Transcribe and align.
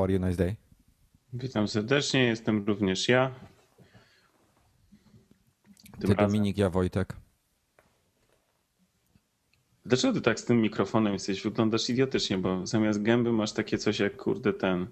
how 0.00 0.04
are 0.04 0.12
you? 0.12 0.18
Nice 0.18 0.36
day. 0.36 0.56
Witam 1.32 1.68
serdecznie, 1.68 2.24
jestem 2.24 2.64
również 2.66 3.08
ja. 3.08 3.30
Tym 5.98 6.08
ty 6.08 6.14
razem. 6.14 6.26
Dominik, 6.26 6.58
ja 6.58 6.70
Wojtek. 6.70 7.16
Dlaczego 9.86 10.14
ty 10.14 10.20
tak 10.20 10.40
z 10.40 10.44
tym 10.44 10.60
mikrofonem 10.60 11.12
jesteś? 11.12 11.42
Wyglądasz 11.42 11.90
idiotycznie, 11.90 12.38
bo 12.38 12.66
zamiast 12.66 13.02
gęby 13.02 13.32
masz 13.32 13.52
takie 13.52 13.78
coś 13.78 13.98
jak 13.98 14.16
kurde 14.16 14.52
ten, 14.52 14.86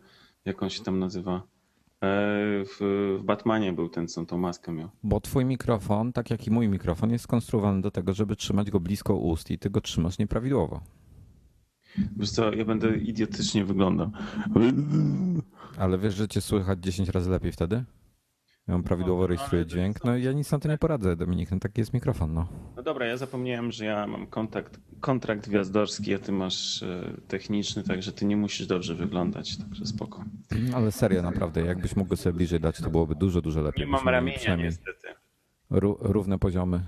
jak 0.45 0.63
on 0.63 0.71
się 0.71 0.83
tam 0.83 0.99
nazywa? 0.99 1.43
E, 2.03 2.09
w, 2.65 2.79
w 3.21 3.25
Batmanie 3.25 3.73
był 3.73 3.89
ten, 3.89 4.09
co 4.09 4.27
tą 4.27 4.39
maskę 4.39 4.73
miał. 4.73 4.89
Bo 5.03 5.21
twój 5.21 5.45
mikrofon, 5.45 6.13
tak 6.13 6.31
jak 6.31 6.47
i 6.47 6.51
mój 6.51 6.69
mikrofon, 6.69 7.11
jest 7.11 7.25
skonstruowany 7.25 7.83
do 7.83 7.91
tego, 7.91 8.13
żeby 8.13 8.37
trzymać 8.37 8.71
go 8.71 8.81
blisko 8.81 9.17
ust 9.17 9.51
i 9.51 9.59
ty 9.59 9.71
go 9.71 9.81
trzymasz 9.81 10.19
nieprawidłowo. 10.19 10.81
Wiesz 12.17 12.31
co, 12.31 12.53
ja 12.55 12.65
będę 12.65 12.97
idiotycznie 12.97 13.65
wyglądał. 13.65 14.11
Ale 15.79 15.99
wiesz, 15.99 16.15
że 16.15 16.29
cię 16.29 16.41
słychać 16.41 16.79
10 16.81 17.09
razy 17.09 17.31
lepiej 17.31 17.53
wtedy? 17.53 17.85
Ja 18.69 18.75
mam 18.75 18.83
prawidłowo 18.83 19.21
no, 19.21 19.27
rejestruję 19.27 19.67
dźwięk. 19.67 20.05
No 20.05 20.17
ja 20.17 20.33
nic 20.33 20.53
na 20.53 20.59
to 20.59 20.69
nie 20.69 20.79
poradzę, 20.79 21.17
Dominik. 21.17 21.51
No 21.51 21.59
taki 21.59 21.81
jest 21.81 21.93
mikrofon, 21.93 22.35
no. 22.35 22.49
No 22.77 22.83
dobra, 22.83 23.07
ja 23.07 23.17
zapomniałem, 23.17 23.73
że 23.73 23.85
ja 23.85 24.07
mam 24.07 24.27
kontakt, 24.27 24.81
kontrakt 25.01 25.49
gwiazdorski, 25.49 26.15
a 26.15 26.19
ty 26.19 26.33
masz 26.33 26.83
e, 26.83 27.17
techniczny, 27.29 27.83
także 27.83 28.13
ty 28.13 28.25
nie 28.25 28.37
musisz 28.37 28.67
dobrze 28.67 28.95
wyglądać, 28.95 29.57
także 29.57 29.87
spoko. 29.87 30.25
Ale 30.75 30.93
serio, 30.93 31.23
naprawdę, 31.23 31.61
jakbyś 31.61 31.97
mógł 31.97 32.17
sobie 32.17 32.33
bliżej 32.33 32.61
dać, 32.61 32.79
to 32.79 32.91
byłoby 32.91 33.15
dużo, 33.15 33.41
dużo 33.43 33.63
lepiej. 33.63 33.87
Nie 33.87 33.93
mam 33.93 34.09
ramienia 34.09 34.57
niestety. 34.57 35.09
Równe 36.01 36.39
poziomy. 36.39 36.81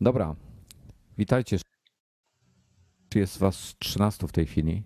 Dobra, 0.00 0.34
witajcie. 1.18 1.58
Jest 3.14 3.38
was 3.38 3.74
13 3.78 4.28
w 4.28 4.32
tej 4.32 4.46
chwili. 4.46 4.82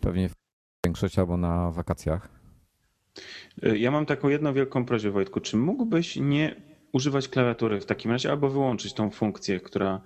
Pewnie 0.00 0.30
większość 0.84 1.18
albo 1.18 1.36
na 1.36 1.70
wakacjach. 1.70 2.28
E, 3.62 3.78
ja 3.78 3.90
mam 3.90 4.06
taką 4.06 4.28
jedną 4.28 4.52
wielką 4.52 4.84
prośbę, 4.84 5.10
Wojtku. 5.10 5.40
Czy 5.40 5.56
mógłbyś 5.56 6.16
nie 6.16 6.56
używać 6.92 7.28
klawiatury 7.28 7.80
w 7.80 7.86
takim 7.86 8.10
razie, 8.10 8.30
albo 8.30 8.48
wyłączyć 8.48 8.92
tą 8.92 9.10
funkcję, 9.10 9.60
która 9.60 10.00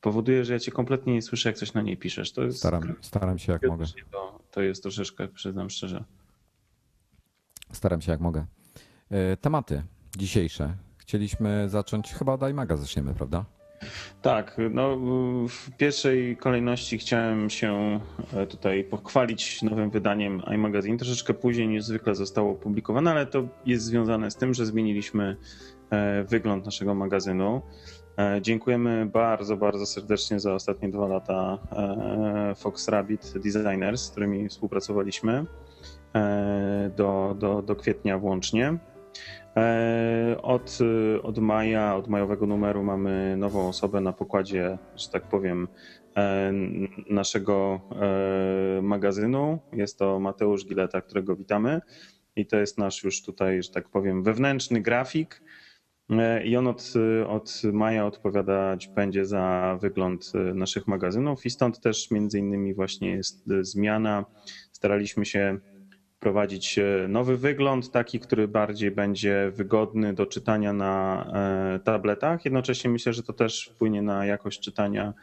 powoduje, 0.00 0.44
że 0.44 0.52
ja 0.52 0.58
cię 0.58 0.72
kompletnie 0.72 1.12
nie 1.12 1.22
słyszę, 1.22 1.48
jak 1.48 1.56
coś 1.56 1.74
na 1.74 1.82
niej 1.82 1.96
piszesz. 1.96 2.32
To 2.32 2.42
jest, 2.42 2.58
staram, 2.58 2.94
staram 3.00 3.38
się 3.38 3.52
jak 3.52 3.62
mogę. 3.68 3.84
To, 4.10 4.40
to 4.50 4.62
jest 4.62 4.82
troszeczkę, 4.82 5.28
przyznam 5.28 5.70
szczerze. 5.70 6.04
Staram 7.72 8.00
się 8.00 8.12
jak 8.12 8.20
mogę. 8.20 8.46
E, 9.10 9.36
tematy 9.36 9.82
dzisiejsze. 10.18 10.76
Chcieliśmy 10.96 11.68
zacząć, 11.68 12.12
chyba 12.12 12.32
od 12.32 12.42
iMaga 12.42 12.76
zaczniemy, 12.76 13.14
prawda? 13.14 13.44
Tak, 14.22 14.56
no 14.70 14.96
w 15.48 15.76
pierwszej 15.76 16.36
kolejności 16.36 16.98
chciałem 16.98 17.50
się 17.50 18.00
e, 18.34 18.46
tutaj 18.46 18.84
pochwalić 18.84 19.62
nowym 19.62 19.90
wydaniem 19.90 20.42
iMagazine. 20.54 20.98
Troszeczkę 20.98 21.34
później 21.34 21.68
niż 21.68 21.84
zwykle 21.84 22.14
zostało 22.14 22.52
opublikowane, 22.52 23.10
ale 23.10 23.26
to 23.26 23.48
jest 23.66 23.84
związane 23.84 24.30
z 24.30 24.36
tym, 24.36 24.54
że 24.54 24.66
zmieniliśmy 24.66 25.36
e, 25.90 26.24
wygląd 26.24 26.64
naszego 26.64 26.94
magazynu. 26.94 27.62
E, 28.18 28.38
dziękujemy 28.42 29.06
bardzo, 29.06 29.56
bardzo 29.56 29.86
serdecznie 29.86 30.40
za 30.40 30.54
ostatnie 30.54 30.88
dwa 30.88 31.06
lata 31.08 31.58
Fox 32.56 32.88
Rabbit 32.88 33.32
Designers, 33.44 34.02
z 34.02 34.10
którymi 34.10 34.48
współpracowaliśmy 34.48 35.46
do, 36.96 37.36
do, 37.38 37.62
do 37.62 37.76
kwietnia 37.76 38.18
włącznie. 38.18 38.78
E, 39.58 40.36
od, 40.42 40.78
od 41.22 41.38
maja, 41.38 41.96
od 41.96 42.08
majowego 42.08 42.46
numeru 42.46 42.82
mamy 42.82 43.36
nową 43.36 43.68
osobę 43.68 44.00
na 44.00 44.12
pokładzie, 44.12 44.78
że 44.96 45.08
tak 45.08 45.28
powiem, 45.28 45.68
e, 46.16 46.52
naszego 47.10 47.80
e, 47.92 48.82
magazynu. 48.82 49.58
Jest 49.72 49.98
to 49.98 50.20
Mateusz 50.20 50.66
Gileta, 50.66 51.00
którego 51.00 51.36
witamy. 51.36 51.80
I 52.36 52.46
to 52.46 52.56
jest 52.56 52.78
nasz 52.78 53.04
już 53.04 53.22
tutaj, 53.22 53.62
że 53.62 53.70
tak 53.70 53.88
powiem, 53.88 54.22
wewnętrzny 54.22 54.80
grafik. 54.80 55.42
I 56.44 56.56
on 56.56 56.66
od, 56.66 56.92
od 57.28 57.62
maja 57.72 58.06
odpowiadać 58.06 58.88
będzie 58.88 59.24
za 59.24 59.78
wygląd 59.80 60.32
naszych 60.54 60.86
magazynów, 60.86 61.46
i 61.46 61.50
stąd 61.50 61.80
też 61.80 62.10
między 62.10 62.38
innymi 62.38 62.74
właśnie 62.74 63.10
jest 63.10 63.44
zmiana. 63.60 64.24
Staraliśmy 64.72 65.24
się 65.24 65.58
wprowadzić 66.18 66.78
nowy 67.08 67.36
wygląd, 67.36 67.90
taki, 67.90 68.20
który 68.20 68.48
bardziej 68.48 68.90
będzie 68.90 69.52
wygodny 69.54 70.14
do 70.14 70.26
czytania 70.26 70.72
na 70.72 71.24
e, 71.74 71.78
tabletach. 71.78 72.44
Jednocześnie 72.44 72.90
myślę, 72.90 73.12
że 73.12 73.22
to 73.22 73.32
też 73.32 73.70
wpłynie 73.74 74.02
na 74.02 74.26
jakość 74.26 74.60
czytania 74.60 75.14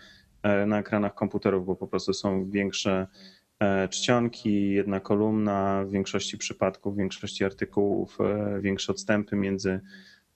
e, 0.44 0.66
na 0.66 0.80
ekranach 0.80 1.14
komputerów, 1.14 1.66
bo 1.66 1.76
po 1.76 1.88
prostu 1.88 2.14
są 2.14 2.50
większe 2.50 3.08
e, 3.60 3.88
czcionki, 3.88 4.72
jedna 4.72 5.00
kolumna, 5.00 5.84
w 5.86 5.92
większości 5.92 6.38
przypadków, 6.38 6.94
w 6.94 6.98
większości 6.98 7.46
artykułów, 7.46 8.18
większe 8.62 8.92
odstępy 8.92 9.36
między, 9.36 9.80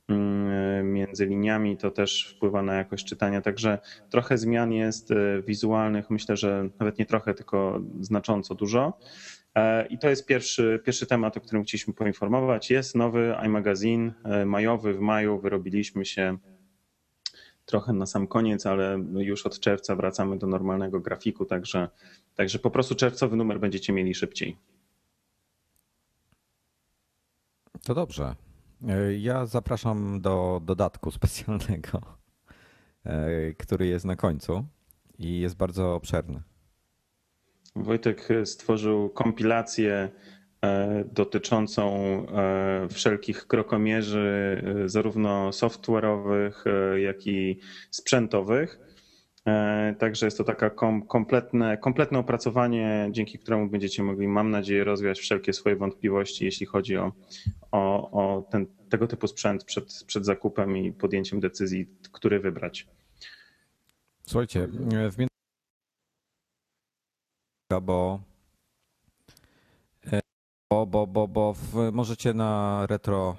mm, 0.07 0.93
między 0.93 1.25
liniami, 1.25 1.77
to 1.77 1.91
też 1.91 2.33
wpływa 2.35 2.61
na 2.61 2.73
jakość 2.73 3.05
czytania. 3.05 3.41
Także 3.41 3.79
trochę 4.09 4.37
zmian 4.37 4.71
jest 4.71 5.09
wizualnych, 5.47 6.09
myślę, 6.09 6.37
że 6.37 6.69
nawet 6.79 6.99
nie 6.99 7.05
trochę, 7.05 7.33
tylko 7.33 7.81
znacząco 7.99 8.55
dużo. 8.55 8.97
E, 9.55 9.87
I 9.87 9.97
to 9.97 10.09
jest 10.09 10.25
pierwszy, 10.25 10.81
pierwszy 10.85 11.05
temat, 11.05 11.37
o 11.37 11.41
którym 11.41 11.63
chcieliśmy 11.63 11.93
poinformować. 11.93 12.69
Jest 12.69 12.95
nowy 12.95 13.35
iMagazine 13.45 14.13
e, 14.23 14.45
majowy. 14.45 14.93
W 14.93 14.99
maju 14.99 15.39
wyrobiliśmy 15.39 16.05
się 16.05 16.37
trochę 17.65 17.93
na 17.93 18.05
sam 18.05 18.27
koniec, 18.27 18.65
ale 18.65 19.03
już 19.13 19.45
od 19.45 19.59
czerwca 19.59 19.95
wracamy 19.95 20.37
do 20.37 20.47
normalnego 20.47 20.99
grafiku, 20.99 21.45
także, 21.45 21.89
także 22.35 22.59
po 22.59 22.71
prostu 22.71 22.95
czerwcowy 22.95 23.35
numer 23.35 23.59
będziecie 23.59 23.93
mieli 23.93 24.15
szybciej. 24.15 24.57
To 27.83 27.93
dobrze. 27.93 28.35
E, 28.87 29.17
ja 29.17 29.45
zapraszam 29.45 30.21
do 30.21 30.61
dodatku 30.65 31.11
specjalnego, 31.19 32.01
który 33.57 33.87
jest 33.87 34.05
na 34.05 34.15
końcu 34.15 34.65
i 35.19 35.39
jest 35.39 35.55
bardzo 35.55 35.95
obszerny. 35.95 36.41
Wojtek 37.75 38.27
stworzył 38.45 39.09
kompilację 39.09 40.09
e, 40.61 41.03
dotyczącą 41.11 41.93
e, 42.27 42.87
wszelkich 42.89 43.47
krokomierzy, 43.47 44.61
e, 44.85 44.89
zarówno 44.89 45.49
software'owych, 45.49 46.53
jak 46.97 47.27
i 47.27 47.59
sprzętowych. 47.91 48.79
Także 49.99 50.25
jest 50.27 50.37
to 50.37 50.43
taka 50.43 50.69
kompletne, 51.07 51.77
kompletne 51.77 52.19
opracowanie, 52.19 53.09
dzięki 53.11 53.39
któremu 53.39 53.69
będziecie 53.69 54.03
mogli, 54.03 54.27
mam 54.27 54.51
nadzieję, 54.51 54.83
rozwiać 54.83 55.19
wszelkie 55.19 55.53
swoje 55.53 55.75
wątpliwości, 55.75 56.45
jeśli 56.45 56.65
chodzi 56.65 56.97
o, 56.97 57.11
o, 57.71 58.11
o 58.11 58.41
ten, 58.41 58.65
tego 58.89 59.07
typu 59.07 59.27
sprzęt 59.27 59.63
przed, 59.63 60.03
przed 60.07 60.25
zakupem 60.25 60.77
i 60.77 60.91
podjęciem 60.91 61.39
decyzji, 61.39 61.87
który 62.11 62.39
wybrać. 62.39 62.87
Słuchajcie, 64.25 64.67
w 65.11 65.17
bo 67.69 68.19
bo, 70.69 70.85
bo, 70.87 71.07
bo, 71.07 71.27
bo 71.27 71.53
w, 71.53 71.91
możecie 71.91 72.33
na 72.33 72.85
retro 72.87 73.35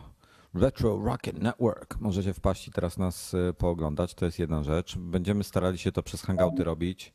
Retro 0.54 1.04
Rocket 1.04 1.42
Network 1.42 2.00
możecie 2.00 2.34
wpaść 2.34 2.68
i 2.68 2.70
teraz 2.70 2.98
nas 2.98 3.34
e, 3.34 3.52
pooglądać. 3.52 4.14
To 4.14 4.24
jest 4.24 4.38
jedna 4.38 4.62
rzecz. 4.62 4.98
Będziemy 4.98 5.44
starali 5.44 5.78
się 5.78 5.92
to 5.92 6.02
przez 6.02 6.22
hangouty 6.22 6.64
robić. 6.64 7.14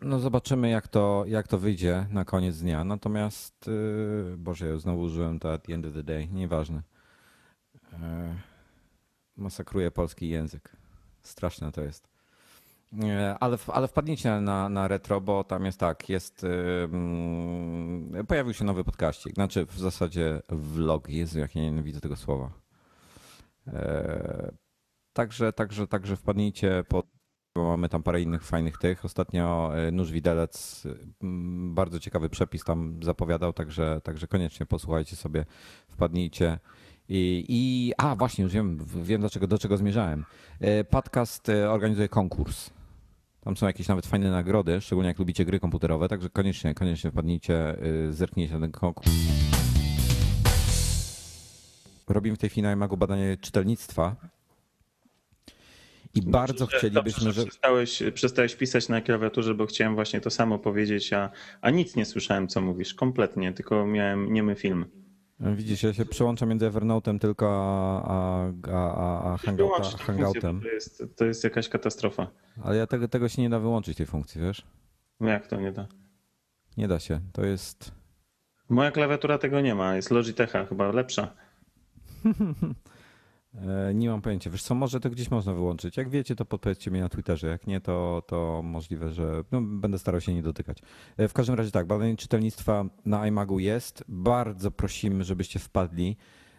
No 0.00 0.18
zobaczymy 0.18 0.68
jak 0.68 0.88
to, 0.88 1.24
jak 1.26 1.48
to 1.48 1.58
wyjdzie 1.58 2.06
na 2.10 2.24
koniec 2.24 2.58
dnia. 2.58 2.84
Natomiast 2.84 3.68
e, 3.68 4.36
Boże, 4.36 4.68
ja 4.68 4.78
znowu 4.78 5.02
użyłem 5.02 5.38
to 5.38 5.52
at 5.52 5.62
the 5.62 5.74
end 5.74 5.86
of 5.86 5.94
the 5.94 6.02
day. 6.02 6.28
Nieważne. 6.28 6.82
Masakruję 9.36 9.90
polski 9.90 10.28
język. 10.28 10.76
Straszne 11.22 11.72
to 11.72 11.82
jest. 11.82 12.17
Ale, 13.40 13.58
ale 13.66 13.88
wpadnijcie 13.88 14.40
na, 14.40 14.68
na 14.68 14.88
retro, 14.88 15.20
bo 15.20 15.44
tam 15.44 15.64
jest 15.64 15.80
tak, 15.80 16.08
jest. 16.08 16.46
Yy, 18.12 18.24
pojawił 18.24 18.54
się 18.54 18.64
nowy 18.64 18.84
podkaścik. 18.84 19.34
Znaczy 19.34 19.66
w 19.66 19.78
zasadzie 19.78 20.42
vlog. 20.48 21.08
Jezu, 21.08 21.38
jak 21.38 21.56
ja 21.56 21.62
nienawidzę 21.62 22.00
tego 22.00 22.16
słowa. 22.16 22.50
Yy, 23.66 23.72
także, 25.12 25.52
także, 25.52 25.86
także 25.86 26.16
wpadnijcie 26.16 26.84
pod. 26.88 27.06
Mamy 27.56 27.88
tam 27.88 28.02
parę 28.02 28.20
innych 28.22 28.44
fajnych 28.44 28.78
tych. 28.78 29.04
Ostatnio 29.04 29.70
e, 29.74 29.90
Nóż 29.90 30.10
Widelec, 30.10 30.86
bardzo 31.70 32.00
ciekawy 32.00 32.30
przepis 32.30 32.64
tam 32.64 33.00
zapowiadał, 33.02 33.52
także, 33.52 34.00
także 34.04 34.26
koniecznie 34.26 34.66
posłuchajcie 34.66 35.16
sobie, 35.16 35.44
wpadnijcie. 35.88 36.58
I, 37.08 37.44
I, 37.48 37.92
a 37.96 38.16
właśnie, 38.16 38.44
już 38.44 38.52
wiem, 38.52 38.78
wiem 39.02 39.20
dlaczego, 39.20 39.46
do 39.46 39.58
czego 39.58 39.76
zmierzałem. 39.76 40.24
Podcast 40.90 41.48
organizuje 41.48 42.08
konkurs 42.08 42.70
tam 43.48 43.56
są 43.56 43.66
jakieś 43.66 43.88
nawet 43.88 44.06
fajne 44.06 44.30
nagrody, 44.30 44.80
szczególnie 44.80 45.08
jak 45.08 45.18
lubicie 45.18 45.44
gry 45.44 45.60
komputerowe, 45.60 46.08
także 46.08 46.30
koniecznie, 46.30 46.74
koniecznie 46.74 47.10
wpadnijcie, 47.10 47.84
y, 48.08 48.12
zerknijcie 48.12 48.54
na 48.54 48.60
ten 48.60 48.72
konkurs. 48.72 49.10
Robimy 52.08 52.36
w 52.36 52.38
tej 52.38 52.50
chwili 52.50 52.62
na 52.62 52.72
Imagu 52.72 52.96
badanie 52.96 53.36
czytelnictwa. 53.40 54.16
I 56.14 56.22
bardzo 56.22 56.58
Dobrze, 56.58 56.78
chcielibyśmy, 56.78 57.24
dobrze, 57.24 57.40
że 57.40 57.46
przestałeś, 57.46 58.02
przestałeś 58.14 58.56
pisać 58.56 58.88
na 58.88 59.00
klawiaturze, 59.00 59.54
bo 59.54 59.66
chciałem 59.66 59.94
właśnie 59.94 60.20
to 60.20 60.30
samo 60.30 60.58
powiedzieć, 60.58 61.12
a, 61.12 61.30
a 61.60 61.70
nic 61.70 61.96
nie 61.96 62.04
słyszałem, 62.04 62.48
co 62.48 62.60
mówisz. 62.60 62.94
Kompletnie, 62.94 63.52
tylko 63.52 63.86
miałem 63.86 64.32
niemy 64.32 64.54
film. 64.54 64.84
Widzisz, 65.40 65.82
ja 65.82 65.94
się 65.94 66.04
przełączam 66.04 66.48
między 66.48 66.70
Evernote'em 66.70 67.18
tylko 67.18 67.46
a, 68.04 68.50
a, 68.72 68.94
a, 68.94 69.32
a 69.32 69.36
hangouta, 69.36 69.82
Hangoutem. 69.98 70.60
To 70.60 70.68
jest, 70.68 71.04
to 71.16 71.24
jest 71.24 71.44
jakaś 71.44 71.68
katastrofa. 71.68 72.26
Ale 72.64 72.76
ja 72.76 72.86
tego, 72.86 73.08
tego 73.08 73.28
się 73.28 73.42
nie 73.42 73.50
da 73.50 73.58
wyłączyć, 73.58 73.96
tej 73.96 74.06
funkcji, 74.06 74.40
wiesz? 74.40 74.66
No 75.20 75.28
Jak 75.28 75.46
to 75.46 75.56
nie 75.60 75.72
da? 75.72 75.86
Nie 76.76 76.88
da 76.88 76.98
się. 76.98 77.20
To 77.32 77.44
jest. 77.44 77.92
Moja 78.68 78.90
klawiatura 78.90 79.38
tego 79.38 79.60
nie 79.60 79.74
ma, 79.74 79.96
jest 79.96 80.10
Logitecha 80.10 80.66
chyba 80.66 80.92
lepsza. 80.92 81.34
E, 83.66 83.94
Nie 83.94 84.08
mam 84.08 84.22
pojęcia. 84.22 84.50
Wiesz 84.50 84.62
co, 84.62 84.74
może 84.74 85.00
to 85.00 85.10
gdzieś 85.10 85.30
można 85.30 85.54
wyłączyć. 85.54 85.96
Jak 85.96 86.08
wiecie, 86.08 86.36
to 86.36 86.44
podpowiedzcie 86.44 86.90
mi 86.90 87.00
na 87.00 87.08
Twitterze. 87.08 87.46
Jak 87.46 87.66
nie, 87.66 87.80
to, 87.80 88.22
to 88.26 88.60
możliwe, 88.64 89.10
że 89.12 89.44
no, 89.52 89.62
będę 89.62 89.98
starał 89.98 90.20
się 90.20 90.34
nie 90.34 90.42
dotykać. 90.42 90.78
E, 91.16 91.28
W 91.28 91.32
każdym 91.32 91.54
razie 91.54 91.70
tak, 91.70 91.86
badanie 91.86 92.16
czytelnictwa 92.16 92.84
na 93.04 93.26
iMagu 93.26 93.58
jest. 93.58 94.04
Bardzo 94.08 94.70
prosimy, 94.70 95.24
żebyście 95.24 95.58
wpadli 95.58 96.16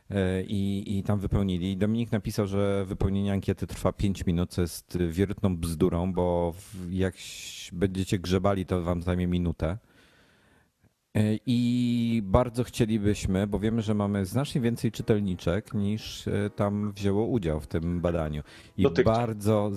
e, 0.10 0.44
i, 0.44 0.98
i 0.98 1.04
tam 1.04 1.20
wypełnili. 1.20 1.78
Dominik 1.78 2.12
napisał, 2.12 2.48
że 2.48 2.86
wypełnienie 2.86 3.32
ankiety 3.34 3.68
trwa 3.68 3.94
5 3.94 4.26
minut, 4.26 4.50
co 4.52 4.62
jest 4.62 4.98
wierutną 5.10 5.58
bzdurą, 5.58 6.14
bo 6.14 6.54
jak 6.90 7.16
będziecie 7.74 8.20
grzebali, 8.20 8.66
to 8.66 8.82
wam 8.84 9.02
zajmie 9.04 9.28
minutę. 9.28 9.78
E, 11.20 11.38
I 11.46 12.22
bardzo 12.26 12.64
chcielibyśmy, 12.64 13.48
bo 13.48 13.60
wiemy, 13.60 13.82
że 13.82 13.94
mamy 13.94 14.26
znacznie 14.26 14.62
więcej 14.62 14.92
czytelniczek 14.92 15.74
niż 15.74 16.28
e, 16.28 16.50
tam 16.50 16.92
wzięło 16.92 17.26
udział 17.26 17.60
w 17.60 17.68
tym 17.68 18.02
badaniu. 18.02 18.44
I 18.78 18.84
Dotychczas. 18.84 19.18
bardzo 19.18 19.72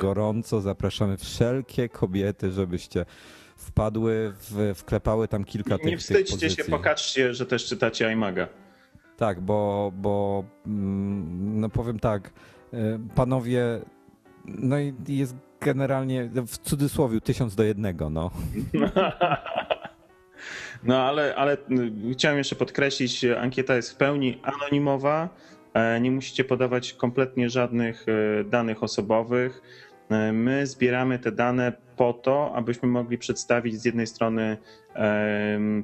gorąco 0.00 0.60
zapraszamy 0.60 1.16
wszelkie 1.16 1.88
kobiety, 1.88 2.50
żebyście 2.50 3.06
wpadły, 3.56 4.32
w, 4.34 4.72
wklepały 4.74 5.28
tam 5.28 5.44
kilka 5.44 5.78
tych 5.78 5.86
Nie 5.86 5.98
wstydźcie 5.98 6.50
się, 6.50 6.64
pokażcie, 6.64 7.34
że 7.34 7.46
też 7.46 7.66
czytacie 7.66 8.12
iMaga. 8.12 8.48
Tak, 9.16 9.40
bo, 9.40 9.92
bo 9.96 10.44
mm, 10.66 11.60
no 11.60 11.68
powiem 11.68 11.98
tak, 11.98 12.32
e, 12.72 12.98
panowie, 13.14 13.80
no 14.44 14.78
i 14.78 14.94
jest 15.08 15.36
generalnie 15.60 16.30
w 16.46 16.58
cudzysłowie 16.58 17.20
tysiąc 17.20 17.54
do 17.54 17.62
jednego, 17.62 18.10
no. 18.10 18.30
No 20.84 21.02
ale, 21.02 21.34
ale 21.36 21.54
y, 21.54 22.12
chciałem 22.12 22.38
jeszcze 22.38 22.56
podkreślić, 22.56 23.24
ankieta 23.24 23.76
jest 23.76 23.92
w 23.92 23.96
pełni 23.96 24.40
anonimowa. 24.42 25.28
e, 25.74 26.00
Nie 26.00 26.10
musicie 26.10 26.44
podawać 26.44 26.92
kompletnie 26.92 27.50
żadnych 27.50 28.06
e, 28.08 28.44
danych 28.44 28.82
osobowych. 28.82 29.62
E, 30.10 30.32
My 30.32 30.66
zbieramy 30.66 31.18
te 31.18 31.32
dane 31.32 31.72
po 31.96 32.12
to, 32.12 32.52
abyśmy 32.54 32.88
mogli 32.88 33.18
przedstawić 33.18 33.80
z 33.80 33.84
jednej 33.84 34.06
strony 34.06 34.56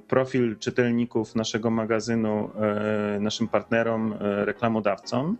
profil 0.08 0.58
czytelników 0.58 1.34
naszego 1.34 1.70
magazynu 1.70 2.50
e, 2.60 3.20
naszym 3.20 3.48
partnerom, 3.48 4.14
reklamodawcom, 4.20 5.36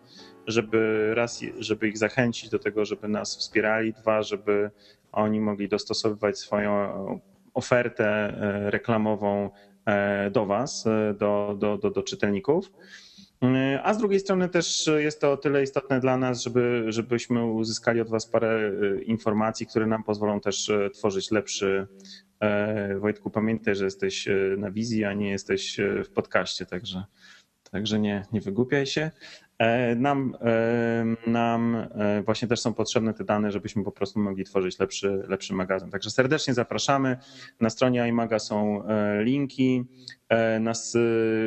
żeby 0.47 1.13
raz, 1.15 1.41
żeby 1.59 1.89
ich 1.89 1.99
zachęcić 1.99 2.51
do 2.51 2.59
tego, 2.59 2.85
żeby 2.85 3.09
nas 3.09 3.37
wspierali, 3.39 3.93
dwa, 3.93 4.23
żeby 4.23 4.71
oni 5.13 5.41
mogli 5.41 5.69
dostosowywać 5.69 6.39
swoją 6.39 6.71
ofertę 7.57 8.07
e, 8.07 8.71
reklamową 8.71 9.51
e, 9.87 10.31
do 10.31 10.47
Was, 10.47 10.87
e, 10.87 11.15
do, 11.15 11.57
do, 11.59 11.79
do, 11.79 11.91
do 11.91 12.03
czytelników. 12.03 12.73
A 13.83 13.95
z 13.95 13.99
drugiej 13.99 14.21
strony 14.21 14.49
też 14.49 14.91
jest 14.97 15.21
to 15.21 15.33
o 15.33 15.37
tyle 15.37 15.63
istotne 15.63 16.01
dla 16.01 16.17
nas, 16.17 16.43
żeby, 16.43 16.85
żebyśmy 16.89 17.45
uzyskali 17.45 18.01
od 18.01 18.11
Was 18.11 18.27
parę 18.27 18.73
informacji, 19.07 19.67
które 19.67 19.87
nam 19.87 20.05
pozwolą 20.05 20.41
też 20.41 20.71
tworzyć 20.95 21.31
lepszy. 21.31 21.87
Wojtku, 23.01 23.31
pamiętaj, 23.31 23.77
że 23.77 23.85
jesteś 23.85 24.29
na 24.59 24.71
wizji, 24.71 25.05
a 25.05 25.13
nie 25.13 25.31
jesteś 25.31 25.77
w 26.05 26.09
podcaście, 26.09 26.67
także, 26.67 27.05
także 27.71 27.99
nie, 27.99 28.27
nie 28.33 28.41
wygłupiaj 28.41 28.87
się. 28.87 29.11
E, 29.59 29.95
Nam, 29.95 30.37
e, 30.41 31.31
nam 31.31 31.75
e, 31.75 32.23
właśnie 32.23 32.49
też 32.49 32.61
są 32.61 32.75
potrzebne 32.75 33.15
te 33.15 33.25
dane, 33.25 33.53
żebyśmy 33.53 33.85
po 33.85 33.93
prostu 33.93 34.21
mogli 34.21 34.45
tworzyć 34.45 34.79
lepszy, 34.79 35.23
lepszy 35.29 35.55
magazyn. 35.55 35.91
Także 35.91 36.11
serdecznie 36.11 36.55
zapraszamy. 36.55 37.17
Na 37.61 37.71
stronie 37.71 38.09
iMaga 38.09 38.39
są 38.39 38.83
linki. 39.21 39.85
Nas 40.61 40.93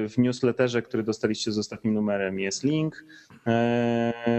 w 0.10 0.14
newsletterze, 0.18 0.82
który 0.82 1.04
dostaliście 1.04 1.52
z 1.52 1.58
ostatnim 1.58 1.94
numerem, 1.94 2.40
jest 2.40 2.64
link. 2.64 3.06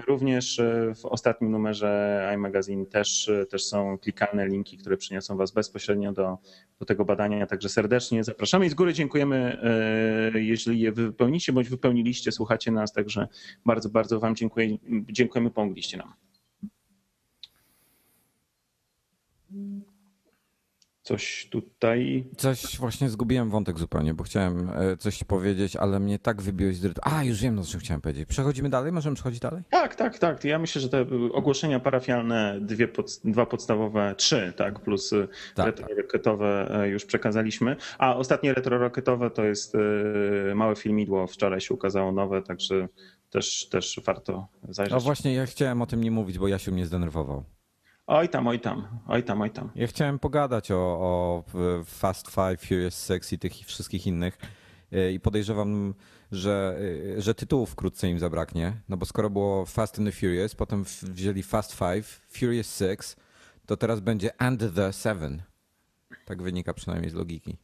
Również 0.07 0.61
w 0.95 1.07
ostatnim 1.07 1.51
numerze 1.51 2.31
iMagazine 2.35 2.87
też, 2.87 3.31
też 3.51 3.65
są 3.65 3.99
klikalne 3.99 4.47
linki, 4.47 4.79
które 4.79 4.97
przyniosą 4.97 5.37
Was 5.37 5.51
bezpośrednio 5.51 6.13
do, 6.13 6.39
do 6.79 6.87
tego 6.87 7.05
badania. 7.05 7.47
Także 7.47 7.69
serdecznie 7.69 8.25
zapraszamy 8.25 8.67
i 8.67 8.71
z 8.71 8.75
góry 8.75 8.95
dziękujemy, 8.95 9.61
jeżeli 10.35 10.81
je 10.81 10.93
wypełnicie 10.93 11.53
bądź 11.53 11.69
wypełniliście, 11.69 12.33
słuchacie 12.33 12.71
nas. 12.71 12.93
Także 12.93 13.29
bardzo, 13.67 13.89
bardzo 13.89 14.21
Wam 14.21 14.37
dziękuję, 14.37 14.79
dziękujemy, 15.13 15.51
pomogliście 15.51 15.97
nam. 15.97 16.15
Coś 21.03 21.49
tutaj. 21.51 22.25
Coś 22.37 22.79
właśnie 22.79 23.09
zgubiłem 23.09 23.51
wątek 23.51 23.79
zupełnie, 23.79 24.15
bo 24.15 24.25
chciałem 24.25 24.71
e, 24.75 24.97
coś 24.97 25.25
powiedzieć, 25.25 25.77
ale 25.77 26.01
mnie 26.01 26.19
tak 26.19 26.43
wybiłeś 26.43 26.77
z 26.77 26.85
rytmu. 26.85 27.03
A, 27.07 27.25
już 27.25 27.43
wiem, 27.43 27.55
no, 27.55 27.63
co 27.65 27.79
chciałem 27.79 28.01
powiedzieć. 28.01 28.29
Przechodzimy 28.29 28.69
dalej? 28.69 28.93
Możemy 28.93 29.15
przechodzić 29.15 29.41
dalej? 29.41 29.63
Tak, 29.71 29.95
tak, 29.95 30.19
tak. 30.19 30.45
Ja 30.45 30.59
myślę, 30.59 30.81
że 30.81 30.89
te 30.89 31.07
ogłoszenia 31.33 31.81
parafialne, 31.81 32.59
dwie 32.61 32.89
pod, 32.89 33.21
dwa 33.25 33.47
podstawowe, 33.47 34.15
trzy, 34.17 34.53
tak, 34.57 34.81
plus 34.81 35.15
Tak, 35.55 35.67
retro-rocketowe 35.67 36.85
już 36.87 37.05
przekazaliśmy. 37.05 37.77
A 37.99 38.17
ostatnie 38.17 38.55
retro-rocketowe 38.55 39.31
to 39.31 39.45
jest 39.45 39.75
e, 39.75 40.55
małe 40.55 40.77
filmidło. 40.77 41.27
Wczoraj 41.27 41.61
się 41.61 41.75
ukazało 41.75 42.13
nowe, 42.13 42.43
także 42.43 42.89
też, 43.31 43.69
też 43.69 44.01
warto 44.07 44.49
zajrzeć. 44.69 44.95
No 44.95 45.01
właśnie, 45.01 45.35
ja 45.35 45.47
chciałem 45.47 45.83
o 45.83 45.87
tym 45.87 46.05
nie 46.05 46.11
mówić, 46.11 46.39
bo 46.39 46.49
Jasiu 46.49 46.73
mnie 46.73 46.87
zdenerwował. 46.87 47.45
Oj 48.07 48.29
tam, 48.29 48.47
oj 48.47 48.61
tam, 48.61 49.01
oj 49.09 49.23
tam, 49.23 49.41
oj 49.41 49.51
tam. 49.51 49.71
Ja 49.75 49.87
chciałem 49.87 50.19
pogadać 50.19 50.71
o, 50.71 50.77
o 50.77 51.45
Fast 51.85 52.31
Five, 52.31 52.61
Furious 52.61 53.07
Six 53.07 53.33
i 53.33 53.39
tych 53.39 53.53
wszystkich 53.53 54.07
innych 54.07 54.39
i 55.13 55.21
podejrzewam, 55.21 55.95
że, 56.33 56.81
że 57.19 57.35
tytułów 57.35 57.71
wkrótce 57.71 58.11
im 58.11 58.19
zabraknie, 58.19 58.81
no 58.89 58.97
bo 58.97 59.07
skoro 59.07 59.31
było 59.31 59.67
Fast 59.67 59.99
and 59.99 60.09
the 60.09 60.13
Furious, 60.13 60.55
potem 60.55 60.85
wzięli 61.03 61.43
Fast 61.43 61.73
Five, 61.73 62.21
Furious 62.29 62.79
Six, 62.79 63.17
to 63.67 63.77
teraz 63.77 64.01
będzie 64.01 64.43
And 64.43 64.75
the 64.75 64.93
Seven. 64.93 65.43
Tak 66.25 66.43
wynika 66.43 66.75
przynajmniej 66.75 67.11
z 67.11 67.15
logiki. 67.15 67.57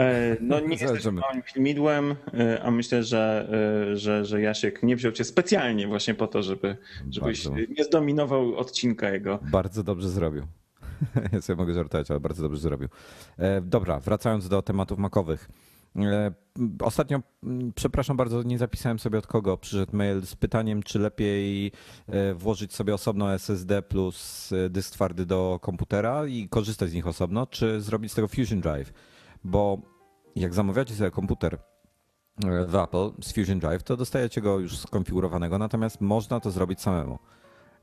E, 0.00 0.36
No 0.40 0.60
nie 0.60 0.68
jesteś 0.68 0.88
Zobaczymy. 0.88 1.20
małym 1.20 1.42
filmidłem, 1.42 2.14
e, 2.34 2.62
a 2.62 2.70
myślę, 2.70 3.02
że, 3.04 3.48
e, 3.92 3.96
że, 3.96 4.24
że 4.24 4.40
Jasiek 4.40 4.82
nie 4.82 4.96
wziął 4.96 5.12
cię 5.12 5.24
specjalnie 5.24 5.86
właśnie 5.86 6.14
po 6.14 6.26
to, 6.26 6.42
żeby, 6.42 6.76
żebyś 7.10 7.48
Bardzo. 7.48 7.72
nie 7.78 7.84
zdominował 7.84 8.56
odcinka 8.56 9.10
jego. 9.10 9.38
Bardzo 9.52 9.82
dobrze 9.82 10.08
zrobił. 10.08 10.42
Ja 11.32 11.42
sobie 11.42 11.56
mogę 11.56 11.74
żartować, 11.74 12.10
ale 12.10 12.20
bardzo 12.20 12.42
dobrze 12.42 12.60
zrobił. 12.60 12.88
Dobra, 13.62 14.00
wracając 14.00 14.48
do 14.48 14.62
tematów 14.62 14.98
makowych. 14.98 15.48
Ostatnio, 16.82 17.20
mm, 17.42 17.72
przepraszam 17.72 18.16
bardzo, 18.16 18.42
nie 18.42 18.58
zapisałem 18.58 18.98
sobie 18.98 19.18
od 19.18 19.26
kogo 19.26 19.56
przyszedł 19.56 19.96
mail 19.96 20.20
z 20.26 20.36
pytaniem, 20.36 20.82
czy 20.82 20.98
lepiej 20.98 21.72
włożyć 22.34 22.74
sobie 22.74 22.94
osobno 22.94 23.34
SSD 23.34 23.82
plus 23.82 24.50
dysk 24.70 24.92
twardy 24.92 25.26
do 25.26 25.58
komputera 25.62 26.26
i 26.26 26.48
korzystać 26.48 26.90
z 26.90 26.94
nich 26.94 27.06
osobno, 27.06 27.46
czy 27.46 27.80
zrobić 27.80 28.12
z 28.12 28.14
tego 28.14 28.28
Fusion 28.28 28.60
Drive. 28.60 28.92
Bo 29.44 29.78
jak 30.36 30.54
zamawiacie 30.54 30.94
sobie 30.94 31.10
komputer 31.10 31.54
e, 31.54 32.66
w 32.66 32.74
Apple 32.76 33.10
z 33.22 33.32
Fusion 33.32 33.58
Drive, 33.58 33.82
to 33.82 33.96
dostajecie 33.96 34.40
go 34.40 34.58
już 34.58 34.78
skonfigurowanego, 34.78 35.58
natomiast 35.58 36.00
można 36.00 36.40
to 36.40 36.50
zrobić 36.50 36.80
samemu. 36.80 37.18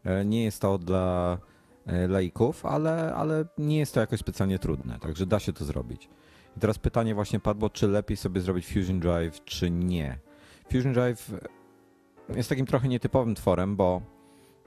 E, 0.06 0.26
Nie 0.26 0.44
jest 0.44 0.62
to 0.62 0.78
dla 0.78 1.38
e, 1.86 2.08
laików, 2.08 2.66
ale, 2.66 3.16
ale 3.16 3.46
nie 3.58 3.78
jest 3.78 3.94
to 3.94 4.00
jakoś 4.00 4.20
specjalnie 4.20 4.60
trudne, 4.60 5.00
także 5.00 5.26
da 5.26 5.40
się 5.40 5.54
to 5.54 5.66
zrobić. 5.66 6.10
I 6.58 6.60
teraz 6.60 6.80
pytanie 6.80 7.16
właśnie 7.16 7.40
padło, 7.40 7.70
czy 7.70 7.88
lepiej 7.88 8.18
sobie 8.18 8.42
zrobić 8.42 8.68
Fusion 8.68 9.00
Drive, 9.00 9.44
czy 9.46 9.72
nie. 9.72 10.20
Fusion 10.72 10.94
Drive 10.94 11.32
jest 12.36 12.50
takim 12.50 12.66
trochę 12.66 12.88
nietypowym 12.88 13.36
tworem, 13.36 13.76
bo 13.76 14.02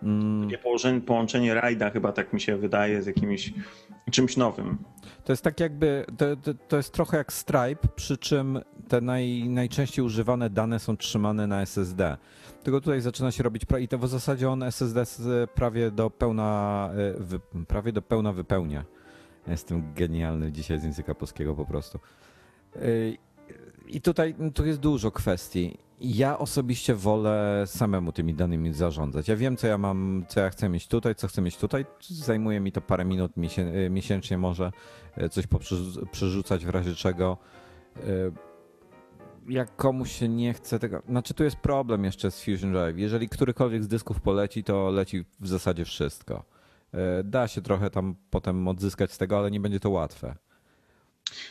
mm, 0.02 0.48
Nie 0.48 0.58
położenie, 0.58 1.00
połączenie 1.00 1.54
rajda 1.54 1.90
chyba 1.90 2.12
tak 2.12 2.32
mi 2.32 2.40
się 2.40 2.56
wydaje 2.56 3.02
z 3.02 3.06
jakimś 3.06 3.52
czymś 4.10 4.36
nowym. 4.36 4.78
to 5.24 5.32
jest 5.32 5.42
tak 5.44 5.60
jakby, 5.60 6.04
to, 6.18 6.36
to, 6.36 6.54
to 6.68 6.76
jest 6.76 6.92
trochę 6.92 7.16
jak 7.16 7.32
Stripe, 7.32 7.88
przy 7.96 8.16
czym 8.18 8.60
te 8.88 9.00
naj, 9.00 9.48
najczęściej 9.48 10.04
używane 10.04 10.50
dane 10.50 10.78
są 10.78 10.96
trzymane 10.96 11.46
na 11.46 11.62
SSD. 11.62 12.16
Tylko 12.62 12.80
tutaj 12.80 13.00
zaczyna 13.00 13.30
się 13.32 13.42
robić, 13.42 13.62
i 13.80 13.88
to 13.88 13.98
w 13.98 14.08
zasadzie 14.08 14.50
on 14.50 14.62
SSD 14.62 15.04
z- 15.06 15.50
prawie 15.50 15.90
do 15.90 16.10
pełna, 16.10 16.90
e, 16.92 17.22
wy, 17.22 17.40
prawie 17.68 17.92
do 17.92 18.02
pełna 18.02 18.32
wypełnia. 18.32 18.84
Jestem 19.46 19.94
genialny 19.94 20.52
dzisiaj 20.52 20.78
z 20.80 20.84
języka 20.84 21.14
polskiego 21.14 21.54
po 21.54 21.64
prostu. 21.66 21.98
I 23.88 24.00
tutaj 24.00 24.34
tu 24.54 24.66
jest 24.66 24.80
dużo 24.80 25.10
kwestii. 25.10 25.78
Ja 26.00 26.38
osobiście 26.38 26.94
wolę 26.94 27.64
samemu 27.66 28.12
tymi 28.12 28.34
danymi 28.34 28.72
zarządzać. 28.72 29.28
Ja 29.28 29.36
wiem, 29.36 29.56
co 29.56 29.66
ja 29.66 29.78
mam, 29.78 30.24
co 30.28 30.40
ja 30.40 30.50
chcę 30.50 30.68
mieć 30.68 30.88
tutaj, 30.88 31.14
co 31.14 31.28
chcę 31.28 31.42
mieć 31.42 31.56
tutaj. 31.56 31.86
Zajmuje 32.00 32.60
mi 32.60 32.72
to 32.72 32.80
parę 32.80 33.04
minut 33.04 33.32
miesięcznie 33.90 34.38
może 34.38 34.72
coś 35.30 35.44
przerzucać 36.10 36.66
w 36.66 36.68
razie 36.68 36.94
czego. 36.94 37.38
Jak 39.48 39.76
komuś 39.76 40.12
się 40.12 40.28
nie 40.28 40.54
chce 40.54 40.78
tego. 40.78 41.02
Znaczy, 41.08 41.34
tu 41.34 41.44
jest 41.44 41.56
problem 41.56 42.04
jeszcze 42.04 42.30
z 42.30 42.44
Fusion 42.44 42.72
Drive. 42.72 42.98
Jeżeli 42.98 43.28
którykolwiek 43.28 43.84
z 43.84 43.88
dysków 43.88 44.20
poleci, 44.20 44.64
to 44.64 44.90
leci 44.90 45.24
w 45.40 45.48
zasadzie 45.48 45.84
wszystko. 45.84 46.44
Da 47.24 47.48
się 47.48 47.62
trochę 47.62 47.90
tam 47.90 48.14
potem 48.30 48.68
odzyskać 48.68 49.12
z 49.12 49.18
tego, 49.18 49.38
ale 49.38 49.50
nie 49.50 49.60
będzie 49.60 49.80
to 49.80 49.90
łatwe. 49.90 50.34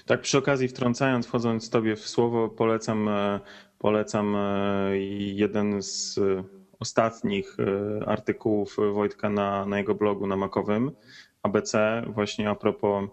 Tak, 0.05 0.21
przy 0.21 0.37
okazji 0.37 0.67
wtrącając, 0.67 1.27
wchodząc 1.27 1.69
tobie 1.69 1.95
w 1.95 2.07
słowo, 2.07 2.49
polecam, 2.49 3.09
e, 3.09 3.39
polecam 3.79 4.35
e, 4.35 4.97
jeden 5.17 5.81
z 5.81 6.19
ostatnich 6.79 7.57
e, 7.59 8.09
artykułów 8.09 8.77
Wojtka 8.93 9.29
na, 9.29 9.65
na 9.65 9.77
jego 9.77 9.95
blogu 9.95 10.27
na 10.27 10.37
Makowym 10.37 10.91
ABC, 11.43 12.03
właśnie 12.07 12.49
a 12.49 12.55
propos 12.55 13.09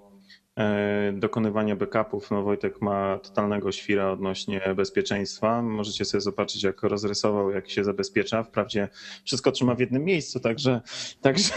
dokonywania 1.13 1.77
backupów. 1.77 2.31
No 2.31 2.43
Wojtek 2.43 2.83
ma 2.83 3.19
totalnego 3.19 3.73
świra 3.73 4.11
odnośnie 4.11 4.61
bezpieczeństwa. 4.77 5.63
Możecie 5.63 6.05
sobie 6.05 6.21
zobaczyć, 6.21 6.63
jak 6.63 6.83
rozrysował, 6.83 7.51
jak 7.51 7.71
się 7.71 7.85
zabezpiecza. 7.85 8.43
Wprawdzie 8.43 8.89
wszystko 9.25 9.53
trzyma 9.53 9.75
w 9.75 9.81
jednym 9.81 10.05
miejscu, 10.05 10.41
także, 10.41 10.81
także 11.21 11.55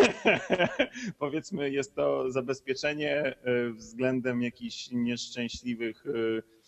powiedzmy 1.20 1.70
jest 1.70 1.96
to 1.96 2.32
zabezpieczenie 2.32 3.16
e, 3.16 3.36
względem 3.70 4.42
jakichś 4.42 4.92
nieszczęśliwych 4.92 6.04
e, 6.06 6.12
E, 6.12 6.61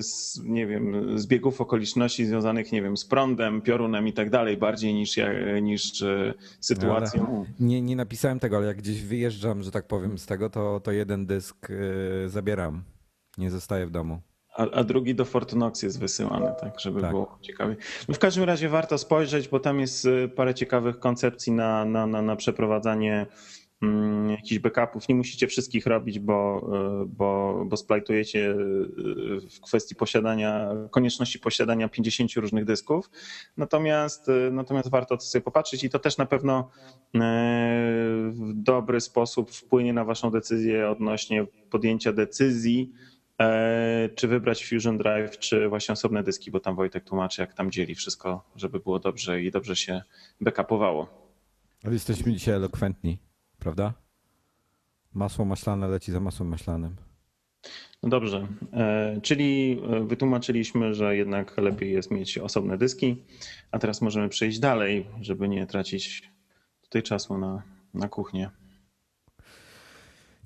z, 0.00 0.40
nie 0.44 0.66
wiem, 0.66 1.18
zbiegów 1.18 1.60
okoliczności 1.60 2.26
związanych, 2.26 2.72
nie 2.72 2.82
wiem, 2.82 2.96
z 2.96 3.04
prądem, 3.04 3.62
piorunem 3.62 4.08
i 4.08 4.12
tak 4.12 4.30
dalej, 4.30 4.56
bardziej 4.56 4.94
niż, 4.94 5.16
niż 5.62 6.02
e, 6.02 6.34
sytuacją. 6.60 7.44
nie, 7.60 7.82
nie 7.82 7.96
napisałem 7.96 8.38
tego, 8.38 8.56
ale 8.56 8.66
jak 8.66 8.76
gdzieś 8.76 9.02
wyjeżdżam, 9.02 9.62
że 9.62 9.70
tak 9.70 9.86
powiem, 9.86 10.18
z 10.18 10.26
tego, 10.26 10.50
to, 10.50 10.80
to 10.80 10.92
jeden 10.92 11.26
dysk 11.26 11.68
e, 11.70 12.28
zabieram. 12.28 12.82
Nie 13.38 13.50
zostaje 13.50 13.86
w 13.86 13.90
domu. 13.90 14.20
A, 14.56 14.70
a, 14.70 14.84
drugi 14.84 15.14
do 15.14 15.24
Fortnox 15.24 15.82
jest 15.82 16.00
wysyłany, 16.00 16.52
tak, 16.60 16.80
żeby 16.80 17.00
tak. 17.00 17.10
było 17.10 17.38
ciekawie. 17.40 17.76
No 18.08 18.14
w 18.14 18.18
każdym 18.18 18.44
razie 18.44 18.68
warto 18.68 18.98
spojrzeć, 18.98 19.48
bo 19.48 19.60
tam 19.60 19.80
jest 19.80 20.08
parę 20.36 20.54
ciekawych 20.54 20.98
koncepcji 20.98 21.52
na, 21.52 21.84
na, 21.84 22.06
na, 22.06 22.22
na 22.22 22.36
przeprowadzanie 22.36 23.26
jakichś 24.30 24.58
backupów. 24.58 25.08
Nie 25.08 25.14
musicie 25.14 25.46
wszystkich 25.46 25.86
robić, 25.86 26.18
bo, 26.18 26.68
e, 27.02 27.06
bo, 27.06 27.62
bo 27.66 27.76
splajtujecie 27.76 28.50
e, 28.50 28.54
w 29.50 29.60
kwestii 29.60 29.94
posiadania, 29.94 30.70
konieczności 30.90 31.38
posiadania 31.38 31.88
50 31.88 32.32
różnych 32.36 32.64
dysków. 32.64 33.10
Natomiast, 33.56 34.28
e, 34.28 34.50
natomiast 34.50 34.90
warto 34.90 35.16
to 35.16 35.22
sobie 35.22 35.42
popatrzeć 35.42 35.84
i 35.84 35.90
to 35.90 35.98
też 35.98 36.18
na 36.18 36.26
pewno 36.26 36.70
w 38.30 38.52
dobry 38.54 39.00
sposób 39.00 39.50
wpłynie 39.50 39.92
na 39.92 40.04
Waszą 40.04 40.30
decyzję 40.30 40.90
odnośnie 40.90 41.46
podjęcia 41.70 42.12
decyzji, 42.12 42.92
czy 44.14 44.28
wybrać 44.28 44.66
Fusion 44.66 44.98
Drive, 44.98 45.38
czy 45.38 45.68
właśnie 45.68 45.92
osobne 45.92 46.22
dyski, 46.22 46.50
bo 46.50 46.60
tam 46.60 46.76
Wojtek 46.76 47.04
tłumaczy, 47.04 47.40
jak 47.40 47.54
tam 47.54 47.70
dzieli 47.70 47.94
wszystko, 47.94 48.44
żeby 48.56 48.80
było 48.80 48.98
dobrze 48.98 49.42
i 49.42 49.50
dobrze 49.50 49.76
się 49.76 50.02
backupowało. 50.40 51.08
Ale 51.84 51.92
jesteśmy 51.92 52.32
dzisiaj 52.32 52.54
elokwentni 52.54 53.18
prawda? 53.62 53.94
Masło 55.14 55.44
maślane 55.44 55.88
leci 55.88 56.12
za 56.12 56.20
masłem 56.20 56.48
maślanym. 56.48 56.96
No 58.02 58.08
dobrze, 58.08 58.46
e, 58.72 59.20
czyli 59.22 59.80
e, 59.90 60.04
wytłumaczyliśmy, 60.04 60.94
że 60.94 61.16
jednak 61.16 61.58
lepiej 61.58 61.92
jest 61.92 62.10
mieć 62.10 62.38
osobne 62.38 62.78
dyski, 62.78 63.24
a 63.70 63.78
teraz 63.78 64.02
możemy 64.02 64.28
przejść 64.28 64.58
dalej, 64.58 65.06
żeby 65.20 65.48
nie 65.48 65.66
tracić 65.66 66.30
tutaj 66.82 67.02
czasu 67.02 67.38
na, 67.38 67.62
na 67.94 68.08
kuchnię. 68.08 68.50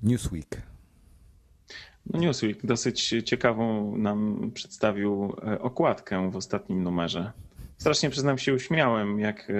Newsweek. 0.03 0.61
No 2.05 2.19
Newsweek 2.19 2.65
dosyć 2.65 3.15
ciekawą 3.25 3.97
nam 3.97 4.51
przedstawił 4.53 5.35
e, 5.47 5.61
okładkę 5.61 6.31
w 6.31 6.35
ostatnim 6.35 6.83
numerze. 6.83 7.31
Strasznie 7.77 8.09
przyznam 8.09 8.37
się 8.37 8.53
uśmiałem, 8.53 9.19
jak 9.19 9.51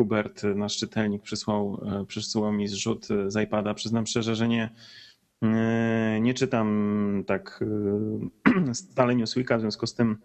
Hubert, 0.00 0.42
nasz 0.54 0.76
czytelnik, 0.76 1.22
przysłał, 1.22 1.80
e, 1.86 2.04
przysłał 2.06 2.52
mi 2.52 2.68
zrzut 2.68 3.08
z 3.26 3.42
iPada. 3.42 3.74
Przyznam 3.74 4.06
szczerze, 4.06 4.34
że 4.34 4.48
nie, 4.48 4.70
nie 6.20 6.34
czytam 6.34 7.24
tak 7.26 7.64
stale 8.72 9.14
Newsweeka, 9.14 9.58
w 9.58 9.60
związku 9.60 9.86
z 9.86 9.94
tym 9.94 10.16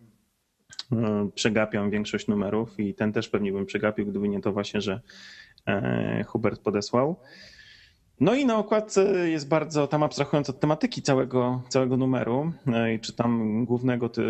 przegapiam 1.36 1.90
większość 1.90 2.28
numerów 2.28 2.80
i 2.80 2.94
ten 2.94 3.14
też 3.14 3.30
pewnie 3.30 3.52
bym 3.52 3.66
przegapił, 3.66 4.06
gdyby 4.06 4.30
nie 4.30 4.42
to 4.42 4.52
właśnie, 4.52 4.82
że 4.82 5.02
Hubert 6.26 6.62
podesłał. 6.62 7.16
No 8.20 8.36
i 8.36 8.46
na 8.46 8.58
okładce 8.58 9.30
jest 9.30 9.48
bardzo, 9.48 9.88
tam 9.88 10.04
abstrahując 10.04 10.50
od 10.50 10.60
tematyki 10.60 11.02
całego, 11.02 11.62
całego 11.70 11.98
numeru, 11.98 12.52
e, 12.68 13.00
czy 13.00 13.16
tam 13.16 13.66
głównego 13.66 14.10
te, 14.10 14.22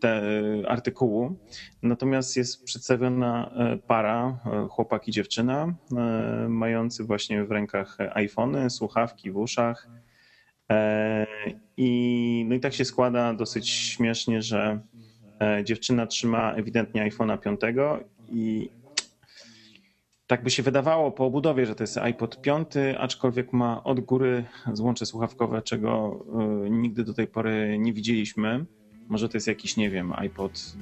te 0.00 0.22
artykułu, 0.68 1.36
natomiast 1.82 2.36
jest 2.36 2.64
przedstawiona 2.64 3.50
e, 3.56 3.76
para, 3.76 4.38
e, 4.46 4.68
chłopak 4.68 5.08
i 5.08 5.12
dziewczyna, 5.12 5.74
mający 6.48 7.04
właśnie 7.04 7.44
w 7.44 7.50
rękach 7.50 7.98
iPhony, 8.14 8.70
słuchawki 8.70 9.30
w 9.30 9.36
uszach. 9.36 9.88
I, 11.76 12.44
no 12.48 12.54
i 12.54 12.60
tak 12.60 12.74
się 12.74 12.84
składa 12.84 13.34
dosyć 13.34 13.68
śmiesznie, 13.68 14.42
że 14.42 14.80
dziewczyna 15.64 16.06
trzyma 16.06 16.54
ewidentnie 16.54 17.10
iPhone'a 17.10 17.38
5 17.38 17.60
i 18.28 18.70
tak 20.34 20.42
by 20.42 20.50
się 20.50 20.62
wydawało 20.62 21.10
po 21.10 21.26
obudowie, 21.26 21.66
że 21.66 21.74
to 21.74 21.82
jest 21.82 21.98
iPod 21.98 22.40
5, 22.40 22.68
aczkolwiek 22.98 23.52
ma 23.52 23.84
od 23.84 24.00
góry 24.00 24.44
złącze 24.72 25.06
słuchawkowe, 25.06 25.62
czego 25.62 26.20
y, 26.66 26.70
nigdy 26.70 27.04
do 27.04 27.14
tej 27.14 27.26
pory 27.26 27.76
nie 27.78 27.92
widzieliśmy. 27.92 28.64
Może 29.08 29.28
to 29.28 29.36
jest 29.36 29.46
jakiś, 29.46 29.76
nie 29.76 29.90
wiem, 29.90 30.12
iPod, 30.12 30.76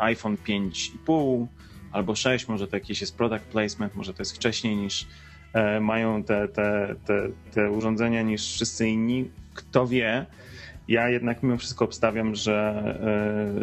iPhone 0.00 0.36
5,5 0.36 1.46
albo 1.92 2.14
6, 2.14 2.48
może 2.48 2.68
to 2.68 2.76
jakiś 2.76 3.00
jest 3.00 3.16
product 3.16 3.44
placement, 3.44 3.94
może 3.94 4.14
to 4.14 4.22
jest 4.22 4.36
wcześniej 4.36 4.76
niż 4.76 5.06
e, 5.52 5.80
mają 5.80 6.22
te, 6.22 6.48
te, 6.48 6.94
te, 7.04 7.28
te 7.52 7.70
urządzenia 7.70 8.22
niż 8.22 8.52
wszyscy 8.52 8.88
inni. 8.88 9.30
Kto 9.54 9.86
wie, 9.86 10.26
ja 10.88 11.08
jednak 11.08 11.42
mimo 11.42 11.56
wszystko 11.56 11.84
obstawiam, 11.84 12.34
że, 12.34 12.84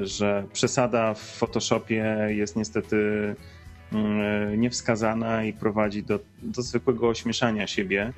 e, 0.02 0.06
że 0.06 0.44
przesada 0.54 1.13
w 1.13 1.22
Photoshopie 1.22 2.18
jest 2.30 2.56
niestety 2.56 2.96
Mm, 2.96 3.36
niewskazana 4.58 5.44
i 5.44 5.54
prowadzi 5.54 6.04
do, 6.04 6.20
do 6.42 6.62
zwykłego 6.62 7.10
ośmieszania 7.10 7.68
siebie, 7.68 8.14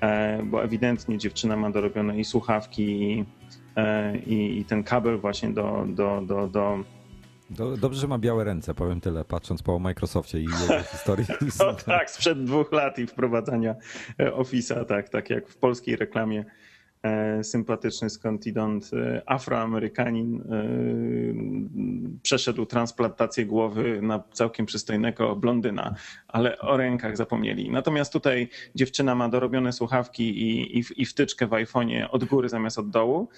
e, 0.00 0.42
bo 0.42 0.64
ewidentnie 0.64 1.18
dziewczyna 1.18 1.56
ma 1.56 1.70
dorobione 1.70 2.18
i 2.18 2.24
słuchawki, 2.24 2.82
i, 2.82 3.24
e, 3.76 4.16
i, 4.16 4.64
ten 4.64 4.82
kabel 4.82 5.18
właśnie 5.18 5.50
do, 5.50 5.84
do, 5.88 6.22
do, 6.26 6.48
do 6.48 6.84
Dobrze, 7.78 8.00
że 8.00 8.08
ma 8.08 8.18
białe 8.18 8.44
ręce, 8.44 8.74
powiem 8.74 9.00
tyle, 9.00 9.24
patrząc 9.24 9.62
po 9.62 9.78
Microsoftie 9.78 10.38
i 10.38 10.44
jego 10.44 10.82
historii. 10.92 11.26
No 11.58 11.72
tak, 11.72 12.10
sprzed 12.10 12.44
dwóch 12.44 12.72
lat 12.72 12.98
i 12.98 13.06
wprowadzania 13.06 13.74
e, 14.20 14.30
Office'a, 14.30 14.84
tak, 14.84 15.08
tak 15.08 15.30
jak 15.30 15.48
w 15.48 15.56
polskiej 15.56 15.96
reklamie 15.96 16.44
sympatyczny 17.42 18.10
skądinąd 18.10 18.90
e, 18.94 19.22
afroamerykanin 19.26 20.40
e, 20.40 20.64
przeszedł 22.22 22.66
transplantację 22.66 23.46
głowy 23.46 24.02
na 24.02 24.22
całkiem 24.32 24.66
przystojnego 24.66 25.36
blondyna, 25.36 25.94
ale 26.28 26.58
o 26.58 26.76
rękach 26.76 27.16
zapomnieli. 27.16 27.70
Natomiast 27.70 28.12
tutaj 28.12 28.48
dziewczyna 28.74 29.14
ma 29.14 29.28
dorobione 29.28 29.72
słuchawki 29.72 30.42
i, 30.42 30.78
i, 30.78 30.84
i 30.96 31.06
wtyczkę 31.06 31.46
w 31.46 31.50
iPhone'ie 31.50 32.06
od 32.10 32.24
góry 32.24 32.48
zamiast 32.48 32.78
od 32.78 32.90
dołu. 32.90 33.28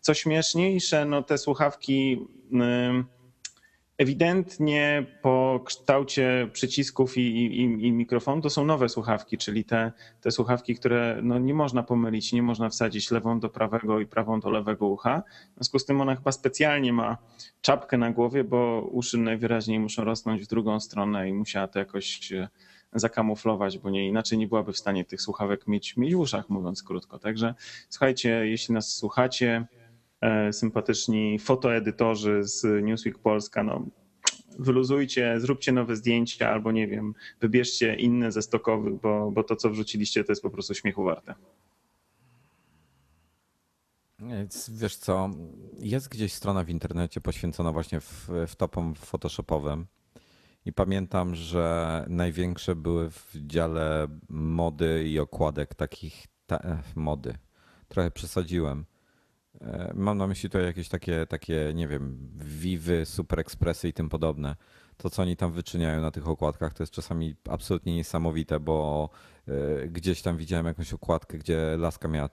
Co 0.00 0.14
śmieszniejsze, 0.14 1.04
no 1.04 1.22
te 1.22 1.38
słuchawki 1.38 2.26
ewidentnie 3.98 5.06
po 5.22 5.60
kształcie 5.64 6.48
przycisków 6.52 7.16
i, 7.16 7.20
i, 7.20 7.60
i 7.62 7.92
mikrofonu 7.92 8.42
to 8.42 8.50
są 8.50 8.64
nowe 8.64 8.88
słuchawki, 8.88 9.38
czyli 9.38 9.64
te, 9.64 9.92
te 10.20 10.30
słuchawki, 10.30 10.74
które 10.74 11.20
no 11.22 11.38
nie 11.38 11.54
można 11.54 11.82
pomylić, 11.82 12.32
nie 12.32 12.42
można 12.42 12.68
wsadzić 12.68 13.10
lewą 13.10 13.40
do 13.40 13.48
prawego 13.48 14.00
i 14.00 14.06
prawą 14.06 14.40
do 14.40 14.50
lewego 14.50 14.86
ucha. 14.86 15.22
W 15.52 15.54
związku 15.54 15.78
z 15.78 15.84
tym 15.84 16.00
ona 16.00 16.16
chyba 16.16 16.32
specjalnie 16.32 16.92
ma 16.92 17.18
czapkę 17.60 17.98
na 17.98 18.10
głowie, 18.10 18.44
bo 18.44 18.88
uszy 18.92 19.18
najwyraźniej 19.18 19.80
muszą 19.80 20.04
rosnąć 20.04 20.42
w 20.42 20.46
drugą 20.46 20.80
stronę 20.80 21.28
i 21.28 21.32
musiała 21.32 21.68
to 21.68 21.78
jakoś 21.78 22.32
e, 22.32 22.48
zakamuflować, 22.92 23.78
bo 23.78 23.90
nie 23.90 24.08
inaczej 24.08 24.38
nie 24.38 24.48
byłaby 24.48 24.72
w 24.72 24.78
stanie 24.78 25.04
tych 25.04 25.22
słuchawek 25.22 25.66
mieć, 25.66 25.96
mieć 25.96 26.14
w 26.14 26.18
uszach, 26.18 26.48
mówiąc 26.48 26.82
krótko. 26.82 27.18
Także 27.18 27.54
słuchajcie, 27.88 28.46
jeśli 28.46 28.74
nas 28.74 28.94
słuchacie, 28.94 29.66
sympatyczni 30.52 31.38
fotoedytorzy 31.38 32.44
z 32.44 32.84
Newsweek 32.84 33.18
Polska, 33.18 33.62
no 33.62 33.86
wyluzujcie, 34.58 35.40
zróbcie 35.40 35.72
nowe 35.72 35.96
zdjęcia 35.96 36.50
albo 36.50 36.72
nie 36.72 36.88
wiem, 36.88 37.14
wybierzcie 37.40 37.94
inne 37.94 38.32
ze 38.32 38.42
stokowych, 38.42 39.00
bo, 39.00 39.30
bo 39.30 39.42
to 39.42 39.56
co 39.56 39.70
wrzuciliście 39.70 40.24
to 40.24 40.32
jest 40.32 40.42
po 40.42 40.50
prostu 40.50 40.74
śmiechu 40.74 41.04
warte. 41.04 41.34
Wiesz 44.68 44.96
co, 44.96 45.30
jest 45.78 46.08
gdzieś 46.08 46.32
strona 46.32 46.64
w 46.64 46.68
internecie 46.68 47.20
poświęcona 47.20 47.72
właśnie 47.72 48.00
w, 48.00 48.28
topom 48.56 48.94
photoshopowym 48.94 49.86
i 50.64 50.72
pamiętam, 50.72 51.34
że 51.34 52.04
największe 52.08 52.74
były 52.74 53.10
w 53.10 53.30
dziale 53.34 54.08
mody 54.28 55.08
i 55.08 55.18
okładek 55.18 55.74
takich 55.74 56.26
ta, 56.46 56.56
e, 56.56 56.82
mody. 56.94 57.34
Trochę 57.88 58.10
przesadziłem. 58.10 58.84
E, 59.60 59.92
mam 59.94 60.18
na 60.18 60.26
myśli 60.26 60.50
to 60.50 60.58
jakieś 60.58 60.88
takie, 60.88 61.26
takie, 61.26 61.72
nie 61.74 61.88
wiem, 61.88 62.30
Vivy, 62.34 63.06
Super 63.06 63.40
Expressy 63.40 63.88
i 63.88 63.92
tym 63.92 64.08
podobne. 64.08 64.56
To, 64.96 65.10
co 65.10 65.22
oni 65.22 65.36
tam 65.36 65.52
wyczyniają 65.52 66.00
na 66.00 66.10
tych 66.10 66.28
okładkach, 66.28 66.74
to 66.74 66.82
jest 66.82 66.92
czasami 66.92 67.34
absolutnie 67.50 67.94
niesamowite, 67.94 68.60
bo 68.60 69.08
e, 69.48 69.88
gdzieś 69.88 70.22
tam 70.22 70.36
widziałem 70.36 70.66
jakąś 70.66 70.92
okładkę, 70.92 71.38
gdzie 71.38 71.76
laska 71.78 72.08
miała 72.08 72.28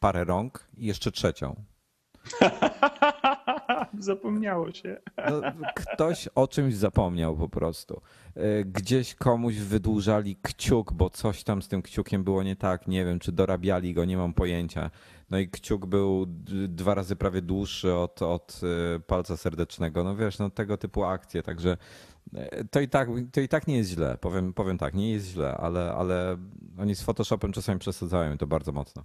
parę 0.00 0.24
rąk 0.24 0.68
i 0.76 0.86
jeszcze 0.86 1.12
trzecią. 1.12 1.64
Zapomniało 3.98 4.72
się. 4.72 5.00
No, 5.30 5.40
ktoś 5.74 6.28
o 6.34 6.48
czymś 6.48 6.74
zapomniał 6.74 7.36
po 7.36 7.48
prostu. 7.48 8.00
E, 8.34 8.64
gdzieś 8.64 9.14
komuś 9.14 9.54
wydłużali 9.56 10.36
kciuk, 10.42 10.92
bo 10.92 11.10
coś 11.10 11.44
tam 11.44 11.62
z 11.62 11.68
tym 11.68 11.82
kciukiem 11.82 12.24
było 12.24 12.42
nie 12.42 12.56
tak. 12.56 12.88
Nie 12.88 13.04
wiem, 13.04 13.18
czy 13.18 13.32
dorabiali 13.32 13.94
go, 13.94 14.04
nie 14.04 14.16
mam 14.16 14.34
pojęcia. 14.34 14.90
No 15.30 15.38
i 15.38 15.48
kciuk 15.48 15.86
był 15.86 16.26
dwa 16.68 16.94
razy 16.94 17.16
prawie 17.16 17.42
dłuższy 17.42 17.94
od, 17.94 18.22
od 18.22 18.60
e, 18.96 19.00
palca 19.00 19.36
serdecznego. 19.36 20.04
No 20.04 20.16
wiesz, 20.16 20.38
no 20.38 20.50
tego 20.50 20.76
typu 20.76 21.04
akcje, 21.04 21.42
także 21.42 21.76
e, 22.34 22.64
to 22.64 22.80
i 22.80 22.88
tak, 22.88 23.08
to 23.32 23.40
i 23.40 23.48
tak 23.48 23.66
nie 23.66 23.76
jest 23.76 23.90
źle. 23.90 24.18
Powiem, 24.20 24.52
powiem 24.52 24.78
tak, 24.78 24.94
nie 24.94 25.12
jest 25.12 25.26
źle, 25.26 25.56
ale, 25.56 25.92
ale 25.92 26.36
oni 26.78 26.94
z 26.94 27.02
Photoshopem 27.02 27.52
czasami 27.52 27.78
przesadzają 27.78 28.38
to 28.38 28.46
bardzo 28.46 28.72
mocno. 28.72 29.04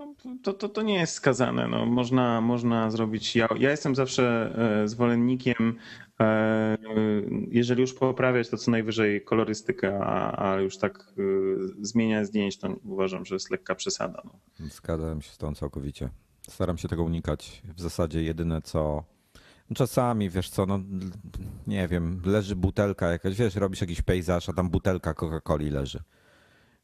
No, 0.00 0.14
to, 0.42 0.52
to, 0.54 0.68
to 0.68 0.82
nie 0.82 0.94
jest 0.94 1.12
skazane. 1.12 1.68
No, 1.68 1.86
można, 1.86 2.40
można 2.40 2.90
zrobić. 2.90 3.36
Ja, 3.36 3.48
ja 3.58 3.70
jestem 3.70 3.94
zawsze 3.94 4.54
e, 4.82 4.88
zwolennikiem, 4.88 5.78
e, 6.20 6.76
jeżeli 7.50 7.80
już 7.80 7.94
poprawiać, 7.94 8.48
to 8.48 8.56
co 8.56 8.70
najwyżej 8.70 9.24
kolorystykę, 9.24 9.98
a, 9.98 10.50
a 10.52 10.60
już 10.60 10.78
tak 10.78 10.98
e, 10.98 11.22
zmieniać 11.80 12.26
zdjęć, 12.26 12.58
to 12.58 12.68
uważam, 12.84 13.24
że 13.24 13.34
jest 13.34 13.50
lekka 13.50 13.74
przesada. 13.74 14.22
No. 14.24 14.32
Zgadzam 14.68 15.22
się 15.22 15.30
z 15.32 15.38
tą 15.38 15.54
całkowicie. 15.54 16.10
Staram 16.48 16.78
się 16.78 16.88
tego 16.88 17.02
unikać. 17.02 17.62
W 17.76 17.80
zasadzie 17.80 18.22
jedyne 18.22 18.62
co. 18.62 19.04
No, 19.70 19.76
czasami 19.76 20.30
wiesz 20.30 20.50
co, 20.50 20.66
no 20.66 20.80
nie 21.66 21.88
wiem, 21.88 22.22
leży 22.24 22.56
butelka 22.56 23.10
jakaś, 23.10 23.36
wiesz, 23.36 23.54
robisz 23.54 23.80
jakiś 23.80 24.02
pejzaż, 24.02 24.48
a 24.48 24.52
tam 24.52 24.70
butelka 24.70 25.12
Coca-Coli 25.12 25.72
leży. 25.72 26.02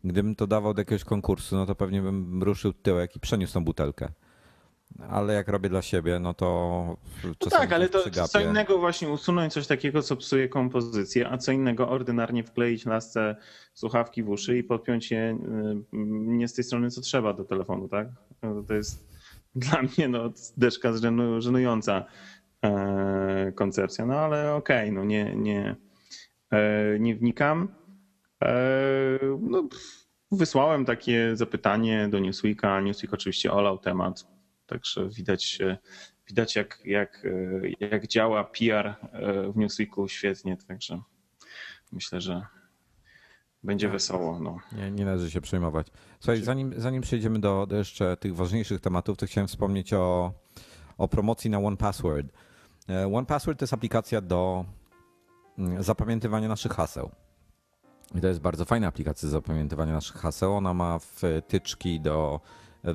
Gdybym 0.06 0.34
to 0.34 0.46
dawał 0.46 0.74
do 0.74 0.80
jakiegoś 0.80 1.04
konkursu, 1.04 1.56
no 1.56 1.66
to 1.66 1.74
pewnie 1.74 2.02
bym 2.02 2.42
ruszył 2.42 2.72
tyłek 2.72 3.16
i 3.16 3.20
przeniósł 3.20 3.54
tą 3.54 3.64
butelkę. 3.64 4.08
Ale 5.08 5.34
jak 5.34 5.48
robię 5.48 5.68
dla 5.68 5.82
siebie, 5.82 6.18
no 6.18 6.34
to. 6.34 6.96
No 7.24 7.50
tak, 7.50 7.72
ale 7.72 7.88
to 7.88 8.00
przygapię. 8.00 8.28
co 8.28 8.40
innego 8.40 8.78
właśnie 8.78 9.08
usunąć 9.08 9.52
coś 9.52 9.66
takiego, 9.66 10.02
co 10.02 10.16
psuje 10.16 10.48
kompozycję, 10.48 11.30
a 11.30 11.38
co 11.38 11.52
innego 11.52 11.88
ordynarnie 11.88 12.44
wkleić 12.44 12.86
lasce 12.86 13.36
słuchawki 13.74 14.22
w 14.22 14.28
uszy 14.28 14.58
i 14.58 14.64
podpiąć 14.64 15.10
je 15.10 15.30
y, 15.30 15.96
nie 16.26 16.48
z 16.48 16.54
tej 16.54 16.64
strony, 16.64 16.90
co 16.90 17.00
trzeba 17.00 17.32
do 17.32 17.44
telefonu, 17.44 17.88
tak? 17.88 18.08
No 18.42 18.62
to 18.62 18.74
jest 18.74 19.06
dla 19.54 19.82
mnie 19.82 20.08
no, 20.08 20.32
deszka 20.56 20.92
żenująca 21.38 22.04
e, 22.62 23.52
koncepcja. 23.54 24.06
No 24.06 24.14
ale 24.14 24.54
okej, 24.54 24.90
okay, 24.90 24.92
no 24.92 25.04
nie, 25.04 25.36
nie, 25.36 25.76
e, 26.50 26.98
nie 26.98 27.16
wnikam. 27.16 27.68
E, 28.42 28.54
no, 29.40 29.68
wysłałem 30.32 30.84
takie 30.84 31.36
zapytanie 31.36 32.08
do 32.08 32.18
Newsweeka. 32.18 32.80
Newsweek 32.80 33.14
oczywiście 33.14 33.52
olał 33.52 33.78
temat, 33.78 34.26
także 34.66 35.08
widać, 35.08 35.58
widać 36.28 36.56
jak, 36.56 36.80
jak, 36.84 37.26
jak 37.80 38.06
działa 38.06 38.44
PR 38.44 38.86
e, 38.86 38.96
w 39.52 39.56
Newsweeku 39.56 40.08
świetnie, 40.08 40.56
także 40.56 41.00
myślę, 41.92 42.20
że 42.20 42.42
będzie 43.62 43.88
wesoło. 43.88 44.40
No. 44.40 44.58
Nie, 44.72 44.90
nie 44.90 45.04
należy 45.04 45.30
się 45.30 45.40
przejmować. 45.40 45.86
Słuchaj, 46.20 46.42
zanim, 46.42 46.74
zanim 46.76 47.02
przejdziemy 47.02 47.38
do, 47.38 47.66
do 47.66 47.76
jeszcze 47.76 48.16
tych 48.16 48.36
ważniejszych 48.36 48.80
tematów, 48.80 49.18
to 49.18 49.26
chciałem 49.26 49.48
wspomnieć 49.48 49.92
o, 49.92 50.32
o 50.98 51.08
promocji 51.08 51.50
na 51.50 51.58
One 51.58 51.76
Password. 51.76 52.26
E, 52.88 53.14
One 53.14 53.26
Password 53.26 53.58
to 53.58 53.62
jest 53.62 53.74
aplikacja 53.74 54.20
do 54.20 54.64
mm, 55.58 55.82
zapamiętywania 55.82 56.48
naszych 56.48 56.72
haseł. 56.72 57.10
I 58.14 58.20
to 58.20 58.28
jest 58.28 58.40
bardzo 58.40 58.64
fajna 58.64 58.86
aplikacja 58.86 59.28
zapamiętywania 59.28 59.92
naszych 59.92 60.16
haseł. 60.16 60.54
Ona 60.54 60.74
ma 60.74 60.98
wtyczki 60.98 62.00
do 62.00 62.40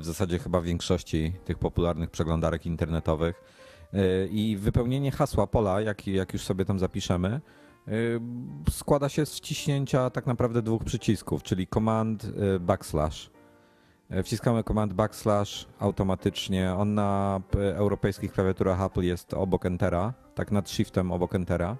w 0.00 0.04
zasadzie 0.04 0.38
chyba 0.38 0.60
większości 0.60 1.32
tych 1.44 1.58
popularnych 1.58 2.10
przeglądarek 2.10 2.66
internetowych. 2.66 3.42
Y, 3.94 4.28
I 4.30 4.56
wypełnienie 4.56 5.10
hasła 5.10 5.46
pola, 5.46 5.80
jak, 5.80 6.06
jak 6.06 6.32
już 6.32 6.42
sobie 6.42 6.64
tam 6.64 6.78
zapiszemy, 6.78 7.40
y, 7.88 8.20
składa 8.70 9.08
się 9.08 9.26
z 9.26 9.34
wciśnięcia 9.34 10.10
tak 10.10 10.26
naprawdę 10.26 10.62
dwóch 10.62 10.84
przycisków, 10.84 11.42
czyli 11.42 11.66
command 11.66 12.24
y, 12.24 12.60
backslash. 12.60 13.30
Wciskamy 14.22 14.64
command 14.64 14.92
backslash 14.92 15.66
automatycznie. 15.78 16.74
On 16.74 16.94
na 16.94 17.40
europejskich 17.52 18.32
klawiaturach 18.32 18.80
Apple 18.80 19.02
jest 19.02 19.34
obok 19.34 19.66
Entera, 19.66 20.14
tak 20.34 20.52
nad 20.52 20.70
shiftem 20.70 21.12
obok 21.12 21.34
Entera. 21.34 21.76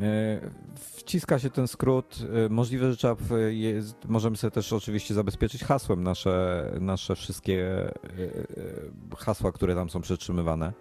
E, 0.00 0.40
wciska 0.74 1.38
się 1.38 1.50
ten 1.50 1.68
skrót. 1.68 2.18
E, 2.46 2.48
możliwe, 2.48 2.90
że 2.90 2.96
trzeba, 2.96 3.16
jest, 3.48 4.04
możemy 4.04 4.36
sobie 4.36 4.50
też 4.50 4.72
oczywiście 4.72 5.14
zabezpieczyć 5.14 5.64
hasłem 5.64 6.02
nasze, 6.02 6.66
nasze 6.80 7.16
wszystkie 7.16 7.84
e, 7.84 9.16
hasła, 9.16 9.52
które 9.52 9.74
tam 9.74 9.90
są 9.90 10.00
przetrzymywane. 10.00 10.72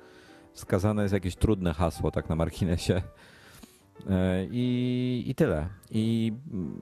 Wskazane 0.54 1.02
jest 1.02 1.14
jakieś 1.14 1.36
trudne 1.36 1.74
hasło, 1.74 2.12
tak 2.12 2.30
na 2.30 2.36
marginesie. 2.36 3.02
E, 4.10 4.46
I, 4.52 5.24
I 5.28 5.36
tyle. 5.36 5.68
I 5.92 6.34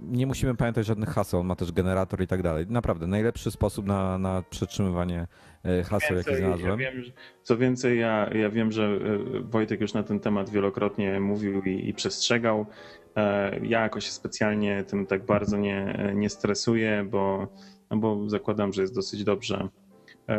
nie 0.01 0.27
musimy 0.27 0.55
pamiętać 0.55 0.85
żadnych 0.85 1.09
haseł, 1.09 1.39
on 1.39 1.45
ma 1.45 1.55
też 1.55 1.71
generator 1.71 2.21
i 2.21 2.27
tak 2.27 2.41
dalej. 2.41 2.65
Naprawdę, 2.69 3.07
najlepszy 3.07 3.51
sposób 3.51 3.85
na, 3.85 4.17
na 4.17 4.43
przetrzymywanie 4.49 5.27
e, 5.63 5.83
haseł, 5.83 6.17
jaki 6.17 6.35
znalazłem. 6.35 6.79
Ja 6.79 6.91
wiem, 6.91 7.03
co 7.43 7.57
więcej, 7.57 7.99
ja, 7.99 8.29
ja 8.33 8.49
wiem, 8.49 8.71
że 8.71 8.83
e, 8.83 9.39
Wojtek 9.39 9.81
już 9.81 9.93
na 9.93 10.03
ten 10.03 10.19
temat 10.19 10.49
wielokrotnie 10.49 11.19
mówił 11.19 11.61
i, 11.61 11.89
i 11.89 11.93
przestrzegał. 11.93 12.65
Ja 13.61 13.81
jakoś 13.81 14.11
specjalnie 14.11 14.83
tym 14.83 15.05
tak 15.05 15.25
bardzo 15.25 15.57
nie, 15.57 16.11
nie 16.15 16.29
stresuję, 16.29 17.07
bo, 17.11 17.47
no 17.91 17.97
bo 17.97 18.29
zakładam, 18.29 18.73
że 18.73 18.81
jest 18.81 18.95
dosyć 18.95 19.23
dobrze 19.23 19.69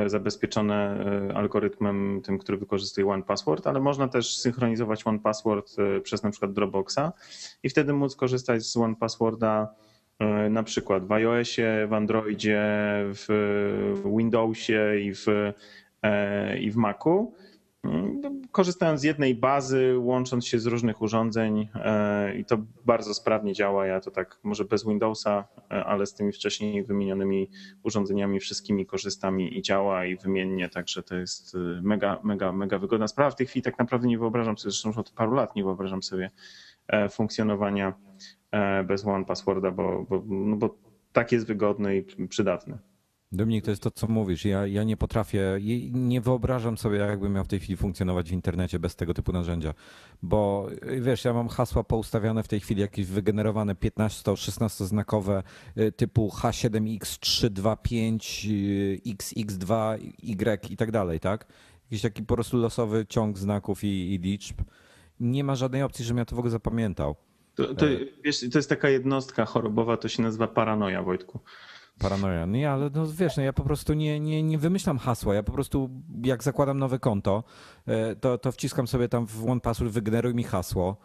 zabezpieczone 0.07 1.05
e, 1.31 1.37
algorytmem 1.37 2.21
tym, 2.25 2.39
który 2.39 2.59
wykorzystuje 2.59 3.09
OnePassword, 3.09 3.67
ale 3.67 3.81
można 3.81 4.09
też 4.09 4.37
synchronizować 4.37 5.07
OnePassword 5.07 5.77
e, 5.79 6.01
przez 6.01 6.23
na 6.23 6.31
przykład 6.31 6.53
Dropboxa 6.53 7.13
i 7.63 7.69
wtedy 7.69 7.93
móc 7.93 8.17
korzystać 8.17 8.63
z 8.63 8.77
OnePassworda 8.77 9.75
na 10.51 10.63
przykład 10.63 11.07
w 11.07 11.13
iOSie, 11.13 11.87
w 11.89 11.93
Androidzie, 11.93 12.63
w 13.05 14.03
Windowsie 14.17 15.01
i 15.03 15.15
w, 15.15 15.27
i 16.61 16.71
w 16.71 16.77
Macu 16.77 17.35
korzystając 18.55 19.01
z 19.01 19.05
jednej 19.05 19.35
bazy, 19.35 19.95
łącząc 19.99 20.47
się 20.47 20.59
z 20.59 20.67
różnych 20.67 21.03
urządzeń 21.03 21.69
e, 21.75 22.37
i 22.37 22.45
to 22.45 22.59
bardzo 22.85 23.15
sprawnie 23.15 23.53
działa. 23.53 23.87
Ja 23.87 24.01
to 24.01 24.11
tak 24.11 24.39
może 24.43 24.65
bez 24.65 24.87
Windowsa, 24.87 25.45
e, 25.71 25.85
ale 25.85 26.07
z 26.07 26.15
tymi 26.15 26.33
wcześniej 26.33 26.85
wymienionymi 26.85 27.51
urządzeniami 27.83 28.41
wszystkimi 28.41 28.87
korzystam 28.87 29.41
i 29.41 29.63
działa 29.63 30.07
i 30.07 30.17
wymiennie, 30.17 30.69
także 30.69 31.03
to 31.03 31.17
jest 31.17 31.55
e, 31.55 31.59
mega, 31.83 32.21
mega, 32.25 32.53
mega 32.53 32.79
wygodna 32.79 33.09
sprawa. 33.09 33.31
W 33.31 33.37
tej 33.37 33.47
chwili 33.47 33.63
tak 33.63 33.79
naprawdę 33.79 34.09
nie 34.09 34.19
wyobrażam 34.19 34.59
sobie, 34.59 34.71
zresztą 34.71 34.89
już 34.89 34.99
od 34.99 35.11
paru 35.11 35.35
lat 35.35 35.57
nie 35.57 35.65
wyobrażam 35.65 36.03
sobie 36.03 36.31
funkcjonowania 37.11 37.95
bez 38.85 39.07
One 39.07 39.25
Passworda, 39.25 39.71
bo, 39.71 40.07
bo, 40.09 40.23
no 40.27 40.57
bo 40.57 40.79
tak 41.13 41.33
jest 41.33 41.47
wygodny 41.47 41.97
i 41.97 42.29
przydatny. 42.29 42.79
Dominik, 43.35 43.65
to 43.65 43.71
jest 43.71 43.83
to, 43.83 43.91
co 43.91 44.07
mówisz. 44.07 44.45
Ja, 44.45 44.67
ja 44.67 44.85
nie 44.85 44.97
potrafię, 44.97 45.59
nie 45.93 46.21
wyobrażam 46.21 46.79
sobie, 46.79 46.99
jakbym 46.99 47.33
miał 47.33 47.45
w 47.45 47.49
tej 47.49 47.61
chwili 47.61 47.77
funkcjonować 47.77 48.31
w 48.31 48.33
internecie 48.33 48.79
bez 48.79 48.97
tego 48.97 49.15
typu 49.15 49.33
narzędzia. 49.33 49.75
Bo 50.23 50.69
wiesz, 51.01 51.25
ja 51.25 51.33
mam 51.33 51.49
hasła 51.49 51.85
poustawiane 51.85 52.43
w 52.43 52.49
tej 52.49 52.61
chwili, 52.61 52.81
jakieś 52.81 53.07
wygenerowane 53.07 53.75
15-16 53.75 54.85
znakowe 54.85 55.43
y, 55.79 55.93
typu 55.93 56.29
H7X325, 56.29 58.19
XX2Y 59.07 60.71
i 60.71 60.77
tak 60.77 60.91
dalej, 60.91 61.21
tak? 61.21 61.47
Jakiś 61.85 62.03
taki 62.03 62.23
po 62.23 62.35
prostu 62.35 62.57
losowy 62.57 63.07
ciąg 63.09 63.39
znaków 63.39 63.85
i, 63.85 64.15
i 64.15 64.19
liczb. 64.19 64.57
Nie 65.21 65.45
ma 65.45 65.55
żadnej 65.55 65.83
opcji, 65.83 66.05
żebym 66.05 66.19
ja 66.19 66.25
to 66.25 66.37
w 66.37 66.39
ogóle 66.39 66.51
zapamiętał. 66.51 67.17
To, 67.55 67.75
to, 67.75 67.87
wiesz, 68.25 68.41
to 68.53 68.59
jest 68.59 68.69
taka 68.69 68.89
jednostka 68.89 69.45
chorobowa, 69.45 69.97
to 69.97 70.09
się 70.09 70.23
nazywa 70.23 70.49
paranoja, 70.49 71.03
Wojtku. 71.03 71.41
Paranoja. 71.99 72.47
Nie, 72.47 72.71
ale 72.71 72.91
no 72.95 73.07
wiesz, 73.07 73.37
no 73.37 73.43
ja 73.43 73.53
po 73.53 73.63
prostu 73.63 73.95
nie, 73.95 74.21
nie, 74.21 74.43
nie 74.43 74.59
wymyślam 74.59 74.99
hasła. 74.99 75.35
Ja 75.35 75.43
po 75.43 75.53
prostu 75.53 75.91
jak 76.25 76.43
zakładam 76.43 76.79
nowe 76.79 76.99
konto, 76.99 77.45
e, 77.87 78.17
to, 78.17 78.39
to 78.39 78.53
wciskam 78.53 78.87
sobie 78.87 79.09
tam 79.09 79.27
w 79.27 79.51
OnePassword, 79.51 79.91
wygeneruj 79.91 80.35
mi 80.35 80.45
hasło. 80.45 80.97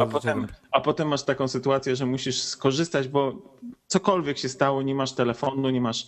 A 0.00 0.06
potem, 0.06 0.46
a 0.72 0.80
potem 0.80 1.08
masz 1.08 1.22
taką 1.22 1.48
sytuację, 1.48 1.96
że 1.96 2.06
musisz 2.06 2.42
skorzystać, 2.42 3.08
bo 3.08 3.32
cokolwiek 3.86 4.38
się 4.38 4.48
stało, 4.48 4.82
nie 4.82 4.94
masz 4.94 5.12
telefonu, 5.12 5.70
nie 5.70 5.80
masz 5.80 6.06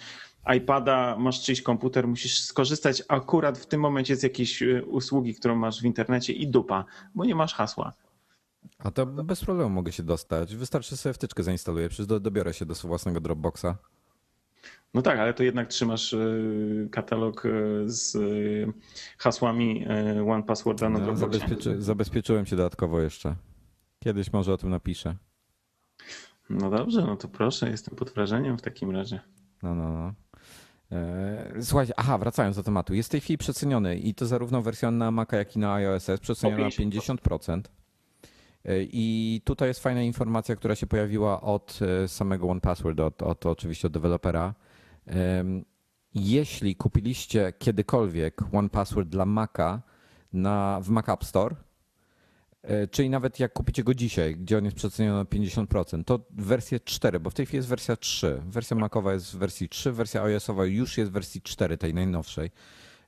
iPada, 0.57 1.17
masz 1.19 1.43
czyjś 1.43 1.63
komputer, 1.63 2.09
musisz 2.09 2.41
skorzystać 2.41 3.03
akurat 3.09 3.59
w 3.59 3.67
tym 3.67 3.81
momencie 3.81 4.17
z 4.17 4.23
jakiejś 4.23 4.63
y, 4.63 4.85
usługi, 4.85 5.35
którą 5.35 5.57
masz 5.57 5.81
w 5.81 5.85
internecie 5.85 6.33
i 6.33 6.49
dupa, 6.49 6.85
bo 7.15 7.25
nie 7.25 7.35
masz 7.35 7.55
hasła. 7.55 7.93
A 8.79 8.91
to 8.91 9.07
bez 9.07 9.45
problemu 9.45 9.71
mogę 9.71 9.93
się 9.93 10.03
dostać. 10.03 10.57
Wystarczy 10.57 10.97
sobie 10.97 11.13
wtyczkę 11.13 11.43
zainstaluję, 11.43 11.89
przecież 11.89 12.07
do, 12.07 12.21
dobiorę 12.21 12.55
się 12.55 12.67
do 12.67 12.75
własnego 12.75 13.21
Dropboxa. 13.21 13.77
No 14.95 15.03
tak, 15.03 15.19
ale 15.19 15.35
to 15.35 15.43
jednak 15.43 15.69
trzymasz 15.69 16.13
y, 16.13 16.89
katalog 16.93 17.45
y, 17.45 17.51
z 17.87 18.15
y, 18.15 18.73
hasłami 19.19 19.87
One 20.29 20.43
Passworda 20.43 20.89
na 20.89 20.99
No, 20.99 21.05
Dropboxie. 21.05 21.39
zabezpieczy, 21.39 21.83
zabezpieczyłem 21.83 22.47
się 22.47 22.57
dodatkowo 22.57 23.01
jeszcze. 23.01 23.37
Kiedyś 23.99 24.33
może 24.33 24.53
o 24.53 24.57
tym 24.57 24.71
napiszę. 24.71 25.17
No 26.51 26.71
dobrze, 26.71 27.03
no 27.03 27.17
to 27.17 27.29
proszę, 27.29 27.71
jestem 27.71 27.97
pod 27.97 28.11
wrażeniem 28.11 28.59
w 28.59 28.63
takim 28.63 28.91
razie. 28.91 29.21
No, 29.63 29.75
no, 29.75 29.93
no. 29.93 30.15
E, 30.93 31.63
Słuchajcie, 31.63 31.93
aha, 31.97 32.19
wracając 32.19 32.57
do 32.57 32.63
tematu. 32.63 32.95
Jest 32.95 33.09
w 33.09 33.13
tej 33.13 33.21
chwili 33.21 33.39
przeceniony 33.39 33.99
i 33.99 34.15
to 34.15 34.27
zarówno 34.27 34.63
wersja 34.63 34.91
na 34.91 35.11
Maca, 35.11 35.37
jak 35.37 35.57
i 35.57 35.59
na 35.59 35.75
iOS 35.75 36.09
jest 36.09 36.23
przeceniona 36.23 36.65
na 36.65 36.69
50%. 36.69 37.59
E, 37.59 37.82
I 38.69 39.41
tutaj 39.45 39.69
jest 39.69 39.81
fajna 39.81 40.03
informacja, 40.03 40.57
która 40.57 40.75
się 40.75 40.87
pojawiła 40.87 41.41
od 41.41 41.79
e, 41.83 42.09
samego 42.09 42.49
OnePassword, 42.49 43.01
od, 43.01 43.23
od 43.23 43.47
oczywiście 43.47 43.87
od 43.87 43.93
dewelopera. 43.93 44.55
Jeśli 46.15 46.77
kupiliście 46.77 47.53
kiedykolwiek 47.59 48.41
OnePassword 48.53 49.09
dla 49.09 49.27
Maca 49.27 49.83
na, 50.33 50.81
w 50.83 50.89
Mac 50.89 51.09
App 51.09 51.25
Store, 51.25 51.57
E, 52.63 52.89
Czyli 52.89 53.11
nawet 53.11 53.41
jak 53.41 53.53
kupicie 53.53 53.85
go 53.85 53.95
dzisiaj, 53.95 54.37
gdzie 54.37 54.59
on 54.59 54.65
jest 54.65 54.77
przeceniony 54.77 55.19
na 55.19 55.25
50%, 55.25 56.05
to 56.05 56.21
wersję 56.31 56.81
4, 56.81 57.21
bo 57.21 57.31
w 57.31 57.35
tej 57.35 57.47
chwili 57.47 57.57
jest 57.57 57.69
wersja 57.69 57.97
3. 57.97 58.43
Wersja 58.47 58.77
Macowa 58.77 59.13
jest 59.13 59.33
w 59.33 59.37
wersji 59.37 59.69
3, 59.69 59.93
wersja 59.93 60.23
iOSowa 60.23 60.65
już 60.65 60.99
jest 60.99 61.11
w 61.11 61.15
wersji 61.15 61.43
4, 61.43 61.79
tej 61.79 61.95
najnowszej. 61.95 62.51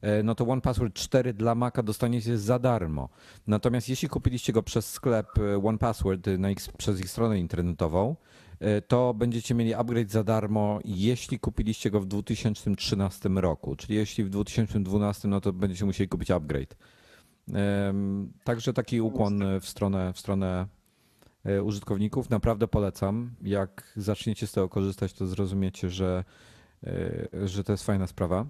E, 0.04 0.22
No 0.22 0.34
to 0.34 0.44
OnePassword 0.44 0.94
4 0.94 1.34
dla 1.34 1.54
Maca 1.54 1.82
dostaniecie 1.82 2.38
za 2.38 2.58
darmo. 2.58 3.08
Natomiast 3.46 3.88
jeśli 3.88 4.08
kupiliście 4.08 4.52
go 4.52 4.62
przez 4.62 4.90
sklep 4.90 5.26
e, 5.38 5.66
OnePassword 5.66 6.26
na 6.38 6.50
ich, 6.50 6.58
przez 6.78 7.00
ich 7.00 7.10
stronę 7.10 7.38
internetową, 7.38 8.16
e, 8.60 8.82
to 8.82 9.14
będziecie 9.14 9.54
mieli 9.54 9.74
upgrade 9.74 10.10
za 10.10 10.24
darmo, 10.24 10.80
jeśli 10.84 11.38
kupiliście 11.38 11.90
go 11.90 12.00
w 12.00 12.06
2013 12.06 13.28
roku. 13.28 13.76
Czyli 13.76 13.94
jeśli 13.94 14.24
w 14.24 14.30
2012, 14.30 15.28
no 15.28 15.40
to 15.40 15.52
będziecie 15.52 15.84
musieli 15.84 16.08
kupić 16.08 16.30
upgrade. 16.30 16.76
Także 18.44 18.72
taki 18.72 19.00
ukłon 19.00 19.42
w 19.60 19.68
stronę, 19.68 20.12
w 20.12 20.18
stronę 20.18 20.66
e, 21.44 21.62
użytkowników. 21.62 22.30
Naprawdę 22.30 22.68
polecam. 22.68 23.30
Jak 23.42 23.92
zaczniecie 23.96 24.46
z 24.46 24.52
tego 24.52 24.68
korzystać, 24.68 25.12
to 25.12 25.26
zrozumiecie, 25.26 25.90
że, 25.90 26.24
e, 26.86 27.48
że 27.48 27.64
to 27.64 27.72
jest 27.72 27.84
fajna 27.84 28.06
sprawa. 28.06 28.46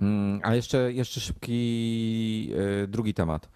Mm, 0.00 0.40
A 0.42 0.54
jeszcze, 0.54 0.92
jeszcze 0.92 1.20
szybki 1.20 2.50
e, 2.82 2.86
drugi 2.86 3.14
temat, 3.14 3.48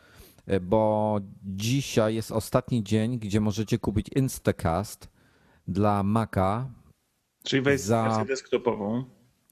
E, 0.48 0.61
bo 0.61 1.20
dzisiaj 1.44 2.14
jest 2.14 2.33
ostatni 2.33 2.85
dzień, 2.85 3.18
gdzie 3.18 3.40
możecie 3.40 3.79
kupić 3.79 4.07
Instacast 4.16 5.09
dla 5.68 6.03
Maca 6.03 6.70
Czyli 7.44 7.62
weź 7.62 7.81
Za- 7.81 8.03
wersję 8.03 8.24
desktopową. 8.24 9.05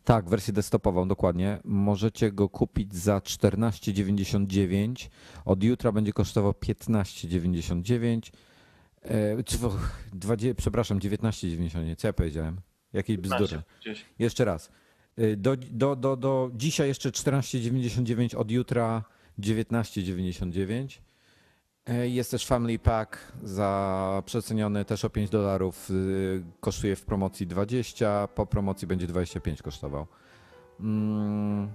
tak, 0.05 0.29
wersję 0.29 0.53
desktopową, 0.53 1.09
dokładnie. 1.09 1.59
Możecie 1.64 2.33
go 2.33 2.49
kupić 2.49 2.94
za 2.94 3.18
14,99. 3.18 5.11
Od 5.44 5.62
jutra 5.64 5.92
będzie 5.92 6.12
kosztował 6.12 6.53
15,99. 6.53 8.33
E, 9.03 10.55
przepraszam, 10.55 10.99
19,99. 10.99 11.96
Co 11.96 12.07
ja 12.09 12.12
powiedziałem? 12.12 12.61
Jakieś 12.92 13.16
bzdury. 13.16 13.62
Jeszcze 14.18 14.44
raz. 14.44 14.70
E, 15.16 15.37
Do, 15.37 15.57
do, 15.57 15.96
do, 15.96 16.16
do 16.16 16.50
dzisiaj 16.55 16.88
jeszcze 16.88 17.11
14,99, 17.11 18.37
od 18.37 18.50
jutra 18.50 19.05
19,99. 19.38 20.98
E, 21.87 22.09
Jest 22.09 22.31
też 22.31 22.46
Family 22.46 22.79
Pack 22.79 23.18
za 23.42 24.22
przeceniony 24.26 24.85
też 24.85 25.05
o 25.05 25.11
5 25.11 25.31
dolarów. 25.31 25.90
y, 25.90 26.42
Kosztuje 26.61 26.96
w 26.96 27.02
promocji 27.05 27.46
20, 27.46 28.29
po 28.35 28.46
promocji 28.46 28.88
będzie 28.88 29.07
25 29.07 29.62
kosztował. 29.62 30.07
Mm. 30.81 31.68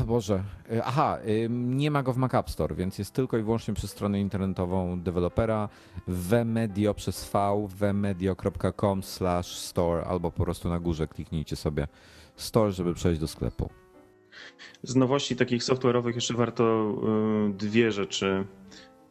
O 0.00 0.04
Boże. 0.04 0.42
Y, 0.72 0.84
Aha, 0.84 1.18
nie 1.48 1.90
ma 1.90 2.02
go 2.02 2.12
w 2.12 2.16
Mac 2.16 2.34
App 2.34 2.50
Store, 2.50 2.74
więc 2.74 2.98
jest 2.98 3.14
tylko 3.14 3.38
i 3.38 3.42
wyłącznie 3.42 3.74
przez 3.74 3.90
stronę 3.90 4.20
internetową 4.20 5.00
dewelopera 5.00 5.68
wmedio 6.08 6.94
przez 6.94 7.24
v 7.32 7.68
wmedio.com 7.68 9.02
slash 9.02 9.56
store 9.56 10.04
albo 10.04 10.30
po 10.30 10.44
prostu 10.44 10.68
na 10.68 10.80
górze 10.80 11.06
kliknijcie 11.06 11.56
sobie 11.56 11.88
store, 12.36 12.72
żeby 12.72 12.94
przejść 12.94 13.20
do 13.20 13.28
sklepu. 13.28 13.70
Z 14.82 14.96
nowości 14.96 15.36
takich 15.36 15.62
software'owych 15.62 16.14
jeszcze 16.14 16.34
warto 16.34 16.94
y, 17.50 17.54
dwie 17.54 17.92
rzeczy 17.92 18.46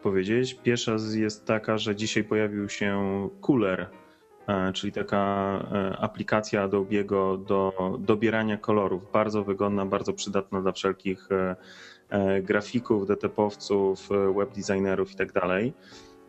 powiedzieć. 0.04 0.54
Pierwsza 0.54 0.96
jest 1.14 1.46
taka, 1.46 1.78
że 1.78 1.96
dzisiaj 1.96 2.24
pojawił 2.24 2.70
się 2.70 3.00
Cooler, 3.48 3.82
e, 3.82 3.88
czyli 4.74 4.94
taka 4.94 5.54
e, 5.72 5.98
aplikacja 5.98 6.68
Adobe'ego 6.68 7.46
do 7.46 7.74
dobierania 8.00 8.58
kolorów. 8.58 9.12
Bardzo 9.14 9.44
wygodna, 9.44 9.86
bardzo 9.86 10.14
przydatna 10.14 10.62
dla 10.62 10.72
wszelkich 10.72 11.32
e, 11.32 11.56
e, 12.10 12.42
grafików, 12.42 13.08
DTP-owców, 13.08 14.12
e, 14.12 14.34
webdesignerów 14.34 15.12
i 15.12 15.16
tak. 15.16 15.34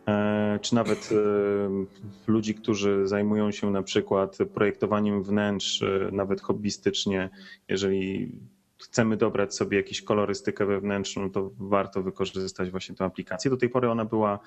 E, 0.07 0.59
Czy 0.61 0.75
nawet 0.75 1.09
e, 1.11 2.31
ludzi, 2.31 2.55
którzy 2.55 3.07
zajmują 3.07 3.51
się 3.51 3.71
na 3.71 3.83
przykład 3.83 4.37
projektowaniem 4.53 5.23
wnętrz, 5.23 5.81
e, 5.81 6.09
nawet 6.11 6.41
hobbystycznie, 6.41 7.29
jeżeli 7.67 8.31
chcemy 8.81 9.17
dobrać 9.17 9.55
sobie 9.55 9.77
jakąś 9.77 10.01
kolorystykę 10.01 10.65
wewnętrzną, 10.65 11.31
to 11.31 11.51
warto 11.59 12.03
wykorzystać 12.03 12.71
właśnie 12.71 12.95
tę 12.95 13.05
aplikację. 13.05 13.51
Do 13.51 13.57
tej 13.57 13.69
pory 13.69 13.89
ona 13.89 14.05
była 14.05 14.39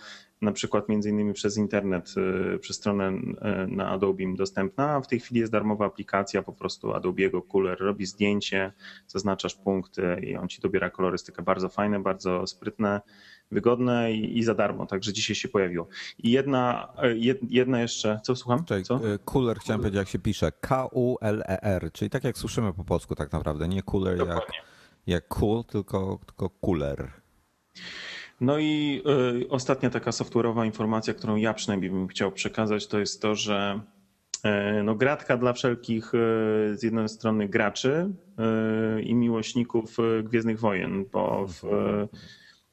na 0.42 0.52
przykład 0.52 0.88
między 0.88 1.10
innymi 1.10 1.32
przez 1.32 1.56
internet, 1.56 2.14
y, 2.54 2.58
przez 2.58 2.76
stronę 2.76 3.08
y, 3.08 3.66
na 3.68 3.88
Adobe 3.88 4.24
dostępna, 4.36 4.90
a 4.90 5.00
w 5.00 5.06
tej 5.06 5.20
chwili 5.20 5.40
jest 5.40 5.52
darmowa 5.52 5.86
aplikacja 5.86 6.42
po 6.42 6.52
prostu 6.52 6.88
Adobe'ego 6.88 7.42
Cooler. 7.52 7.78
Robi 7.80 8.06
zdjęcie, 8.06 8.72
zaznaczasz 9.06 9.54
punkty 9.54 10.20
i 10.22 10.36
on 10.36 10.48
ci 10.48 10.60
dobiera 10.60 10.90
kolorystykę. 10.90 11.42
Bardzo 11.42 11.68
fajne, 11.68 12.00
bardzo 12.00 12.46
sprytne, 12.46 13.00
wygodne 13.50 14.12
i, 14.12 14.38
i 14.38 14.42
za 14.42 14.54
darmo, 14.54 14.87
także 14.87 15.12
dzisiaj 15.12 15.37
się 15.37 15.48
pojawiło. 15.48 15.88
I 16.18 16.30
jedna, 16.30 16.88
y, 17.04 17.18
jed, 17.18 17.38
jedna 17.50 17.80
jeszcze, 17.80 18.20
co 18.22 18.37
słucham? 18.37 18.64
Co? 18.85 19.00
cooler 19.24 19.59
chciałem 19.59 19.80
powiedzieć 19.80 19.98
jak 19.98 20.09
się 20.09 20.18
pisze 20.18 20.52
K-U-L-E-R, 20.61 21.92
czyli 21.92 22.11
tak 22.11 22.24
jak 22.24 22.38
słyszymy 22.38 22.72
po 22.72 22.85
polsku 22.85 23.14
tak 23.14 23.33
naprawdę, 23.33 23.68
nie 23.68 23.83
cooler 23.83 24.18
jak, 24.18 24.52
jak 25.07 25.28
cool, 25.28 25.64
tylko, 25.64 26.18
tylko 26.26 26.50
cooler. 26.66 27.11
No 28.40 28.59
i 28.59 29.02
y, 29.42 29.48
ostatnia 29.48 29.90
taka 29.90 30.11
software'owa 30.11 30.66
informacja, 30.66 31.14
którą 31.14 31.37
ja 31.37 31.54
przynajmniej 31.54 31.90
bym 31.90 32.09
chciał 32.09 32.33
przekazać, 32.33 32.87
to 32.87 32.98
jest 32.98 33.22
to, 33.22 33.35
że 33.35 33.80
y, 34.78 34.83
no, 34.83 34.94
gratka 34.94 35.37
dla 35.37 35.52
wszelkich 35.52 36.14
y, 36.14 36.18
z 36.76 36.83
jednej 36.83 37.09
strony 37.09 37.48
graczy 37.48 38.11
i 39.02 39.14
miłośników 39.14 39.96
Gwiezdnych 40.24 40.61
Wojen, 40.61 41.04
bo 41.12 41.46
w, 41.46 41.62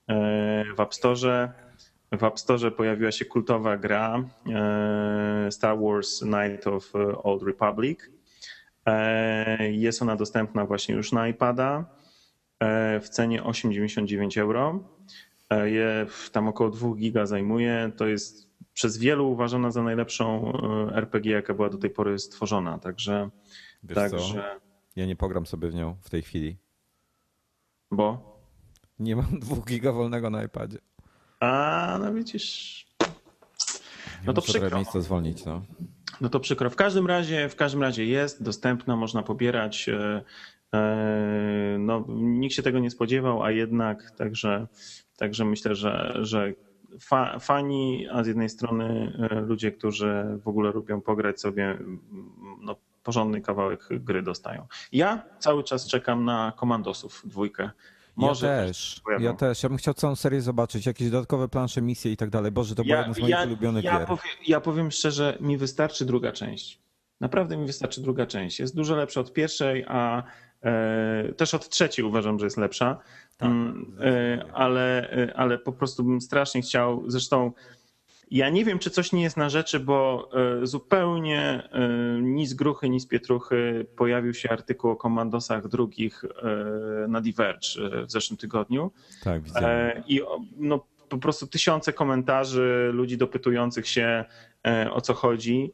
w 0.08 0.80
App 0.80 0.94
Store 0.94 1.54
w 2.12 2.24
App 2.24 2.40
Store 2.40 2.72
pojawiła 2.72 3.12
się 3.12 3.26
kultowa 3.26 3.78
gra 3.78 4.24
y, 5.48 5.52
Star 5.52 5.80
Wars 5.80 6.20
Knight 6.20 6.68
of 6.68 6.94
Old 7.24 7.44
Republic. 7.44 8.00
Jest 9.72 10.02
ona 10.02 10.16
dostępna 10.16 10.66
właśnie 10.66 10.96
już 10.96 11.12
na 11.12 11.28
iPada 11.28 11.86
w 13.02 13.10
cenie 13.10 13.42
8,99 13.42 14.40
euro. 14.42 14.80
E, 15.50 15.70
Je 15.70 16.06
tam 16.32 16.48
około 16.48 16.70
2 16.70 16.96
giga 16.96 17.26
zajmuje. 17.26 17.92
To 17.98 18.08
jest 18.08 18.50
przez 18.74 18.98
wielu 18.98 19.32
uważana 19.32 19.72
za 19.72 19.84
najlepszą 19.84 20.54
e, 20.92 20.96
RPG, 20.96 21.32
jaka 21.32 21.54
była 21.54 21.70
do 21.70 21.78
tej 21.78 21.90
pory 21.90 22.20
stworzona. 22.20 22.80
Także, 22.80 23.30
Wiesz 23.84 23.96
co? 23.96 24.02
także 24.18 24.60
Ja 24.96 25.06
nie 25.06 25.16
pogram 25.16 25.46
sobie 25.46 25.68
w 25.68 25.74
nią 25.76 25.96
w 26.02 26.10
tej 26.10 26.22
chwili. 26.22 26.58
bo. 27.92 28.31
Nie 29.02 29.16
mam 29.16 29.40
dwóch 29.46 29.66
giga 29.66 29.92
wolnego 29.92 30.30
na 30.30 30.44
iPadzie. 30.44 30.78
A, 31.40 31.98
no 32.02 32.14
widzisz. 32.14 32.86
No 34.26 34.34
to 34.34 34.42
przykro. 34.42 34.78
miejsca 34.78 35.02
zwolnić, 35.02 35.46
no. 35.46 35.62
No 36.22 36.30
to 36.30 36.40
przykro. 36.40 36.70
W 36.70 36.76
każdym 36.76 37.08
razie, 37.08 37.50
w 37.50 37.56
każdym 37.56 37.82
razie 37.82 38.06
jest 38.06 38.44
dostępna, 38.44 38.96
można 38.96 39.24
pobierać. 39.24 39.90
e, 39.90 40.22
e, 40.74 41.78
No, 41.80 42.06
nikt 42.10 42.56
się 42.56 42.64
tego 42.64 42.80
nie 42.80 42.90
spodziewał, 42.90 43.44
a 43.44 43.52
jednak 43.52 44.12
także, 44.12 44.68
także 45.18 45.46
myślę, 45.46 45.76
że, 45.76 46.14
że 46.22 46.54
fa, 47.00 47.40
fani, 47.40 48.08
a 48.12 48.24
z 48.24 48.28
jednej 48.28 48.50
strony 48.50 49.14
e, 49.32 49.42
ludzie, 49.42 49.72
którzy 49.72 50.40
w 50.44 50.48
ogóle 50.48 50.72
lubią 50.72 51.02
pograć 51.02 51.42
sobie, 51.42 51.78
no, 52.62 52.76
porządny 53.04 53.42
kawałek 53.42 53.88
gry 53.92 54.22
dostają. 54.24 54.68
Ja 54.92 55.24
cały 55.40 55.64
czas 55.64 55.88
czekam 55.88 56.26
na 56.26 56.54
Komandosów 56.56 57.22
dwójkę. 57.26 57.70
Może 58.22 58.48
ja 58.48 58.66
też, 58.66 59.02
ja 59.20 59.34
też. 59.34 59.64
Ja 59.64 59.70
bym 59.70 59.78
chciał 59.78 59.94
całą 59.94 60.16
serię 60.16 60.42
zobaczyć, 60.42 60.86
jakieś 60.86 61.10
dodatkowe 61.10 61.48
plansze, 61.48 61.82
misje 61.82 62.12
i 62.12 62.18
tak 62.18 62.30
dalej. 62.30 62.52
Boże, 62.52 62.76
to 62.76 62.82
ja, 62.82 62.86
była 62.86 62.98
jedna 62.98 63.14
z 63.14 63.20
moich 63.20 63.32
ja, 63.32 63.44
ulubionych 63.44 63.84
ja 63.84 64.00
gier. 64.00 64.08
Powiem, 64.08 64.36
ja 64.48 64.62
powiem 64.62 64.92
szczerze, 64.92 65.38
mi 65.42 65.58
wystarczy 65.58 66.06
druga 66.06 66.32
część. 66.32 66.82
Naprawdę 67.20 67.58
mi 67.58 67.66
wystarczy 67.66 68.02
druga 68.02 68.26
część. 68.26 68.60
Jest 68.60 68.76
dużo 68.76 68.96
lepsza 68.96 69.22
od 69.22 69.34
pierwszej, 69.34 69.86
a 69.88 70.24
e, 70.64 71.34
też 71.38 71.54
od 71.54 71.70
trzeciej 71.70 72.06
uważam, 72.06 72.40
że 72.40 72.46
jest 72.46 72.58
lepsza. 72.58 73.00
Tak, 73.38 73.50
mm, 73.50 73.98
e, 74.02 74.46
ale, 74.54 75.12
e, 75.12 75.34
ale 75.38 75.58
po 75.58 75.72
prostu 75.72 76.04
bym 76.04 76.22
strasznie 76.22 76.62
chciał. 76.62 77.04
Zresztą 77.08 77.52
ja 78.32 78.50
nie 78.50 78.66
wiem, 78.66 78.80
czy 78.80 78.90
coś 78.90 79.12
nie 79.12 79.22
jest 79.22 79.38
na 79.38 79.50
rzeczy, 79.50 79.80
bo 79.80 80.30
e, 80.62 80.68
zupełnie 80.68 81.70
e, 81.72 81.90
ni 82.22 82.48
z 82.48 82.54
gruchy, 82.54 82.90
ni 82.90 83.00
z 83.00 83.08
pietruchy 83.08 83.86
pojawił 83.96 84.34
się 84.34 84.50
artykuł 84.50 84.92
o 84.92 84.96
komandosach 84.96 85.68
drugich 85.68 86.24
e, 86.24 87.08
na 87.08 87.22
Diverge 87.22 87.68
w 88.06 88.12
zeszłym 88.12 88.38
tygodniu. 88.38 88.92
Tak, 89.24 89.44
widziałem. 89.44 90.04
I 90.08 90.22
no, 90.58 90.86
po 91.10 91.18
prostu 91.18 91.48
tysiące 91.48 91.94
komentarzy, 91.94 92.90
ludzi 92.94 93.18
dopytujących 93.18 93.88
się 93.88 94.26
o 94.92 95.02
co 95.02 95.14
chodzi. 95.14 95.72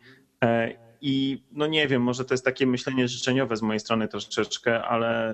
I 1.01 1.43
no 1.51 1.67
nie 1.67 1.87
wiem, 1.87 2.01
może 2.01 2.25
to 2.25 2.33
jest 2.33 2.45
takie 2.45 2.67
myślenie 2.67 3.07
życzeniowe 3.07 3.57
z 3.57 3.61
mojej 3.61 3.79
strony 3.79 4.07
troszeczkę, 4.07 4.83
ale 4.83 5.33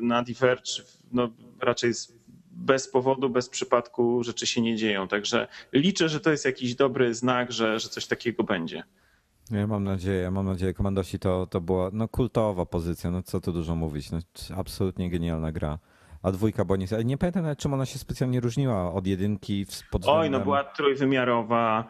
na 0.00 0.22
Diverge 0.22 0.82
no, 1.12 1.30
raczej 1.60 1.88
jest 1.88 2.19
bez 2.60 2.88
powodu, 2.90 3.30
bez 3.30 3.48
przypadku 3.48 4.24
rzeczy 4.24 4.46
się 4.46 4.60
nie 4.60 4.76
dzieją. 4.76 5.08
Także 5.08 5.48
liczę, 5.72 6.08
że 6.08 6.20
to 6.20 6.30
jest 6.30 6.44
jakiś 6.44 6.74
dobry 6.74 7.14
znak, 7.14 7.52
że, 7.52 7.80
że 7.80 7.88
coś 7.88 8.06
takiego 8.06 8.44
będzie. 8.44 8.82
Ja 9.50 9.66
mam 9.66 9.84
nadzieję, 9.84 10.30
mam 10.30 10.46
nadzieję. 10.46 10.74
Komandosi 10.74 11.18
to, 11.18 11.46
to 11.46 11.60
była 11.60 11.90
no, 11.92 12.08
kultowa 12.08 12.66
pozycja, 12.66 13.10
no 13.10 13.22
co 13.22 13.40
tu 13.40 13.52
dużo 13.52 13.74
mówić. 13.74 14.10
No, 14.10 14.18
absolutnie 14.56 15.10
genialna 15.10 15.52
gra. 15.52 15.78
A 16.22 16.32
dwójka 16.32 16.64
bo 16.64 16.76
nie, 16.76 16.86
nie 17.04 17.18
pamiętam 17.18 17.42
nawet 17.42 17.58
czym 17.58 17.74
ona 17.74 17.86
się 17.86 17.98
specjalnie 17.98 18.40
różniła 18.40 18.92
od 18.92 19.06
jedynki 19.06 19.66
pod 19.90 20.02
względem... 20.02 20.22
Oj, 20.22 20.30
no 20.30 20.40
była 20.40 20.64
trójwymiarowa, 20.64 21.84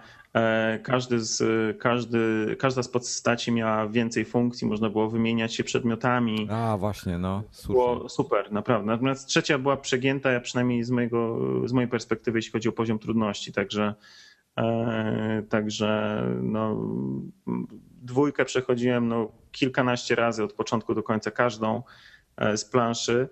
każdy 0.83 1.21
z, 1.21 1.43
każdy, 1.79 2.57
każda 2.59 2.83
z 2.83 2.89
postaci 2.89 3.53
miała 3.53 3.89
więcej 3.89 4.25
funkcji, 4.25 4.67
można 4.67 4.91
było 4.91 5.11
wymieniać 5.11 5.55
się 5.55 5.65
przedmiotami. 5.65 6.49
A, 6.51 6.77
właśnie, 6.77 7.19
no. 7.19 7.43
Super. 7.51 7.75
Było 7.75 8.09
super, 8.09 8.53
naprawdę. 8.53 8.87
Natomiast 8.87 9.29
trzecia 9.29 9.59
była 9.59 9.77
przegięta, 9.77 10.31
ja 10.31 10.41
przynajmniej 10.41 10.85
z, 10.85 10.91
mojego, 10.91 11.39
z 11.65 11.73
mojej 11.73 11.91
perspektywy, 11.91 12.39
jeśli 12.39 12.53
chodzi 12.53 12.69
o 12.69 12.73
poziom 12.73 12.99
trudności, 12.99 13.53
także 13.53 13.95
e, 14.57 15.43
także 15.49 16.23
no, 16.43 16.89
dwójkę 18.03 18.45
przechodziłem 18.45 19.09
no, 19.09 19.33
kilkanaście 19.53 20.15
razy 20.15 20.45
od 20.45 20.53
początku 20.53 20.95
do 20.95 21.03
końca 21.03 21.31
każdą 21.31 21.83
e, 22.37 22.57
z 22.57 22.65
planszy. 22.65 23.29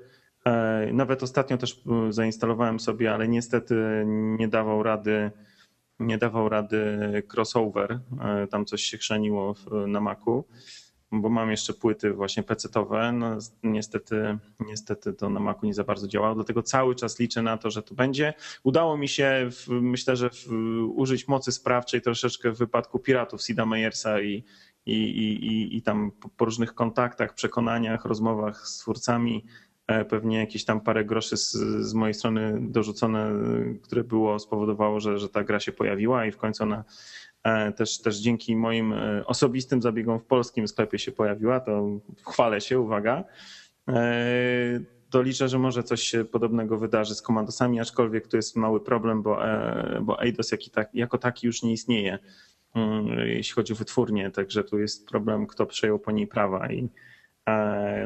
Nawet 0.93 1.23
ostatnio 1.23 1.59
też 1.59 1.81
zainstalowałem 2.11 2.81
sobie, 2.81 3.15
ale 3.15 3.29
niestety 3.29 4.05
nie 4.07 4.49
dawał 4.49 4.83
rady 4.83 5.31
nie 6.01 6.19
dawał 6.19 6.49
rady 6.49 6.99
crossover, 7.35 8.01
e, 8.21 8.47
tam 8.47 8.65
coś 8.65 8.83
się 8.83 8.99
chrzaniło 8.99 9.55
na 9.87 10.01
Macu, 10.01 10.45
bo 11.13 11.29
mam 11.29 11.51
jeszcze 11.51 11.75
płyty 11.75 12.13
właśnie 12.13 12.43
pecetowe, 12.43 13.13
no 13.13 13.39
niestety, 13.63 14.39
niestety 14.61 15.13
to 15.13 15.31
na 15.31 15.41
Macu 15.41 15.67
nie 15.67 15.75
za 15.75 15.85
bardzo 15.85 16.09
działało, 16.09 16.35
dlatego 16.35 16.63
cały 16.63 16.95
czas 16.95 17.19
liczę 17.19 17.43
na 17.43 17.59
to, 17.59 17.71
że 17.71 17.83
to 17.83 17.95
będzie. 17.95 18.35
Udało 18.63 18.97
mi 18.97 19.09
się, 19.09 19.49
w, 19.51 19.69
myślę, 19.69 20.17
że 20.17 20.31
w, 20.31 20.47
użyć 20.95 21.29
mocy 21.29 21.53
sprawczej 21.53 22.03
troszeczkę 22.03 22.53
w 22.53 22.59
wypadku 22.59 22.99
piratów 22.99 23.43
Sida 23.43 23.67
Meyersa 23.67 24.21
i, 24.21 24.45
i, 24.87 24.93
i, 24.93 25.77
i 25.77 25.83
tam 25.83 26.13
po 26.37 26.45
różnych 26.45 26.75
kontaktach, 26.75 27.35
przekonaniach, 27.35 28.05
rozmowach 28.05 28.69
z 28.69 28.79
twórcami 28.79 29.45
pewnie 30.09 30.38
jakieś 30.38 30.64
tam 30.64 30.81
parę 30.81 31.05
groszy 31.05 31.37
z, 31.37 31.53
z 31.87 31.94
mojej 31.94 32.14
strony 32.14 32.59
dorzucone, 32.61 33.33
które 33.83 34.05
było, 34.05 34.38
spowodowało, 34.38 35.01
że, 35.01 35.18
że 35.18 35.29
ta 35.29 35.44
gra 35.44 35.61
się 35.61 35.72
pojawiła 35.72 36.27
i 36.27 36.33
w 36.33 36.37
końcu 36.37 36.62
ona 36.62 36.85
e, 37.42 37.72
też, 37.72 38.03
też 38.03 38.16
dzięki 38.16 38.57
moim 38.57 38.92
e, 38.92 39.27
osobistym 39.27 39.83
zabiegom 39.83 40.20
w 40.20 40.24
polskim 40.24 40.68
sklepie 40.68 40.98
się 40.98 41.12
pojawiła, 41.12 41.61
to 41.61 41.88
chwalę 42.27 42.61
się, 42.61 42.81
uwaga. 42.81 43.24
To 45.11 45.22
liczę, 45.22 45.48
że 45.48 45.59
może 45.59 45.83
coś 45.83 46.03
się 46.03 46.24
podobnego 46.24 46.79
wydarzy 46.79 47.14
z 47.14 47.22
komandosami, 47.22 47.81
aczkolwiek 47.81 48.29
tu 48.29 48.37
jest 48.37 48.57
mały 48.57 48.81
problem, 48.81 49.22
bo, 49.22 49.38
bo 50.03 50.22
Eidos 50.22 50.51
tak, 50.72 50.94
jako 50.94 51.18
taki 51.18 51.46
już 51.46 51.62
nie 51.62 51.72
istnieje, 51.72 52.18
mm, 52.74 53.07
jeśli 53.18 53.55
chodzi 53.55 53.72
o 53.72 53.77
wytwórnię, 53.77 54.31
także 54.31 54.64
tu 54.64 54.79
jest 54.79 55.09
problem, 55.09 55.46
kto 55.46 55.66
przejął 55.66 55.98
po 55.98 56.11
niej 56.11 56.27
prawa 56.27 56.72
i, 56.72 56.88
E, 56.88 56.88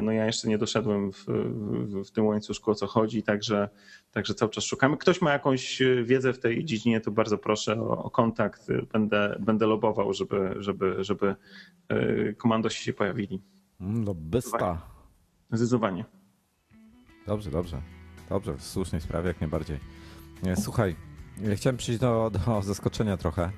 no 0.01 0.11
ja 0.11 0.25
jeszcze 0.25 0.47
nie 0.47 0.57
doszedłem 0.57 1.11
w, 1.11 1.25
w, 1.25 2.07
w, 2.07 2.11
tym 2.11 2.25
łańcuszku 2.25 2.71
o 2.71 2.75
co 2.75 2.87
chodzi, 2.87 3.23
także, 3.23 3.69
także 4.11 4.33
cały 4.33 4.51
czas 4.51 4.63
szukamy. 4.63 4.97
Ktoś 4.97 5.21
ma 5.21 5.31
jakąś 5.31 5.81
wiedzę 6.03 6.33
w 6.33 6.39
tej 6.39 6.65
dziedzinie, 6.65 7.01
to 7.01 7.11
bardzo 7.11 7.37
proszę 7.37 7.81
o, 7.81 8.03
o 8.03 8.09
kontakt. 8.09 8.67
Będę, 8.93 9.35
będę 9.39 9.67
lobował, 9.67 10.13
żeby, 10.13 10.55
żeby, 10.57 11.03
żeby 11.03 11.35
e, 11.89 12.33
komandosi 12.33 12.83
się 12.83 12.93
pojawili. 12.93 13.41
Mm, 13.81 14.05
lobbysta. 14.05 14.81
Zdecydowanie. 15.51 16.05
Dobrze, 17.27 17.51
dobrze. 17.51 17.81
Dobrze, 18.29 18.53
w 18.53 18.63
słusznej 18.63 19.01
sprawie 19.01 19.27
jak 19.27 19.41
najbardziej. 19.41 19.79
Słuchaj, 20.55 20.95
chciałem 21.55 21.77
przyjść 21.77 22.01
do, 22.01 22.31
do 22.45 22.61
zaskoczenia 22.61 23.17
trochę, 23.17 23.51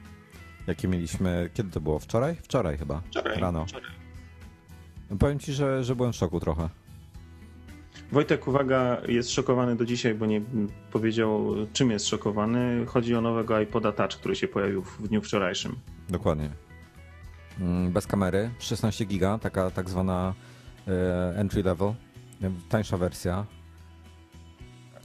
jakie 0.67 0.87
mieliśmy. 0.87 1.49
Kiedy 1.53 1.71
to 1.71 1.81
było? 1.81 1.99
Wczoraj? 1.99 2.35
Wczoraj 2.35 2.77
chyba. 2.77 3.01
Wczoraj. 3.09 3.39
Rano. 3.39 3.65
Wczoraj. 3.65 4.04
No 5.09 5.17
powiem 5.17 5.39
ci, 5.39 5.53
że, 5.53 5.83
że 5.83 5.95
byłem 5.95 6.13
w 6.13 6.15
szoku 6.15 6.39
trochę. 6.39 6.69
Wojtek, 8.11 8.47
uwaga, 8.47 9.01
jest 9.07 9.31
szokowany 9.31 9.75
do 9.75 9.85
dzisiaj, 9.85 10.15
bo 10.15 10.25
nie 10.25 10.41
powiedział, 10.91 11.55
czym 11.73 11.91
jest 11.91 12.07
szokowany. 12.07 12.85
Chodzi 12.85 13.15
o 13.15 13.21
nowego 13.21 13.59
iPoda 13.59 13.91
Touch, 13.91 14.11
który 14.11 14.35
się 14.35 14.47
pojawił 14.47 14.81
w 14.81 15.07
dniu 15.07 15.21
wczorajszym. 15.21 15.75
Dokładnie. 16.09 16.49
Mm, 17.59 17.91
bez 17.91 18.07
kamery, 18.07 18.49
16 18.59 19.05
giga, 19.05 19.39
taka 19.39 19.71
tak 19.71 19.89
zwana 19.89 20.33
e, 20.87 21.33
entry 21.37 21.63
level, 21.63 21.93
tańsza 22.69 22.97
wersja. 22.97 23.45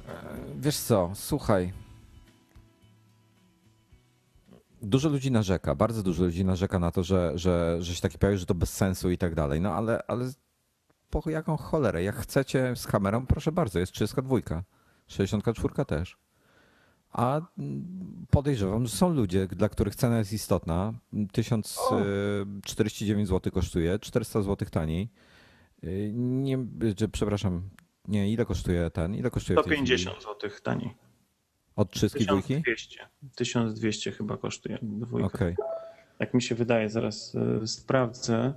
E, 0.08 0.12
wiesz 0.60 0.76
co, 0.76 1.10
słuchaj, 1.14 1.72
dużo 4.82 5.08
ludzi 5.08 5.30
narzeka, 5.30 5.74
bardzo 5.74 6.02
dużo 6.02 6.24
ludzi 6.24 6.44
narzeka 6.44 6.78
na 6.78 6.90
to, 6.90 7.02
że, 7.02 7.32
że, 7.34 7.76
że 7.80 7.94
się 7.94 8.00
taki 8.00 8.18
pojawi, 8.18 8.38
że 8.38 8.46
to 8.46 8.54
bez 8.54 8.72
sensu 8.72 9.10
i 9.10 9.18
tak 9.18 9.34
dalej. 9.34 9.60
No 9.60 9.74
ale, 9.74 10.02
ale 10.08 10.30
po 11.10 11.30
jaką 11.30 11.56
cholerę? 11.56 12.02
Jak 12.02 12.16
chcecie 12.16 12.72
z 12.76 12.86
kamerą, 12.86 13.26
proszę 13.26 13.52
bardzo, 13.52 13.78
jest 13.78 13.92
32, 13.92 14.62
64 15.06 15.84
też. 15.84 16.16
A 17.12 17.40
podejrzewam, 18.30 18.86
że 18.86 18.96
są 18.96 19.14
ludzie, 19.14 19.46
dla 19.46 19.68
których 19.68 19.94
cena 19.94 20.18
jest 20.18 20.32
istotna. 20.32 20.92
1049 21.32 23.28
zł 23.28 23.52
kosztuje, 23.52 23.98
400 23.98 24.42
zł 24.42 24.68
taniej. 24.70 25.08
Nie, 26.12 26.58
przepraszam, 27.12 27.62
nie, 28.08 28.32
ile 28.32 28.44
kosztuje 28.44 28.90
ten? 28.90 29.14
Ile 29.14 29.30
kosztuje 29.30 29.58
150 29.58 30.22
zł 30.22 30.50
taniej. 30.62 30.94
Od 31.80 31.92
wszystkich 31.92 32.26
1200. 32.26 33.08
1200 33.36 34.12
chyba 34.12 34.36
kosztuje 34.36 34.78
dwójka. 34.82 35.26
Okay. 35.26 35.56
Jak 36.18 36.34
mi 36.34 36.42
się 36.42 36.54
wydaje, 36.54 36.90
zaraz 36.90 37.34
e, 37.62 37.66
sprawdzę. 37.66 38.54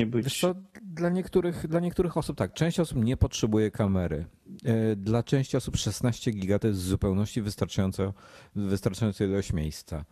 Nie 0.00 0.06
być... 0.06 0.24
Wiesz 0.24 0.40
co, 0.40 0.54
dla 0.82 1.08
niektórych, 1.08 1.68
dla 1.68 1.80
niektórych 1.80 2.16
osób 2.16 2.38
tak, 2.38 2.52
część 2.52 2.80
osób 2.80 3.04
nie 3.04 3.16
potrzebuje 3.16 3.70
kamery. 3.70 4.26
E, 4.64 4.96
dla 4.96 5.22
części 5.22 5.56
osób 5.56 5.76
16 5.76 6.30
giga 6.30 6.58
to 6.58 6.68
jest 6.68 6.80
w 6.80 6.82
zupełności 6.82 7.42
wystarczająco, 7.42 8.14
wystarczająca 8.56 9.24
ilość 9.24 9.52
miejsca. 9.52 10.04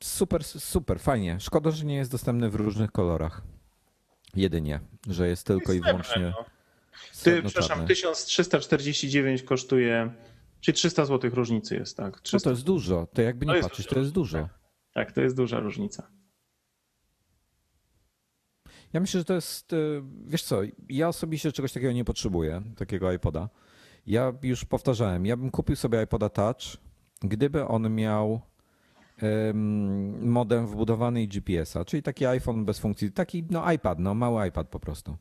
Super, 0.00 0.44
super, 0.44 1.00
fajnie. 1.00 1.40
Szkoda, 1.40 1.70
że 1.70 1.84
nie 1.84 1.96
jest 1.96 2.10
dostępny 2.10 2.50
w 2.50 2.54
różnych 2.54 2.92
kolorach. 2.92 3.42
Jedynie, 4.36 4.80
że 5.08 5.28
jest 5.28 5.46
tylko 5.46 5.72
i 5.72 5.80
wyłącznie. 5.80 6.32
No. 6.38 6.44
Ty, 7.22 7.42
przepraszam, 7.42 7.86
1349 7.86 9.42
kosztuje 9.42 10.12
Czyli 10.62 10.74
300 10.74 11.04
zł 11.04 11.30
różnicy 11.34 11.74
jest, 11.74 11.96
tak? 11.96 12.20
300. 12.20 12.36
No 12.36 12.44
to 12.44 12.50
jest 12.50 12.64
dużo. 12.64 13.06
To 13.12 13.22
jakby 13.22 13.46
nie 13.46 13.54
to 13.54 13.60
patrzeć, 13.60 13.86
to 13.86 13.98
jest 13.98 14.12
dużo. 14.12 14.38
Tak. 14.38 14.58
tak, 14.94 15.12
to 15.12 15.20
jest 15.20 15.36
duża 15.36 15.60
różnica. 15.60 16.10
Ja 18.92 19.00
myślę, 19.00 19.20
że 19.20 19.24
to 19.24 19.34
jest, 19.34 19.72
y, 19.72 20.02
wiesz 20.26 20.42
co, 20.42 20.60
ja 20.88 21.08
osobiście 21.08 21.52
czegoś 21.52 21.72
takiego 21.72 21.92
nie 21.92 22.04
potrzebuję, 22.04 22.62
takiego 22.76 23.12
iPoda. 23.12 23.48
Ja 24.06 24.32
już 24.42 24.64
powtarzałem, 24.64 25.26
ja 25.26 25.36
bym 25.36 25.50
kupił 25.50 25.76
sobie 25.76 26.02
iPoda 26.02 26.28
Touch, 26.28 26.76
gdyby 27.20 27.66
on 27.66 27.94
miał 27.94 28.40
um, 29.22 30.30
modem 30.30 30.66
wbudowany 30.66 31.22
i 31.22 31.28
GPS-a, 31.28 31.84
czyli 31.84 32.02
taki 32.02 32.26
iPhone 32.26 32.64
bez 32.64 32.78
funkcji, 32.78 33.12
taki 33.12 33.44
no 33.50 33.72
iPad, 33.72 33.98
no 33.98 34.14
mały 34.14 34.48
iPad 34.48 34.68
po 34.68 34.80
prostu. 34.80 35.16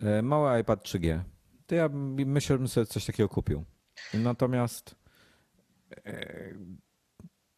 E, 0.00 0.22
mały 0.22 0.60
iPad 0.60 0.84
3G. 0.84 1.20
To 1.66 1.74
ja 1.74 1.88
myślę, 2.26 2.54
że 2.54 2.58
bym 2.58 2.68
sobie 2.68 2.86
coś 2.86 3.04
takiego 3.04 3.28
kupił. 3.28 3.64
Natomiast 4.14 4.96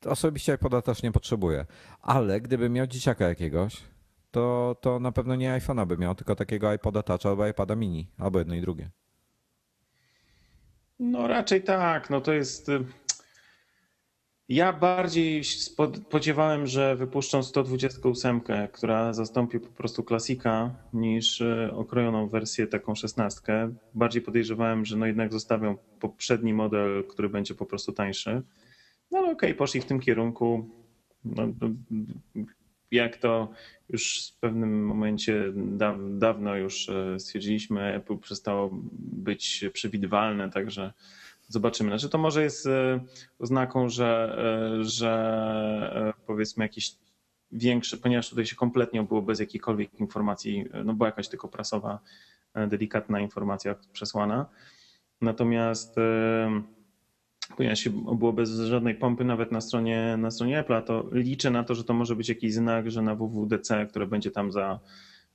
Osobiście 0.06 0.54
iPoda 0.54 0.82
też 0.82 1.02
nie 1.02 1.12
potrzebuję, 1.12 1.66
ale 2.02 2.40
gdybym 2.40 2.72
miał 2.72 2.86
dzieciaka 2.86 3.28
jakiegoś, 3.28 3.76
to, 4.30 4.76
to 4.80 5.00
na 5.00 5.12
pewno 5.12 5.36
nie 5.36 5.50
iPhone'a 5.50 5.86
by 5.86 5.98
miał, 5.98 6.14
tylko 6.14 6.36
takiego 6.36 6.72
iPoda 6.72 7.02
Touch 7.02 7.26
albo 7.26 7.46
iPada 7.46 7.76
mini, 7.76 8.10
albo 8.18 8.38
jedno 8.38 8.54
i 8.54 8.60
drugie. 8.60 8.90
No 10.98 11.28
raczej 11.28 11.62
tak, 11.62 12.10
no 12.10 12.20
to 12.20 12.32
jest... 12.32 12.70
Ja 14.48 14.72
bardziej 14.72 15.44
spodziewałem, 15.44 16.66
że 16.66 16.96
wypuszczą 16.96 17.42
128, 17.42 18.40
która 18.72 19.12
zastąpi 19.12 19.60
po 19.60 19.68
prostu 19.68 20.04
klasika, 20.04 20.74
niż 20.92 21.40
y, 21.40 21.70
okrojoną 21.72 22.28
wersję 22.28 22.66
taką 22.66 22.94
16. 22.94 23.42
Bardziej 23.94 24.22
podejrzewałem, 24.22 24.84
że 24.84 24.96
no 24.96 25.06
jednak 25.06 25.32
zostawią 25.32 25.76
poprzedni 26.00 26.54
model, 26.54 27.04
który 27.04 27.28
będzie 27.28 27.54
po 27.54 27.66
prostu 27.66 27.92
tańszy. 27.92 28.42
No 29.10 29.18
ale 29.18 29.30
okej, 29.30 29.50
okay, 29.50 29.54
poszli 29.54 29.80
w 29.80 29.84
tym 29.84 30.00
kierunku. 30.00 30.68
No, 31.24 31.48
jak 32.90 33.16
to 33.16 33.50
już 33.88 34.32
w 34.36 34.40
pewnym 34.40 34.86
momencie 34.86 35.52
dawno 36.10 36.56
już 36.56 36.88
e, 36.88 37.20
stwierdziliśmy, 37.20 37.94
Apple 37.94 38.18
przestało 38.18 38.70
być 38.98 39.64
przewidywalne, 39.72 40.50
także 40.50 40.92
zobaczymy. 41.48 41.90
Znaczy 41.90 42.08
to 42.08 42.18
może 42.18 42.42
jest 42.42 42.66
e, 42.66 43.00
oznaką, 43.38 43.88
że, 43.88 44.38
e, 44.80 44.84
że 44.84 46.14
powiedzmy 46.26 46.64
jakiś 46.64 46.96
większy, 47.52 47.98
ponieważ 47.98 48.30
tutaj 48.30 48.46
się 48.46 48.56
kompletnie 48.56 49.02
było 49.02 49.22
bez 49.22 49.40
jakiejkolwiek 49.40 50.00
informacji, 50.00 50.64
no 50.84 50.94
była 50.94 51.08
jakaś 51.08 51.28
tylko 51.28 51.48
prasowa, 51.48 51.98
delikatna 52.68 53.20
informacja 53.20 53.74
przesłana. 53.92 54.46
Natomiast 55.20 55.96
ponieważ 57.56 57.78
się 57.78 57.90
było 57.90 58.32
bez 58.32 58.50
żadnej 58.50 58.94
pompy 58.94 59.24
nawet 59.24 59.52
na 59.52 59.60
stronie, 59.60 60.16
na 60.18 60.30
stronie 60.30 60.62
Apple'a, 60.62 60.82
to 60.82 61.04
liczę 61.12 61.50
na 61.50 61.64
to, 61.64 61.74
że 61.74 61.84
to 61.84 61.94
może 61.94 62.16
być 62.16 62.28
jakiś 62.28 62.54
znak, 62.54 62.90
że 62.90 63.02
na 63.02 63.14
WWDC, 63.14 63.86
które 63.86 64.06
będzie 64.06 64.30
tam 64.30 64.52
za 64.52 64.80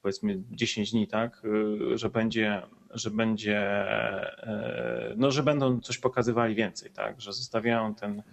powiedzmy 0.04 0.44
10 0.52 0.92
dni, 0.92 1.08
tak, 1.08 1.42
y, 1.94 1.98
że 1.98 2.10
będzie, 2.10 2.62
że 2.90 3.12
będzie, 3.12 3.58
e, 3.58 5.14
no, 5.18 5.32
że 5.32 5.44
będą 5.44 5.80
coś 5.80 5.98
pokazywali 5.98 6.56
więcej, 6.56 6.92
tak, 6.92 7.22
że 7.22 7.34
zostawiają 7.34 7.96
ten, 7.96 8.24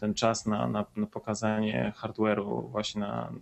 ten 0.00 0.14
czas 0.14 0.46
na, 0.46 0.68
na, 0.68 0.84
na 0.96 1.06
pokazanie 1.06 1.92
hardware'u 1.96 2.70
właśnie 2.70 3.00
na, 3.00 3.32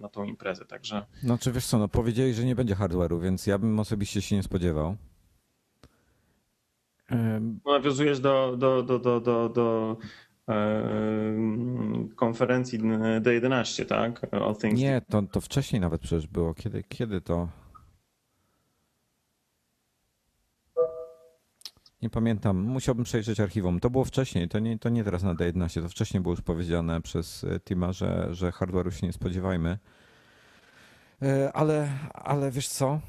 na 0.00 0.08
tą 0.08 0.24
imprezę, 0.24 0.64
także... 0.64 1.06
No 1.22 1.38
czy 1.38 1.52
wiesz 1.52 1.66
co, 1.66 1.78
no 1.78 1.88
powiedzieli, 1.88 2.34
że 2.34 2.44
nie 2.44 2.54
będzie 2.54 2.74
hardware'u, 2.74 3.22
więc 3.22 3.46
ja 3.46 3.58
bym 3.58 3.80
osobiście 3.80 4.22
się 4.22 4.36
nie 4.36 4.42
spodziewał. 4.42 4.96
Nawiązujesz 7.66 8.20
do, 8.20 8.56
do, 8.56 8.82
do, 8.82 8.98
do, 8.98 9.20
do, 9.20 9.48
do 9.48 9.96
konferencji 12.16 12.78
D11, 13.20 13.86
tak? 13.86 14.20
Nie, 14.72 15.00
to, 15.08 15.22
to 15.22 15.40
wcześniej 15.40 15.80
nawet 15.80 16.00
przecież 16.00 16.26
było. 16.26 16.54
Kiedy, 16.54 16.82
kiedy 16.88 17.20
to? 17.20 17.48
Nie 22.02 22.10
pamiętam, 22.10 22.56
musiałbym 22.56 23.04
przejrzeć 23.04 23.40
archiwum. 23.40 23.80
To 23.80 23.90
było 23.90 24.04
wcześniej, 24.04 24.48
to 24.48 24.58
nie, 24.58 24.78
to 24.78 24.88
nie 24.88 25.04
teraz 25.04 25.22
na 25.22 25.34
D11, 25.34 25.82
to 25.82 25.88
wcześniej 25.88 26.20
było 26.20 26.32
już 26.32 26.42
powiedziane 26.42 27.00
przez 27.00 27.44
e, 27.44 27.60
Tima, 27.60 27.92
że, 27.92 28.28
że 28.30 28.50
hardware'u 28.50 28.90
się 28.90 29.06
nie 29.06 29.12
spodziewajmy. 29.12 29.78
E, 31.22 31.52
ale, 31.52 31.88
ale 32.14 32.50
wiesz 32.50 32.68
co? 32.68 33.00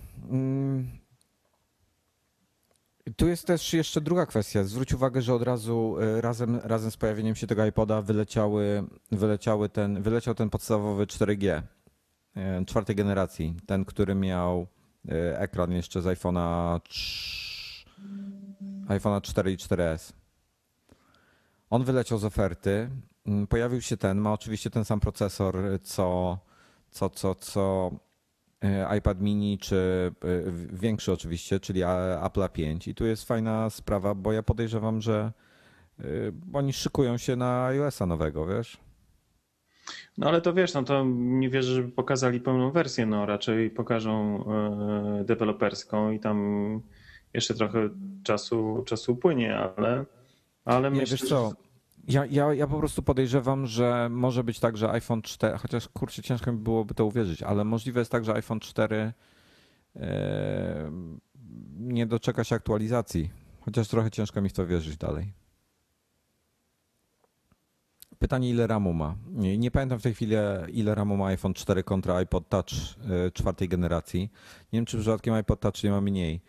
Tu 3.18 3.28
jest 3.28 3.48
też 3.48 3.74
jeszcze 3.74 4.02
druga 4.02 4.26
kwestia. 4.26 4.64
Zwróć 4.64 4.94
uwagę, 4.94 5.22
że 5.22 5.34
od 5.34 5.42
razu 5.42 5.96
e, 6.00 6.22
razem, 6.22 6.60
razem 6.64 6.92
z 6.92 6.98
pojawieniem 6.98 7.36
się 7.36 7.48
tego 7.48 7.66
iPoda 7.66 8.02
wyleciały, 8.02 8.84
wyleciały 9.12 9.70
ten, 9.70 10.02
wyleciał 10.02 10.36
ten 10.36 10.50
podstawowy 10.50 11.06
4G 11.06 11.62
e, 12.36 12.66
czwartej 12.66 12.96
generacji. 12.96 13.56
Ten, 13.66 13.86
który 13.86 14.16
miał 14.16 14.68
e, 15.10 15.40
ekran 15.40 15.72
jeszcze 15.72 16.02
z 16.02 16.06
iPhone'a 16.06 16.80
iPhone'a 18.88 19.22
4 19.22 19.52
i 19.52 19.58
4S. 19.58 20.14
On 21.70 21.84
wyleciał 21.84 22.18
z 22.18 22.26
oferty. 22.26 22.90
Mm, 23.26 23.48
pojawił 23.48 23.82
się 23.82 23.98
ten, 23.98 24.18
ma 24.18 24.34
oczywiście 24.34 24.70
ten 24.70 24.86
sam 24.86 25.00
procesor, 25.00 25.58
co, 25.84 26.38
co, 26.92 27.10
co, 27.10 27.36
co 27.36 27.92
iPad 28.98 29.22
mini, 29.22 29.58
czy 29.58 30.12
e, 30.22 30.52
większy 30.74 31.12
oczywiście, 31.12 31.60
czyli 31.60 31.82
Apple 32.26 32.50
5. 32.54 32.88
I 32.88 32.96
tu 32.96 33.06
jest 33.06 33.28
fajna 33.28 33.70
sprawa, 33.70 34.16
bo 34.16 34.32
ja 34.32 34.44
podejrzewam, 34.44 35.02
że 35.02 35.32
e, 36.00 36.04
oni 36.54 36.74
szykują 36.74 37.18
się 37.18 37.36
na 37.36 37.66
iOS-a 37.66 38.06
nowego, 38.06 38.46
wiesz? 38.46 38.78
No 40.18 40.28
ale 40.28 40.42
to 40.42 40.54
wiesz, 40.54 40.74
no 40.74 40.84
to 40.84 41.06
nie 41.16 41.50
wierzę, 41.50 41.74
żeby 41.74 41.92
pokazali 41.92 42.40
pełną 42.40 42.72
wersję, 42.72 43.06
no 43.06 43.26
raczej 43.26 43.70
pokażą 43.70 44.44
deweloperską 45.26 46.12
i 46.12 46.20
tam 46.20 46.82
jeszcze 47.34 47.54
trochę 47.54 47.90
czasu, 48.24 48.84
czasu 48.86 49.14
upłynie, 49.14 49.58
ale, 49.58 50.06
ale 50.66 50.92
nie, 50.92 51.00
myślę, 51.00 51.18
wiesz 51.18 51.30
co, 51.30 51.54
ja, 52.08 52.26
ja, 52.26 52.54
ja 52.54 52.68
po 52.68 52.80
prostu 52.80 53.04
podejrzewam, 53.04 53.68
że 53.68 54.10
może 54.12 54.44
być 54.44 54.60
tak, 54.60 54.78
że 54.78 54.92
iPhone 54.92 55.22
4, 55.22 55.58
chociaż 55.58 55.88
kurczę, 55.88 56.24
ciężko 56.24 56.52
mi 56.52 56.58
byłoby 56.58 56.94
to 56.94 57.06
uwierzyć, 57.06 57.44
ale 57.44 57.64
możliwe 57.64 58.02
jest 58.02 58.12
tak, 58.12 58.26
że 58.26 58.34
iPhone 58.34 58.60
4 58.60 59.14
e, 59.96 60.92
nie 61.78 62.06
doczeka 62.06 62.44
się 62.44 62.56
aktualizacji. 62.56 63.30
Chociaż 63.62 63.88
trochę 63.88 64.12
ciężko 64.12 64.42
mi 64.42 64.50
w 64.50 64.54
to 64.54 64.68
wierzyć 64.68 64.98
dalej. 64.98 65.34
Pytanie, 68.20 68.50
ile 68.50 68.68
RAMu 68.68 68.94
ma? 68.94 69.16
Nie, 69.28 69.58
nie, 69.58 69.72
pamiętam 69.72 70.00
w 70.00 70.04
tej 70.04 70.14
chwili, 70.14 70.36
ile 70.68 70.96
RAMu 70.96 71.18
ma 71.18 71.28
iPhone 71.28 71.54
4 71.54 71.84
kontra 71.84 72.16
iPod 72.16 72.50
Touch 72.50 72.68
e, 73.28 73.32
czwartej 73.32 73.70
generacji. 73.70 74.22
Nie 74.74 74.78
wiem, 74.78 74.86
czy 74.86 74.98
przypadkiem 74.98 75.34
iPod 75.34 75.60
Touch 75.60 75.84
nie 75.84 75.90
ma 75.90 76.02
mniej. 76.02 76.42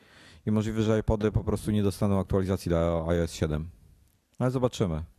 I 0.47 0.51
możliwe, 0.51 0.83
że 0.83 0.99
iPody 0.99 1.33
po 1.33 1.45
prostu 1.45 1.71
nie 1.71 1.83
dostaną 1.83 2.21
aktualizacji 2.21 2.69
dla 2.69 3.07
iOS 3.09 3.33
7. 3.33 3.69
Ale 4.39 4.51
zobaczymy. 4.51 5.14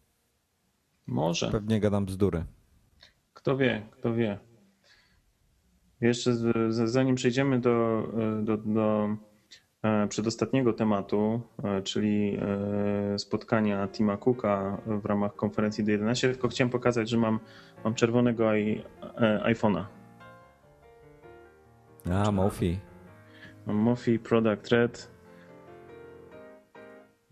Może. 1.07 1.51
Pewnie 1.51 1.79
gadam 1.79 2.05
bzdury. 2.05 2.43
Kto 3.33 3.57
wie, 3.57 3.87
kto 3.91 4.13
wie. 4.13 4.39
Jeszcze 6.01 6.33
zanim 6.69 7.15
przejdziemy 7.15 7.59
do, 7.59 8.07
do, 8.41 8.57
do 8.57 9.15
e, 9.83 10.07
przedostatniego 10.07 10.73
tematu, 10.73 11.41
e, 11.63 11.81
czyli 11.81 12.37
e, 13.13 13.19
spotkania 13.19 13.87
Tima 13.87 14.17
Cooka 14.17 14.81
w 14.87 15.05
ramach 15.05 15.35
konferencji 15.35 15.83
D11, 15.83 16.21
tylko 16.21 16.47
chciałem 16.47 16.71
pokazać, 16.71 17.09
że 17.09 17.17
mam, 17.17 17.39
mam 17.83 17.95
czerwonego 17.95 18.45
iPhone'a. 19.43 19.85
A, 22.11 22.31
Mofi. 22.31 22.79
Mofi 23.65 24.19
Product 24.19 24.67
Red 24.67 25.14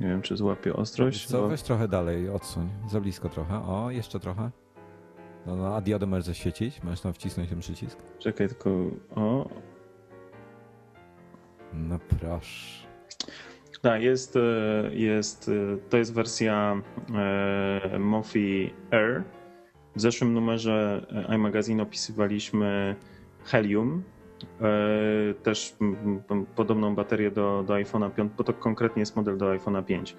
nie 0.03 0.09
wiem, 0.09 0.21
czy 0.21 0.37
złapie 0.37 0.73
ostrość. 0.73 1.27
Co, 1.27 1.41
bo... 1.41 1.47
weź 1.47 1.61
trochę 1.61 1.87
dalej, 1.87 2.29
odsuń. 2.29 2.69
Za 2.89 3.01
blisko 3.01 3.29
trochę. 3.29 3.55
O, 3.55 3.91
jeszcze 3.91 4.19
trochę. 4.19 4.51
No, 5.45 5.55
no 5.55 5.75
a 5.75 5.81
diodę 5.81 6.05
możesz 6.05 6.25
zaświecić? 6.25 6.83
Możesz 6.83 7.01
tam 7.01 7.13
wcisnąć 7.13 7.49
ten 7.49 7.59
przycisk? 7.59 7.99
Czekaj, 8.19 8.47
tylko... 8.47 8.69
O. 9.15 9.49
No 11.73 11.99
proszę. 12.19 12.87
Tak, 13.81 14.01
jest, 14.01 14.35
e, 14.35 14.39
jest, 14.93 15.49
e, 15.49 15.77
to 15.89 15.97
jest 15.97 16.13
wersja 16.13 16.81
e, 17.15 17.99
Mofi 17.99 18.73
Air. 18.91 19.23
W 19.95 20.01
zeszłym 20.01 20.33
numerze 20.33 21.05
iMagazine 21.35 21.83
opisywaliśmy 21.83 22.95
Helium, 23.43 24.03
E, 24.03 24.22
też 25.43 25.75
podobną 26.55 26.95
baterię 26.95 27.31
do, 27.31 27.63
do 27.67 27.73
iPhone'a 27.73 28.11
5, 28.11 28.31
bo 28.37 28.43
to 28.43 28.53
konkretnie 28.53 28.99
jest 28.99 29.15
model 29.15 29.37
do 29.37 29.45
iPhone'a 29.45 29.83
5. 29.83 30.15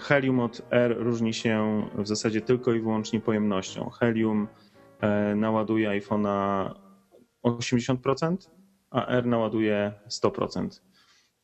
Helium 0.00 0.40
od 0.40 0.62
R 0.70 0.96
różni 0.98 1.34
się 1.34 1.82
w 1.98 2.08
zasadzie 2.08 2.40
tylko 2.40 2.72
i 2.72 2.80
wyłącznie 2.80 3.20
pojemnością. 3.20 3.90
Helium 3.90 4.48
e, 5.00 5.34
naładuje 5.34 5.88
iPhone'a 5.88 6.70
80%, 7.44 8.36
a 8.90 9.06
R 9.06 9.26
naładuje 9.26 9.92
100%. 10.08 10.80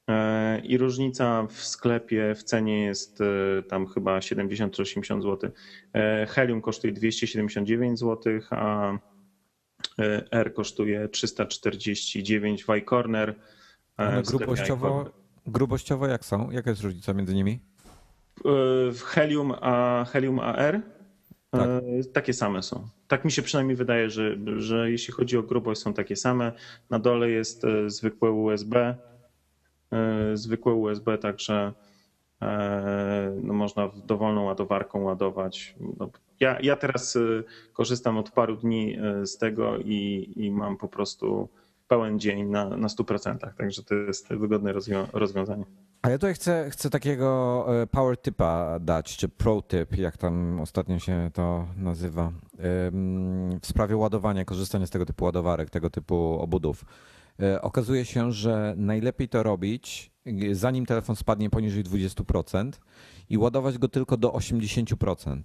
E, 0.08 0.60
I 0.60 0.78
różnica 0.78 1.46
w 1.50 1.52
sklepie 1.52 2.34
w 2.34 2.42
cenie 2.42 2.84
jest 2.84 3.18
tam 3.68 3.86
chyba 3.86 4.20
70 4.20 4.72
czy 4.74 4.82
80 4.82 5.22
zł. 5.22 5.50
Helium 6.28 6.60
kosztuje 6.60 6.92
279 6.92 7.98
zł, 7.98 8.40
a 8.50 8.92
E, 8.92 9.13
R 10.30 10.54
kosztuje 10.54 11.08
349 11.08 12.64
w 12.64 12.70
iCorner. 12.70 13.34
E, 13.98 14.22
grubościowo, 14.22 15.10
grubościowo 15.46 16.06
jak 16.06 16.24
są? 16.24 16.50
Jaka 16.50 16.70
jest 16.70 16.82
różnica 16.82 17.12
między 17.12 17.34
nimi? 17.34 17.52
E, 17.52 17.60
w 18.92 19.00
Helium 19.02 19.52
a 19.60 20.04
Helium 20.08 20.40
AR 20.40 20.80
tak. 21.50 21.68
takie 22.12 22.32
same 22.32 22.62
są. 22.62 22.88
Tak 23.08 23.24
mi 23.24 23.32
się 23.32 23.42
przynajmniej 23.42 23.76
wydaje, 23.76 24.10
że, 24.10 24.36
że 24.56 24.90
jeśli 24.90 25.14
chodzi 25.14 25.36
o 25.36 25.42
grubość 25.42 25.80
są 25.80 25.94
takie 25.94 26.16
same. 26.16 26.52
Na 26.90 26.98
dole 26.98 27.30
jest 27.30 27.62
zwykłe 27.86 28.30
USB, 28.30 28.96
zwykłe 30.34 30.74
USB, 30.74 31.18
także 31.18 31.72
no 33.42 33.54
można 33.54 33.90
dowolną 34.06 34.44
ładowarką 34.44 35.02
ładować. 35.02 35.74
No, 36.00 36.10
ja, 36.40 36.60
ja 36.60 36.76
teraz 36.76 37.18
korzystam 37.72 38.18
od 38.18 38.30
paru 38.30 38.56
dni 38.56 38.98
z 39.24 39.38
tego 39.38 39.78
i, 39.78 40.32
i 40.36 40.50
mam 40.50 40.76
po 40.76 40.88
prostu 40.88 41.48
pełen 41.88 42.20
dzień 42.20 42.44
na, 42.44 42.68
na 42.76 42.88
100%, 42.88 43.54
także 43.58 43.82
to 43.82 43.94
jest 43.94 44.28
wygodne 44.28 44.72
rozwiązanie. 45.12 45.64
A 46.02 46.10
ja 46.10 46.18
tutaj 46.18 46.34
chcę, 46.34 46.70
chcę 46.70 46.90
takiego 46.90 47.66
e, 47.82 47.86
power 47.86 48.16
typa 48.16 48.78
dać, 48.80 49.16
czy 49.16 49.28
pro 49.28 49.62
tip, 49.62 49.96
jak 49.96 50.16
tam 50.16 50.60
ostatnio 50.60 50.98
się 50.98 51.30
to 51.32 51.66
nazywa, 51.76 52.32
w 53.62 53.66
sprawie 53.66 53.96
ładowania, 53.96 54.44
korzystania 54.44 54.86
z 54.86 54.90
tego 54.90 55.06
typu 55.06 55.24
ładowarek, 55.24 55.70
tego 55.70 55.90
typu 55.90 56.38
obudów. 56.40 56.84
Okazuje 57.62 58.04
się, 58.04 58.32
że 58.32 58.74
najlepiej 58.76 59.28
to 59.28 59.42
robić, 59.42 60.12
zanim 60.52 60.86
telefon 60.86 61.16
spadnie 61.16 61.50
poniżej 61.50 61.84
20% 61.84 62.70
i 63.30 63.38
ładować 63.38 63.78
go 63.78 63.88
tylko 63.88 64.16
do 64.16 64.30
80%. 64.30 65.40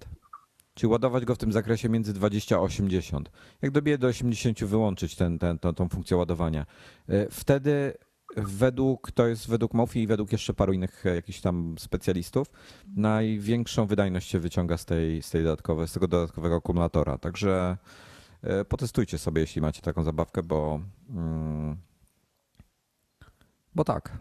Czyli 0.74 0.90
ładować 0.90 1.24
go 1.24 1.34
w 1.34 1.38
tym 1.38 1.52
zakresie 1.52 1.88
między 1.88 2.12
20 2.12 2.56
a 2.56 2.60
80. 2.60 3.30
Jak 3.62 3.70
dobije 3.70 3.98
do 3.98 4.06
80, 4.06 4.64
wyłączyć 4.64 5.16
ten, 5.16 5.38
ten, 5.38 5.58
tą, 5.58 5.88
funkcję 5.88 6.16
ładowania. 6.16 6.66
E, 7.08 7.30
wtedy 7.30 7.94
według, 8.36 9.12
to 9.12 9.26
jest 9.26 9.48
według 9.48 9.74
Mofi 9.74 10.02
i 10.02 10.06
według 10.06 10.32
jeszcze 10.32 10.54
paru 10.54 10.72
innych 10.72 11.06
e, 11.06 11.14
jakichś 11.14 11.40
tam 11.40 11.74
specjalistów, 11.78 12.46
największą 12.96 13.86
wydajność 13.86 14.30
się 14.30 14.38
wyciąga 14.38 14.76
z, 14.76 14.84
tej, 14.84 15.22
z, 15.22 15.30
tej 15.30 15.44
dodatkowej, 15.44 15.88
z 15.88 15.92
tego 15.92 16.08
dodatkowego 16.08 16.56
akumulatora. 16.56 17.18
Także 17.18 17.76
e, 18.42 18.64
potestujcie 18.64 19.18
sobie, 19.18 19.40
jeśli 19.40 19.62
macie 19.62 19.82
taką 19.82 20.04
zabawkę, 20.04 20.42
bo, 20.42 20.80
mm, 21.10 21.76
bo 23.74 23.84
tak. 23.84 24.18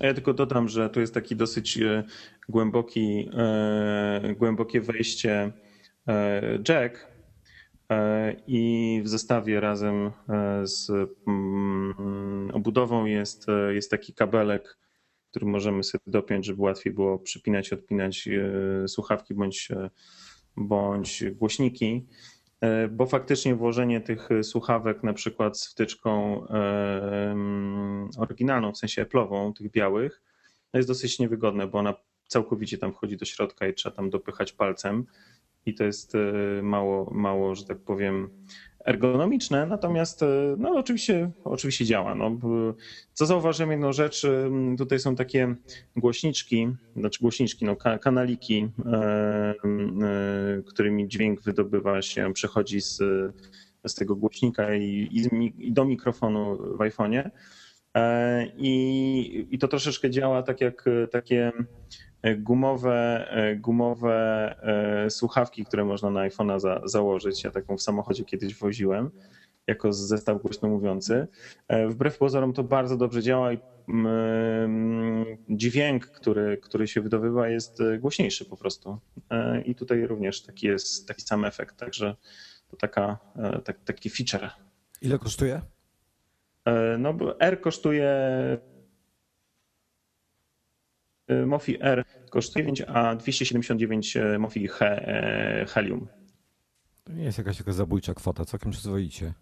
Ja 0.00 0.14
tylko 0.14 0.34
dodam, 0.34 0.68
że 0.68 0.90
tu 0.90 1.00
jest 1.00 1.14
taki 1.14 1.36
dosyć 1.36 1.78
głęboki, 2.48 3.30
głębokie 4.36 4.80
wejście 4.80 5.52
Jack, 6.68 7.10
E, 7.90 8.36
I 8.46 9.00
w 9.04 9.08
zestawie 9.08 9.60
razem 9.60 10.10
e, 10.28 10.66
z 10.66 10.90
mm, 11.26 12.50
obudową 12.52 13.04
jest, 13.04 13.48
e, 13.48 13.74
jest 13.74 13.90
taki 13.90 14.14
kabelek, 14.14 14.78
który 15.30 15.46
możemy 15.46 15.82
sobie 15.82 16.04
dopiąć, 16.06 16.46
żeby 16.46 16.62
łatwiej 16.62 16.92
było 16.92 17.18
przypinać 17.18 17.72
odpinać 17.72 18.28
słuchawki 18.86 19.34
bądź, 19.34 19.68
bądź 20.56 21.24
głośniki. 21.30 22.06
Bo 22.90 23.06
faktycznie 23.06 23.54
włożenie 23.54 24.00
tych 24.00 24.28
słuchawek 24.42 25.02
na 25.02 25.12
przykład 25.12 25.58
z 25.58 25.70
wtyczką 25.70 26.46
oryginalną, 28.18 28.72
w 28.72 28.78
sensie 28.78 29.04
Apple'ową, 29.04 29.52
tych 29.52 29.70
białych, 29.70 30.22
jest 30.74 30.88
dosyć 30.88 31.18
niewygodne, 31.18 31.66
bo 31.66 31.78
ona 31.78 31.94
całkowicie 32.26 32.78
tam 32.78 32.92
wchodzi 32.92 33.16
do 33.16 33.24
środka 33.24 33.66
i 33.68 33.74
trzeba 33.74 33.96
tam 33.96 34.10
dopychać 34.10 34.52
palcem 34.52 35.06
i 35.66 35.74
to 35.74 35.84
jest 35.84 36.14
e, 36.14 36.62
mało, 36.62 37.10
mało, 37.14 37.54
że 37.54 37.64
tak 37.64 37.78
powiem, 37.78 38.30
ergonomiczne, 38.86 39.66
natomiast 39.66 40.22
e, 40.22 40.26
no, 40.58 40.70
oczywiście, 40.70 41.30
oczywiście 41.44 41.84
działa. 41.84 42.14
No, 42.14 42.38
co 43.12 43.26
zauważyłem 43.26 43.70
jedną 43.70 43.92
rzecz, 43.92 44.24
e, 44.24 44.50
tutaj 44.78 44.98
są 44.98 45.16
takie 45.16 45.54
głośniczki, 45.96 46.68
znaczy 46.96 47.20
głośniczki, 47.20 47.64
no, 47.64 47.76
kanaliki, 47.76 48.68
którymi 50.66 51.08
dźwięk 51.08 51.42
wydobywa 51.42 52.02
się, 52.02 52.32
przechodzi 52.32 52.80
z, 52.80 52.96
z 53.86 53.94
tego 53.94 54.16
głośnika 54.16 54.74
i, 54.74 55.08
i, 55.12 55.52
i 55.66 55.72
do 55.72 55.84
mikrofonu 55.84 56.56
w 56.56 56.78
iPhone'ie. 56.78 57.30
I, 58.56 59.46
I 59.50 59.58
to 59.58 59.68
troszeczkę 59.68 60.10
działa 60.10 60.42
tak 60.42 60.60
jak 60.60 60.84
takie 61.10 61.52
gumowe, 62.38 63.28
gumowe 63.60 64.54
e, 64.62 65.10
słuchawki, 65.10 65.64
które 65.64 65.84
można 65.84 66.10
na 66.10 66.28
iPhone'a 66.28 66.60
za, 66.60 66.80
założyć. 66.84 67.44
Ja 67.44 67.50
taką 67.50 67.76
w 67.76 67.82
samochodzie 67.82 68.24
kiedyś 68.24 68.54
woziłem 68.54 69.10
jako 69.66 69.92
zestaw 69.92 70.42
głośno 70.42 70.68
mówiący. 70.68 71.26
E, 71.68 71.88
wbrew 71.88 72.18
pozorom 72.18 72.52
to 72.52 72.64
bardzo 72.64 72.96
dobrze 72.96 73.22
działa 73.22 73.52
i 73.52 73.58
mm, 73.88 75.24
dźwięk, 75.48 76.06
który, 76.06 76.58
który 76.58 76.88
się 76.88 77.00
wydobywa 77.00 77.48
jest 77.48 77.80
e, 77.80 77.98
głośniejszy 77.98 78.44
po 78.44 78.56
prostu. 78.56 78.98
I 79.64 79.74
tutaj 79.74 80.06
również 80.06 80.42
taki 80.42 80.66
jest 80.66 81.08
taki 81.08 81.22
sam 81.22 81.44
efekt, 81.44 81.76
także 81.76 82.16
to 82.68 82.76
taka, 82.76 83.18
tak, 83.64 83.84
taki 83.84 84.10
feature. 84.10 84.50
Ile 85.02 85.18
kosztuje? 85.18 85.60
No, 86.98 87.14
R 87.38 87.60
kosztuje 87.60 88.08
Mofi 91.46 91.76
R 91.80 92.04
kosztuje 92.30 92.64
9, 92.64 92.82
a 92.88 93.16
279 93.16 94.16
y, 94.16 94.38
Mofi 94.38 94.68
He, 94.68 95.06
e, 95.06 95.66
Helium. 95.66 96.06
To 97.04 97.12
nie 97.12 97.24
jest 97.24 97.38
jakaś 97.38 97.58
taka 97.58 97.72
zabójcza 97.72 98.14
kwota, 98.14 98.44
całkiem 98.44 98.70
przyzwoicie. 98.70 99.32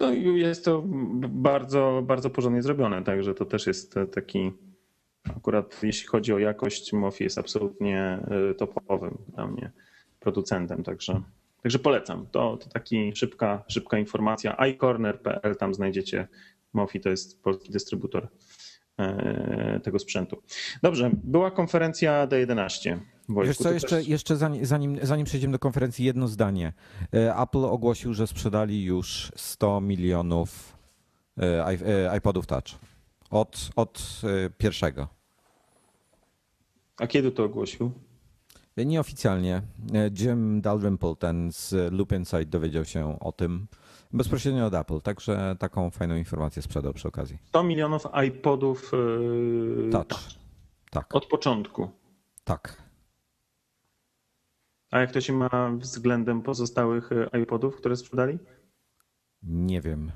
No 0.00 0.12
i 0.12 0.40
jest 0.40 0.64
to 0.64 0.82
bardzo, 1.28 2.02
bardzo 2.06 2.30
porządnie 2.30 2.62
zrobione, 2.62 3.04
także 3.04 3.34
to 3.34 3.44
też 3.44 3.66
jest 3.66 3.94
taki 4.14 4.52
akurat 5.36 5.82
jeśli 5.82 6.06
chodzi 6.06 6.32
o 6.32 6.38
jakość, 6.38 6.92
Mofi 6.92 7.24
jest 7.24 7.38
absolutnie 7.38 8.20
y, 8.50 8.54
topowym 8.54 9.18
dla 9.34 9.46
mnie 9.46 9.70
producentem, 10.20 10.82
także, 10.82 11.22
także 11.62 11.78
polecam. 11.78 12.26
To, 12.26 12.56
to 12.56 12.68
taki 12.68 13.16
szybka, 13.16 13.64
szybka 13.68 13.98
informacja. 13.98 14.56
iCorner.pl, 14.58 15.56
tam 15.56 15.74
znajdziecie 15.74 16.28
Mofi, 16.72 17.00
to 17.00 17.08
jest 17.08 17.42
polski 17.42 17.72
dystrybutor 17.72 18.24
E, 18.24 18.28
tego 19.82 19.98
sprzętu. 19.98 20.42
Dobrze, 20.82 21.10
była 21.24 21.50
konferencja 21.50 22.26
D11. 22.26 22.98
Wojtku, 23.28 23.48
Wiesz 23.48 23.56
co, 23.56 23.72
jeszcze, 23.72 23.96
też... 23.96 24.08
jeszcze 24.08 24.36
zanim, 24.36 24.66
zanim, 24.66 24.98
zanim 25.02 25.26
przejdziemy 25.26 25.52
do 25.52 25.58
konferencji, 25.58 26.04
jedno 26.04 26.28
zdanie. 26.28 26.72
E, 27.14 27.36
Apple 27.36 27.64
ogłosił, 27.64 28.14
że 28.14 28.26
sprzedali 28.26 28.84
już 28.84 29.32
100 29.36 29.80
milionów 29.80 30.76
e, 31.40 32.16
iPodów 32.18 32.46
Touch 32.46 32.64
od, 33.30 33.70
od 33.76 34.22
pierwszego. 34.58 35.08
A 36.96 37.06
kiedy 37.06 37.30
to 37.30 37.44
ogłosił? 37.44 37.92
Nieoficjalnie. 38.76 39.62
Jim 40.18 40.60
Dalrymple, 40.60 41.16
ten 41.16 41.52
z 41.52 41.92
Loop 41.92 42.12
Insight, 42.12 42.44
dowiedział 42.48 42.84
się 42.84 43.18
o 43.20 43.32
tym 43.32 43.66
Bezpośrednio 44.12 44.66
od 44.66 44.74
Apple, 44.74 45.00
także 45.00 45.56
taką 45.58 45.90
fajną 45.90 46.16
informację 46.16 46.62
sprzedał 46.62 46.92
przy 46.92 47.08
okazji. 47.08 47.38
100 47.44 47.62
milionów 47.62 48.02
iPodów 48.28 48.92
yy, 48.92 49.90
Touch. 49.90 50.20
Tak. 50.90 51.14
Od 51.14 51.26
początku. 51.26 51.90
Tak. 52.44 52.82
A 54.90 54.98
jak 54.98 55.12
to 55.12 55.20
się 55.20 55.32
ma 55.32 55.70
względem 55.78 56.42
pozostałych 56.42 57.10
yy, 57.32 57.40
iPodów, 57.42 57.76
które 57.76 57.96
sprzedali? 57.96 58.38
Nie 59.42 59.80
wiem. 59.80 60.12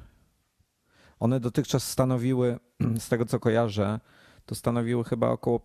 One 1.21 1.41
dotychczas 1.41 1.91
stanowiły, 1.91 2.59
z 2.99 3.09
tego 3.09 3.27
co 3.27 3.41
kojarzę, 3.41 4.01
to 4.47 4.55
stanowiły 4.55 5.05
chyba 5.05 5.29
około 5.29 5.61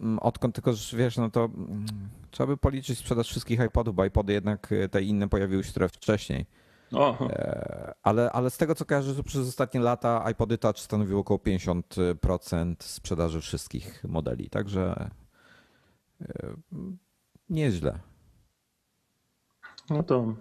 mm, 0.00 0.18
odkąd 0.18 0.54
tylko, 0.54 0.72
wiesz, 0.96 1.16
no 1.16 1.30
to 1.30 1.44
mm, 1.44 1.86
trzeba 2.30 2.46
by 2.46 2.56
policzyć 2.56 2.98
sprzedaż 2.98 3.28
wszystkich 3.28 3.60
iPodów, 3.60 3.94
bo 3.94 4.04
iPody 4.04 4.32
jednak 4.32 4.72
y, 4.72 4.88
te 4.88 5.02
inne 5.02 5.28
pojawiły 5.28 5.64
się 5.64 5.72
trochę 5.72 5.88
wcześniej. 5.88 6.46
E, 6.92 7.94
ale, 8.02 8.32
ale 8.32 8.50
z 8.50 8.56
tego 8.56 8.74
co 8.74 8.84
kojarzę, 8.84 9.14
to 9.14 9.22
przez 9.22 9.48
ostatnie 9.48 9.80
lata 9.80 10.30
iPody 10.30 10.58
Touch 10.58 10.78
stanowiło 10.78 11.20
około 11.20 11.38
50% 11.38 12.74
sprzedaży 12.78 13.40
wszystkich 13.40 14.04
modeli, 14.04 14.50
także 14.50 15.10
e, 16.22 16.54
nieźle. 17.50 17.98
No 19.90 20.02
to 20.02 20.34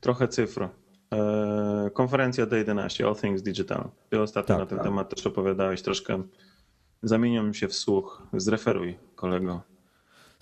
trochę 0.00 0.28
cyfr. 0.28 0.68
E, 1.12 1.90
konferencja 1.92 2.46
D11, 2.46 3.06
All 3.06 3.16
Things 3.16 3.42
Digital. 3.42 3.88
Ty 4.10 4.20
ostatnio 4.20 4.54
tak, 4.54 4.58
na 4.58 4.66
ten 4.66 4.78
tak. 4.78 4.86
temat 4.86 5.14
też 5.14 5.26
opowiadałeś 5.26 5.82
troszkę. 5.82 6.22
Zamieniam 7.02 7.54
się 7.54 7.68
w 7.68 7.74
słuch. 7.74 8.22
Zreferuj, 8.32 8.98
kolego. 9.14 9.62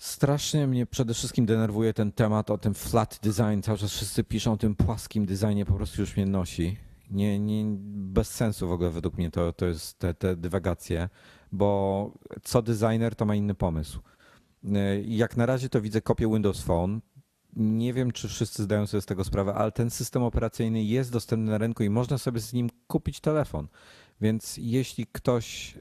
Strasznie 0.05 0.67
mnie 0.67 0.85
przede 0.85 1.13
wszystkim 1.13 1.45
denerwuje 1.45 1.93
ten 1.93 2.11
temat 2.11 2.51
o 2.51 2.57
tym 2.57 2.73
flat 2.73 3.19
design. 3.23 3.61
Cały 3.61 3.77
czas 3.77 3.91
wszyscy 3.91 4.23
piszą 4.23 4.53
o 4.53 4.57
tym 4.57 4.75
płaskim 4.75 5.25
designie, 5.25 5.65
po 5.65 5.73
prostu 5.73 6.01
już 6.01 6.17
mnie 6.17 6.25
nosi. 6.25 6.77
Nie, 7.11 7.39
nie, 7.39 7.65
bez 7.87 8.27
sensu 8.31 8.67
w 8.67 8.71
ogóle 8.71 8.89
według 8.89 9.17
mnie 9.17 9.31
to, 9.31 9.53
to 9.53 9.65
jest 9.65 9.99
te, 9.99 10.13
te 10.13 10.35
dywagacje, 10.35 11.09
bo 11.51 12.11
co 12.43 12.61
designer 12.61 13.15
to 13.15 13.25
ma 13.25 13.35
inny 13.35 13.55
pomysł. 13.55 13.99
Jak 15.05 15.37
na 15.37 15.45
razie 15.45 15.69
to 15.69 15.81
widzę 15.81 16.01
kopię 16.01 16.27
Windows 16.27 16.61
Phone. 16.61 17.01
Nie 17.55 17.93
wiem, 17.93 18.11
czy 18.11 18.27
wszyscy 18.27 18.63
zdają 18.63 18.87
sobie 18.87 19.01
z 19.01 19.05
tego 19.05 19.23
sprawę, 19.23 19.53
ale 19.53 19.71
ten 19.71 19.89
system 19.89 20.23
operacyjny 20.23 20.83
jest 20.83 21.11
dostępny 21.11 21.51
na 21.51 21.57
rynku 21.57 21.83
i 21.83 21.89
można 21.89 22.17
sobie 22.17 22.39
z 22.39 22.53
nim 22.53 22.69
kupić 22.87 23.19
telefon. 23.19 23.67
Więc 24.21 24.57
jeśli 24.57 25.05
ktoś 25.11 25.77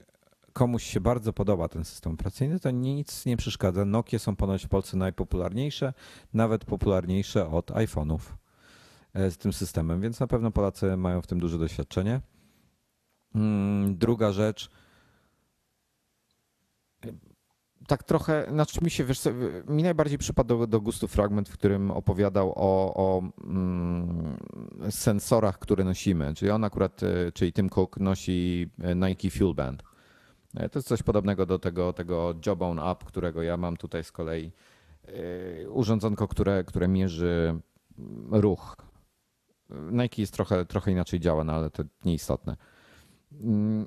komuś 0.54 0.84
się 0.84 1.00
bardzo 1.00 1.32
podoba 1.32 1.68
ten 1.68 1.84
system 1.84 2.12
operacyjny, 2.12 2.60
to 2.60 2.70
nic 2.70 3.26
nie 3.26 3.36
przeszkadza. 3.36 3.84
Nokie 3.84 4.18
są 4.18 4.36
ponoć 4.36 4.66
w 4.66 4.68
Polsce 4.68 4.96
najpopularniejsze, 4.96 5.92
nawet 6.34 6.64
popularniejsze 6.64 7.48
od 7.48 7.70
iPhone'ów 7.70 8.18
e, 9.14 9.30
z 9.30 9.38
tym 9.38 9.52
systemem, 9.52 10.00
więc 10.00 10.20
na 10.20 10.26
pewno 10.26 10.50
Polacy 10.50 10.96
mają 10.96 11.22
w 11.22 11.26
tym 11.26 11.40
duże 11.40 11.58
doświadczenie. 11.58 12.20
Mm, 13.34 13.96
druga 13.96 14.32
rzecz. 14.32 14.70
tak 17.86 18.02
trochę, 18.02 18.46
znaczy 18.50 18.78
mi 18.82 18.90
się, 18.90 19.04
wiesz, 19.04 19.20
mi 19.68 19.82
najbardziej 19.82 20.18
przypadł 20.18 20.58
do, 20.58 20.66
do 20.66 20.80
gustu 20.80 21.08
fragment, 21.08 21.48
w 21.48 21.52
którym 21.52 21.90
opowiadał 21.90 22.52
o, 22.56 22.94
o 22.94 23.22
mm, 23.44 24.36
sensorach, 24.90 25.58
które 25.58 25.84
nosimy. 25.84 26.34
Czyli 26.34 26.50
on 26.50 26.64
akurat, 26.64 27.02
e, 27.02 27.32
czyli 27.32 27.52
Tim 27.52 27.68
Cook 27.68 28.00
nosi 28.00 28.70
e, 28.78 28.94
Nike 28.94 29.30
Fuel 29.30 29.54
Band. 29.54 29.93
E, 30.56 30.68
to 30.68 30.78
jest 30.78 30.88
coś 30.88 31.02
podobnego 31.02 31.46
do 31.46 31.58
tego, 31.58 31.92
tego 31.92 32.34
Jawbone 32.46 32.92
Up, 32.92 33.04
którego 33.06 33.42
ja 33.42 33.56
mam 33.56 33.76
tutaj 33.76 34.04
z 34.04 34.12
kolei. 34.12 34.52
Urządzonko, 35.68 36.28
które, 36.28 36.64
które 36.64 36.88
mierzy 36.88 37.60
ruch. 38.30 38.76
Nike 39.70 40.22
jest 40.22 40.32
trochę, 40.32 40.66
trochę 40.66 40.92
inaczej 40.92 41.20
działa, 41.20 41.44
no 41.44 41.52
ale 41.52 41.70
to 41.70 41.82
nieistotne. 42.04 42.56
Mm, 43.40 43.86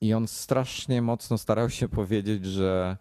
I 0.00 0.14
on 0.14 0.28
strasznie 0.28 1.02
mocno 1.02 1.38
starał 1.38 1.70
się 1.70 1.88
powiedzieć, 2.00 2.44
że 2.44 2.96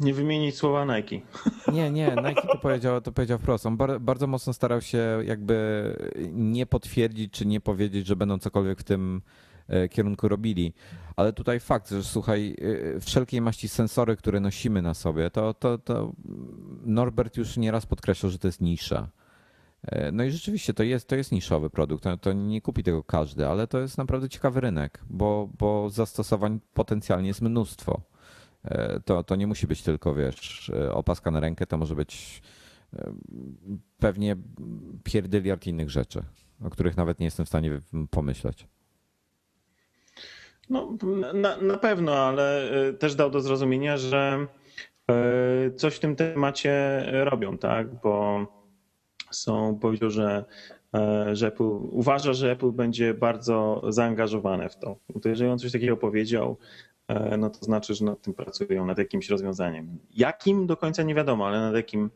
nie 0.00 0.14
wymienić 0.14 0.56
słowa 0.56 0.84
Nike. 0.84 1.16
Nie, 1.72 1.90
nie, 1.90 2.16
Nike 2.24 2.42
to 2.42 2.58
powiedział, 2.58 3.00
to 3.00 3.12
powiedział 3.12 3.38
wprost. 3.38 3.66
On 3.66 3.76
bar, 3.76 4.00
bardzo 4.00 4.26
mocno 4.26 4.52
starał 4.52 4.80
się 4.80 5.22
jakby 5.24 5.96
nie 6.32 6.66
potwierdzić 6.66 7.32
czy 7.32 7.46
nie 7.46 7.60
powiedzieć, 7.60 8.06
że 8.06 8.16
będą 8.16 8.38
cokolwiek 8.38 8.78
w 8.78 8.84
tym 8.84 9.22
e, 9.22 9.57
kierunku 9.90 10.28
robili. 10.28 10.72
Ale 11.16 11.32
tutaj 11.32 11.60
fakt, 11.60 11.90
że 11.90 12.04
słuchaj, 12.04 12.56
e, 12.96 13.00
wszelkiej 13.00 13.40
maści 13.40 13.68
sensory, 13.68 14.16
które 14.16 14.40
nosimy 14.40 14.82
na 14.82 14.94
sobie, 14.94 15.30
to, 15.30 15.54
to, 15.54 15.78
to 15.78 16.12
Norbert 16.84 17.36
już 17.36 17.56
nieraz 17.56 17.86
podkreślał, 17.86 18.32
że 18.32 18.38
to 18.38 18.48
jest 18.48 18.60
nisza. 18.60 19.08
E, 19.82 20.12
no 20.12 20.24
i 20.24 20.30
rzeczywiście 20.30 20.74
to 20.74 20.82
jest, 20.82 21.08
to 21.08 21.16
jest 21.16 21.32
niszowy 21.32 21.70
produkt, 21.70 22.04
to, 22.04 22.16
to 22.16 22.32
nie 22.32 22.60
kupi 22.60 22.82
tego 22.82 23.02
każdy, 23.02 23.48
ale 23.48 23.66
to 23.66 23.78
jest 23.78 23.98
naprawdę 23.98 24.28
ciekawy 24.28 24.60
rynek, 24.60 25.00
bo, 25.10 25.48
bo 25.58 25.90
zastosowań 25.90 26.60
potencjalnie 26.74 27.28
jest 27.28 27.42
mnóstwo. 27.42 28.00
E, 28.64 29.00
to, 29.00 29.24
to 29.24 29.36
nie 29.36 29.46
musi 29.46 29.66
być 29.66 29.82
tylko, 29.82 30.14
wiesz, 30.14 30.70
e, 30.70 30.92
opaska 30.92 31.30
na 31.30 31.40
rękę, 31.40 31.66
to 31.66 31.78
może 31.78 31.94
być 31.94 32.42
e, 32.92 33.12
pewnie 33.98 34.36
pierdyliard 35.04 35.66
innych 35.66 35.90
rzeczy, 35.90 36.22
o 36.64 36.70
których 36.70 36.96
nawet 36.96 37.20
nie 37.20 37.24
jestem 37.24 37.46
w 37.46 37.48
stanie 37.48 37.80
pomyśleć. 38.10 38.68
No, 40.70 40.96
na, 41.34 41.56
na 41.56 41.78
pewno, 41.78 42.16
ale 42.16 42.70
też 42.98 43.14
dał 43.14 43.30
do 43.30 43.40
zrozumienia, 43.40 43.96
że 43.96 44.46
coś 45.76 45.94
w 45.94 46.00
tym 46.00 46.16
temacie 46.16 47.02
robią, 47.24 47.58
tak? 47.58 47.94
Bo 48.02 48.46
są, 49.30 49.78
powiedział, 49.78 50.10
że, 50.10 50.44
że 51.32 51.46
Apple, 51.46 51.62
uważa, 51.90 52.32
że 52.32 52.50
Apple 52.50 52.72
będzie 52.72 53.14
bardzo 53.14 53.82
zaangażowane 53.88 54.68
w 54.68 54.76
to. 54.76 54.96
to 55.22 55.28
jeżeli 55.28 55.50
on 55.50 55.58
coś 55.58 55.72
takiego 55.72 55.96
powiedział, 55.96 56.56
E, 57.08 57.36
no 57.36 57.50
to 57.50 57.64
znaczy, 57.64 57.94
że 57.94 58.04
nad 58.04 58.22
tym 58.22 58.34
pracują, 58.34 58.86
nad 58.86 58.98
jakimś 58.98 59.28
rozwiązaniem. 59.28 59.98
Jakim 60.14 60.66
do 60.66 60.76
końca 60.76 61.02
nie 61.02 61.14
wiadomo, 61.14 61.46
ale 61.46 61.60
nad, 61.60 61.74
jakim, 61.74 62.10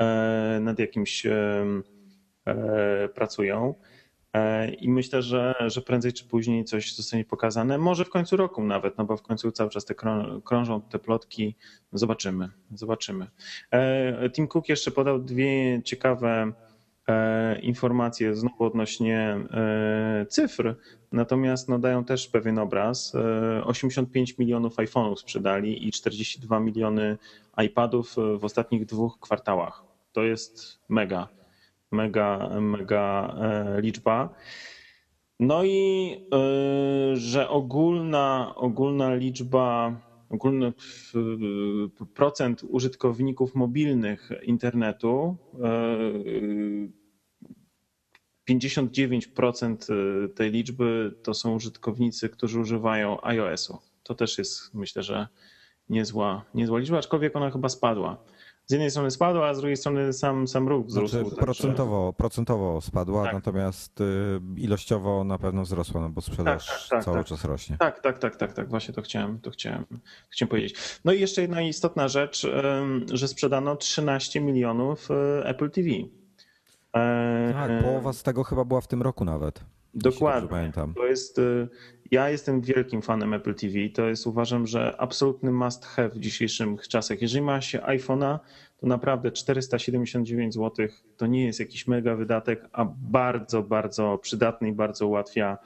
e, 0.00 0.58
nad 0.60 0.78
jakimś 0.78 1.26
e, 1.26 3.08
pracują. 3.14 3.74
I 4.80 4.88
myślę, 4.88 5.22
że, 5.22 5.54
że 5.66 5.82
prędzej 5.82 6.12
czy 6.12 6.24
później 6.24 6.64
coś 6.64 6.94
zostanie 6.94 7.24
pokazane. 7.24 7.78
Może 7.78 8.04
w 8.04 8.10
końcu 8.10 8.36
roku 8.36 8.64
nawet, 8.64 8.98
no 8.98 9.04
bo 9.04 9.16
w 9.16 9.22
końcu 9.22 9.52
cały 9.52 9.70
czas 9.70 9.84
te 9.84 9.94
krążą 10.44 10.80
te 10.80 10.98
plotki. 10.98 11.56
Zobaczymy, 11.92 12.48
zobaczymy. 12.74 13.26
Tim 14.32 14.48
Cook 14.48 14.68
jeszcze 14.68 14.90
podał 14.90 15.18
dwie 15.18 15.82
ciekawe 15.84 16.52
E, 17.08 17.60
informacje 17.60 18.34
znowu 18.34 18.64
odnośnie 18.64 19.38
e, 19.50 20.26
cyfr, 20.28 20.74
natomiast 21.12 21.68
no, 21.68 21.78
dają 21.78 22.04
też 22.04 22.28
pewien 22.28 22.58
obraz. 22.58 23.12
85 23.64 24.30
e, 24.30 24.34
milionów 24.38 24.76
iPhone'ów 24.76 25.16
sprzedali 25.16 25.88
i 25.88 25.92
42 25.92 26.60
miliony 26.60 27.18
iPadów 27.64 28.16
w 28.38 28.44
ostatnich 28.44 28.86
dwóch 28.86 29.18
kwartałach. 29.20 29.84
To 30.12 30.22
jest 30.22 30.80
mega, 30.88 31.28
mega, 31.92 32.60
mega 32.60 33.36
liczba. 33.78 34.34
No 35.40 35.64
i 35.64 36.10
że 37.14 37.48
ogólna, 37.48 38.52
ogólna 38.56 39.14
liczba, 39.14 39.96
ogólny 40.30 40.72
procent 42.14 42.64
użytkowników 42.68 43.54
mobilnych 43.54 44.30
internetu 44.42 45.36
59% 48.50 49.92
y, 50.24 50.28
tej 50.28 50.50
liczby 50.50 51.14
to 51.22 51.34
są 51.34 51.54
użytkownicy, 51.54 52.28
którzy 52.28 52.60
używają 52.60 53.24
iOS-u. 53.24 53.78
To 54.02 54.14
też 54.14 54.38
jest, 54.38 54.74
myślę, 54.74 55.02
że 55.02 55.28
niezła, 55.88 56.44
niezła 56.54 56.78
liczba, 56.78 56.98
aczkolwiek 56.98 57.36
ona 57.36 57.50
chyba 57.50 57.68
spadła. 57.68 58.24
Z 58.66 58.72
jednej 58.72 58.90
strony 58.90 59.10
spadła, 59.10 59.48
a 59.48 59.54
z 59.54 59.58
drugiej 59.58 59.76
strony 59.76 60.12
sam, 60.12 60.48
sam 60.48 60.68
ruch 60.68 60.86
wzrósł. 60.86 61.18
Znaczy, 61.18 61.36
procentowo, 61.36 62.12
procentowo 62.12 62.80
spadła, 62.80 63.24
tak. 63.24 63.34
natomiast 63.34 64.00
y, 64.00 64.04
ilościowo 64.56 65.24
na 65.24 65.38
pewno 65.38 65.62
wzrosła, 65.62 66.00
no 66.00 66.08
bo 66.08 66.20
sprzedaż 66.20 66.66
tak, 66.66 66.78
tak, 66.78 66.88
tak 66.90 67.04
cały 67.04 67.16
tak. 67.16 67.26
czas 67.26 67.44
rośnie. 67.44 67.76
Tak, 67.78 68.00
tak, 68.00 68.18
tak, 68.18 68.36
tak, 68.36 68.52
tak, 68.52 68.68
właśnie 68.68 68.94
to 68.94 69.02
chciałem, 69.02 69.40
to 69.40 69.50
chciałem, 69.50 69.84
chciałem 70.30 70.48
powiedzieć. 70.48 70.98
No 71.04 71.12
i 71.12 71.20
jeszcze 71.20 71.42
jedna 71.42 71.62
istotna 71.62 72.08
rzecz, 72.08 72.46
że 73.12 73.28
sprzedano 73.28 73.76
13 73.76 74.40
milionów 74.40 75.10
y, 75.10 75.14
Apple 75.44 75.70
TV. 75.70 75.90
Tak, 77.52 77.70
e, 77.70 77.82
połowa 77.82 78.12
z 78.12 78.22
tego 78.22 78.44
chyba 78.44 78.64
była 78.64 78.80
w 78.80 78.88
tym 78.88 79.02
roku 79.02 79.24
nawet. 79.24 79.60
Dokładnie. 79.94 80.48
Pamiętam. 80.48 80.94
To 80.94 81.06
jest, 81.06 81.38
y, 81.38 81.68
ja 82.10 82.30
jestem 82.30 82.60
wielkim 82.60 83.02
fanem 83.02 83.34
Apple 83.34 83.54
TV. 83.54 83.74
To 83.94 84.08
jest 84.08 84.26
uważam, 84.26 84.66
że 84.66 84.94
absolutny 84.98 85.52
must 85.52 85.84
have 85.84 86.08
w 86.08 86.18
dzisiejszych 86.18 86.88
czasach. 86.88 87.22
Jeżeli 87.22 87.42
ma 87.42 87.60
się 87.60 87.78
iPhone'a, 87.78 88.38
to 88.76 88.86
naprawdę 88.86 89.32
479 89.32 90.54
zł 90.54 90.86
to 91.16 91.26
nie 91.26 91.44
jest 91.44 91.60
jakiś 91.60 91.86
mega 91.86 92.16
wydatek, 92.16 92.68
a 92.72 92.84
bardzo, 92.84 93.62
bardzo 93.62 94.18
przydatny 94.18 94.68
i 94.68 94.72
bardzo 94.72 95.06
ułatwia 95.06 95.58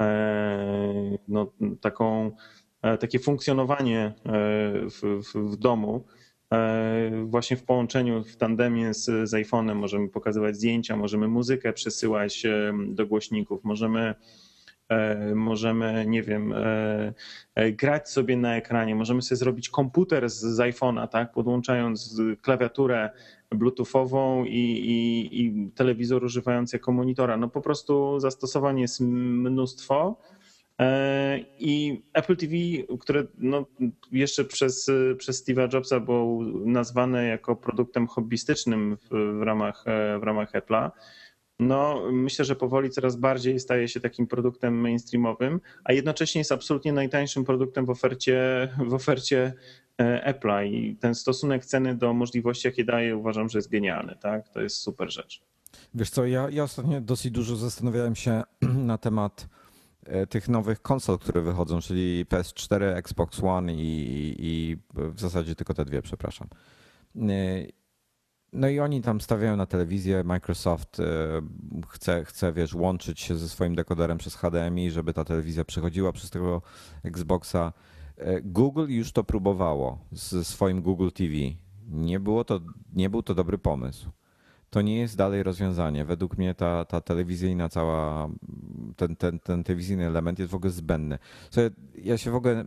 e, 0.00 1.18
no, 1.28 1.52
taką, 1.80 2.30
e, 2.82 2.98
takie 2.98 3.18
funkcjonowanie 3.18 4.12
w, 4.90 5.22
w, 5.24 5.52
w 5.52 5.56
domu. 5.56 6.04
E, 6.52 7.24
właśnie 7.24 7.56
w 7.56 7.64
połączeniu, 7.64 8.24
w 8.24 8.36
tandemie 8.36 8.94
z, 8.94 9.04
z 9.04 9.32
iPhone'em 9.32 9.74
możemy 9.74 10.08
pokazywać 10.08 10.56
zdjęcia, 10.56 10.96
możemy 10.96 11.28
muzykę 11.28 11.72
przesyłać 11.72 12.46
e, 12.46 12.72
do 12.88 13.06
głośników, 13.06 13.64
możemy 13.64 14.00
e, 14.00 14.14
możemy, 15.34 16.04
nie 16.06 16.22
wiem, 16.22 16.54
grać 17.72 18.10
sobie 18.10 18.36
na 18.36 18.56
ekranie, 18.56 18.94
możemy 18.94 19.22
sobie 19.22 19.36
zrobić 19.36 19.68
komputer 19.68 20.30
z, 20.30 20.40
z 20.40 20.58
iPhone'a, 20.58 21.08
tak, 21.08 21.32
podłączając 21.32 22.20
klawiaturę 22.42 23.10
bluetoothową 23.50 24.44
i, 24.44 24.58
i, 24.58 25.40
i 25.44 25.70
telewizor 25.70 26.24
używając 26.24 26.72
jako 26.72 26.92
monitora. 26.92 27.36
No 27.36 27.48
po 27.48 27.60
prostu 27.60 28.20
zastosowań 28.20 28.80
jest 28.80 29.00
mnóstwo. 29.00 30.16
E, 30.80 31.38
I 31.58 32.02
Apple 32.12 32.36
TV, 32.36 32.54
które 33.00 33.26
no 33.38 33.66
jeszcze 34.12 34.44
przez, 34.44 34.90
przez 35.18 35.44
Steve'a 35.44 35.74
Jobsa 35.74 36.00
było 36.00 36.44
nazwane 36.64 37.26
jako 37.26 37.56
produktem 37.56 38.06
hobbystycznym 38.06 38.96
w, 38.96 39.38
w 39.38 39.42
ramach, 39.42 39.84
e, 39.86 40.18
w 40.18 40.22
ramach 40.22 40.52
Apple'a, 40.52 40.90
no 41.60 42.02
myślę, 42.12 42.44
że 42.44 42.56
powoli 42.56 42.90
coraz 42.90 43.16
bardziej 43.16 43.60
staje 43.60 43.88
się 43.88 44.00
takim 44.00 44.26
produktem 44.26 44.80
mainstreamowym, 44.80 45.60
a 45.84 45.92
jednocześnie 45.92 46.38
jest 46.38 46.52
absolutnie 46.52 46.92
najtańszym 46.92 47.44
produktem 47.44 47.86
w 47.86 47.90
ofercie, 47.90 48.68
w 48.86 48.94
ofercie 48.94 49.52
e, 49.98 50.34
Apple'a 50.34 50.66
i 50.66 50.96
ten 50.96 51.14
stosunek 51.14 51.64
ceny 51.64 51.94
do 51.94 52.12
możliwości, 52.12 52.68
jakie 52.68 52.84
daje, 52.84 53.16
uważam, 53.16 53.48
że 53.48 53.58
jest 53.58 53.70
genialny. 53.70 54.16
Tak? 54.20 54.48
To 54.48 54.60
jest 54.60 54.76
super 54.76 55.12
rzecz. 55.12 55.42
Wiesz 55.94 56.10
co, 56.10 56.26
ja, 56.26 56.48
ja 56.50 56.62
ostatnio 56.62 57.00
dosyć 57.00 57.30
dużo 57.30 57.56
zastanawiałem 57.56 58.16
się 58.16 58.42
na 58.90 58.98
temat 58.98 59.48
E, 60.10 60.26
tych 60.26 60.48
nowych 60.48 60.82
konsol, 60.82 61.18
które 61.18 61.40
wychodzą, 61.40 61.80
czyli 61.80 62.26
PS4, 62.26 62.84
Xbox 62.84 63.42
One 63.42 63.74
i, 63.74 64.34
i 64.38 64.76
w 64.94 65.20
zasadzie 65.20 65.54
tylko 65.54 65.74
te 65.74 65.84
dwie, 65.84 66.02
przepraszam. 66.02 66.48
E, 68.52 68.56
no 68.58 68.68
i 68.68 68.80
oni 68.80 69.02
tam 69.02 69.20
stawiają 69.20 69.56
na 69.56 69.66
telewizję, 69.66 70.24
Microsoft 70.24 71.00
e, 71.00 71.04
chce, 71.88 72.24
chce, 72.24 72.52
wiesz, 72.52 72.74
łączyć 72.74 73.20
się 73.20 73.36
ze 73.36 73.48
swoim 73.48 73.74
dekoderem 73.74 74.18
przez 74.18 74.34
HDMI, 74.36 74.90
żeby 74.90 75.12
ta 75.12 75.24
telewizja 75.24 75.64
przechodziła 75.64 76.12
przez 76.12 76.30
tego 76.30 76.62
Xboxa. 77.04 77.72
Google 78.42 78.86
już 78.88 79.12
to 79.12 79.24
próbowało 79.24 79.98
ze 80.12 80.44
swoim 80.44 80.82
Google 80.82 81.08
TV. 81.14 81.34
Nie, 81.88 82.20
było 82.20 82.44
to, 82.44 82.60
nie 82.92 83.10
był 83.10 83.22
to 83.22 83.34
dobry 83.34 83.58
pomysł 83.58 84.10
to 84.70 84.82
nie 84.82 84.98
jest 84.98 85.16
dalej 85.16 85.42
rozwiązanie. 85.42 86.04
Według 86.04 86.38
mnie 86.38 86.54
ta, 86.54 86.84
ta 86.84 87.00
telewizyjna 87.00 87.68
cała, 87.68 88.28
ten, 88.96 89.16
ten, 89.16 89.40
ten 89.40 89.64
telewizyjny 89.64 90.06
element 90.06 90.38
jest 90.38 90.50
w 90.50 90.54
ogóle 90.54 90.70
zbędny. 90.70 91.18
So, 91.50 91.60
ja 91.94 92.18
się 92.18 92.30
w 92.30 92.34
ogóle, 92.34 92.64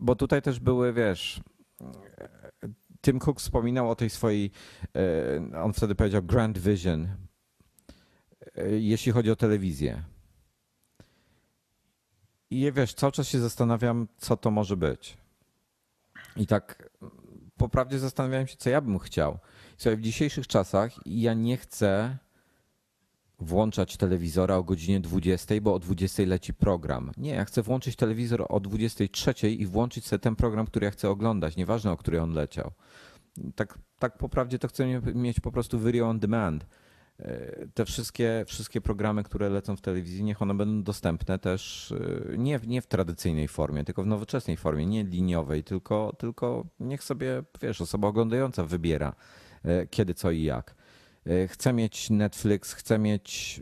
bo 0.00 0.16
tutaj 0.16 0.42
też 0.42 0.60
były, 0.60 0.92
wiesz, 0.92 1.40
Tim 3.08 3.18
Cook 3.18 3.40
wspominał 3.40 3.90
o 3.90 3.96
tej 3.96 4.10
swojej, 4.10 4.50
e, 4.96 5.62
on 5.62 5.72
wtedy 5.72 5.94
powiedział 5.94 6.22
grand 6.22 6.58
vision, 6.58 7.08
e, 8.56 8.70
jeśli 8.70 9.12
chodzi 9.12 9.30
o 9.30 9.36
telewizję. 9.36 10.02
I 12.50 12.72
wiesz, 12.72 12.94
cały 12.94 13.12
czas 13.12 13.28
się 13.28 13.38
zastanawiam, 13.38 14.08
co 14.18 14.36
to 14.36 14.50
może 14.50 14.76
być. 14.76 15.18
I 16.36 16.46
tak 16.46 16.90
po 17.56 17.68
prawdzie 17.68 17.98
zastanawiałem 17.98 18.46
się, 18.46 18.56
co 18.56 18.70
ja 18.70 18.80
bym 18.80 18.98
chciał. 18.98 19.38
Słuchaj, 19.76 19.96
w 19.96 20.00
dzisiejszych 20.00 20.46
czasach 20.46 20.92
ja 21.06 21.34
nie 21.34 21.56
chcę 21.56 22.18
włączać 23.40 23.96
telewizora 23.96 24.56
o 24.56 24.62
godzinie 24.62 25.00
20, 25.00 25.54
bo 25.62 25.74
o 25.74 25.78
20 25.78 26.22
leci 26.26 26.54
program. 26.54 27.10
Nie, 27.16 27.30
ja 27.30 27.44
chcę 27.44 27.62
włączyć 27.62 27.96
telewizor 27.96 28.46
o 28.48 28.60
23 28.60 29.50
i 29.50 29.66
włączyć 29.66 30.06
sobie 30.06 30.20
ten 30.20 30.36
program, 30.36 30.66
który 30.66 30.84
ja 30.84 30.90
chcę 30.90 31.10
oglądać, 31.10 31.56
nieważne 31.56 31.92
o 31.92 31.96
który 31.96 32.22
on 32.22 32.32
leciał. 32.32 32.72
Tak, 33.54 33.78
tak 33.98 34.18
po 34.18 34.28
prawdzie 34.28 34.58
to 34.58 34.68
chcę 34.68 35.00
mieć 35.14 35.40
po 35.40 35.52
prostu 35.52 35.78
video 35.78 36.08
on 36.08 36.18
demand. 36.18 36.66
E, 37.20 37.66
te 37.74 37.84
wszystkie, 37.84 38.44
wszystkie 38.46 38.80
programy, 38.80 39.22
które 39.22 39.48
lecą 39.48 39.76
w 39.76 39.80
telewizji, 39.80 40.24
niech 40.24 40.42
one 40.42 40.54
będą 40.54 40.82
dostępne 40.82 41.38
też 41.38 41.92
e, 42.32 42.38
nie, 42.38 42.60
nie 42.66 42.82
w 42.82 42.86
tradycyjnej 42.86 43.48
formie, 43.48 43.84
tylko 43.84 44.02
w 44.02 44.06
nowoczesnej 44.06 44.56
formie, 44.56 44.86
nie 44.86 45.04
liniowej, 45.04 45.64
tylko, 45.64 46.16
tylko 46.18 46.66
niech 46.80 47.04
sobie, 47.04 47.42
wiesz, 47.62 47.80
osoba 47.80 48.08
oglądająca 48.08 48.64
wybiera 48.64 49.14
e, 49.64 49.86
kiedy, 49.86 50.14
co 50.14 50.30
i 50.30 50.42
jak. 50.42 50.77
Chcę 51.48 51.72
mieć 51.72 52.10
Netflix, 52.10 52.72
chcę 52.72 52.98
mieć 52.98 53.60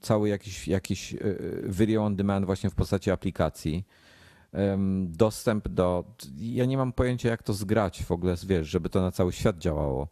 cały 0.00 0.28
jakiś, 0.28 0.68
jakiś 0.68 1.16
video 1.64 2.04
on 2.04 2.16
demand 2.16 2.46
właśnie 2.46 2.70
w 2.70 2.74
postaci 2.74 3.10
aplikacji. 3.10 3.86
Dostęp 5.06 5.68
do. 5.68 6.04
Ja 6.38 6.64
nie 6.64 6.76
mam 6.76 6.92
pojęcia, 6.92 7.28
jak 7.28 7.42
to 7.42 7.52
zgrać 7.52 8.04
w 8.04 8.10
ogóle, 8.10 8.34
wiesz, 8.46 8.68
żeby 8.68 8.88
to 8.88 9.00
na 9.00 9.12
cały 9.12 9.32
świat 9.32 9.58
działało 9.58 10.08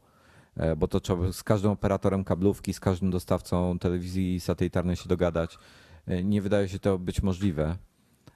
E, 0.56 0.76
bo 0.76 0.88
to 0.88 1.00
trzeba 1.00 1.32
z 1.32 1.42
każdym 1.42 1.70
operatorem 1.70 2.24
kablówki, 2.24 2.74
z 2.74 2.80
każdym 2.80 3.10
dostawcą 3.10 3.78
telewizji 3.78 4.40
satelitarnej 4.40 4.96
się 4.96 5.08
dogadać. 5.08 5.58
E, 6.06 6.24
nie 6.24 6.42
wydaje 6.42 6.68
się 6.68 6.78
to 6.78 6.98
być 6.98 7.22
możliwe, 7.22 7.76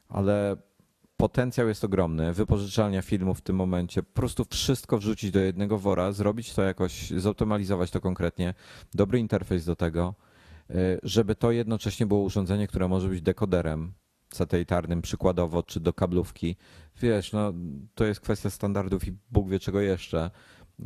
ale 0.08 0.56
potencjał 1.16 1.68
jest 1.68 1.84
ogromny. 1.84 2.32
Wypożyczalnia 2.32 3.02
filmów 3.02 3.38
w 3.38 3.42
tym 3.42 3.56
momencie, 3.56 4.02
po 4.02 4.12
prostu 4.12 4.44
wszystko 4.50 4.98
wrzucić 4.98 5.30
do 5.30 5.40
jednego 5.40 5.78
wora, 5.78 6.12
zrobić 6.12 6.54
to 6.54 6.62
jakoś, 6.62 7.10
zoptymalizować 7.10 7.90
to 7.90 8.00
konkretnie, 8.00 8.54
dobry 8.94 9.18
interfejs 9.18 9.64
do 9.64 9.76
tego, 9.76 10.14
e, 10.70 10.74
żeby 11.02 11.34
to 11.34 11.50
jednocześnie 11.50 12.06
było 12.06 12.20
urządzenie, 12.20 12.66
które 12.66 12.88
może 12.88 13.08
być 13.08 13.22
dekoderem 13.22 13.92
satelitarnym 14.34 15.02
przykładowo, 15.02 15.62
czy 15.62 15.80
do 15.80 15.92
kablówki. 15.92 16.56
Wiesz, 17.00 17.32
no, 17.32 17.52
to 17.94 18.04
jest 18.04 18.20
kwestia 18.20 18.50
standardów 18.50 19.08
i 19.08 19.12
Bóg 19.30 19.48
wie 19.48 19.58
czego 19.58 19.80
jeszcze. 19.80 20.30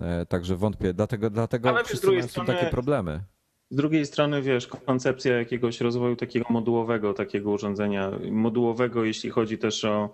E, 0.01 0.26
także 0.26 0.57
wątpię, 0.57 0.95
dlatego, 0.95 1.31
dlatego 1.31 1.68
Ale 1.68 1.85
wszyscy 1.85 2.07
mają 2.07 2.28
strony, 2.28 2.55
takie 2.55 2.66
problemy. 2.66 3.24
Z 3.71 3.77
drugiej 3.77 4.07
strony, 4.07 4.43
wiesz, 4.43 4.66
koncepcja 4.66 5.39
jakiegoś 5.39 5.81
rozwoju 5.81 6.16
takiego 6.16 6.47
modułowego, 6.51 7.14
takiego 7.14 7.51
urządzenia, 7.51 8.11
modułowego, 8.31 9.05
jeśli 9.05 9.31
chodzi 9.31 9.59
też 9.59 9.85
o, 9.85 10.11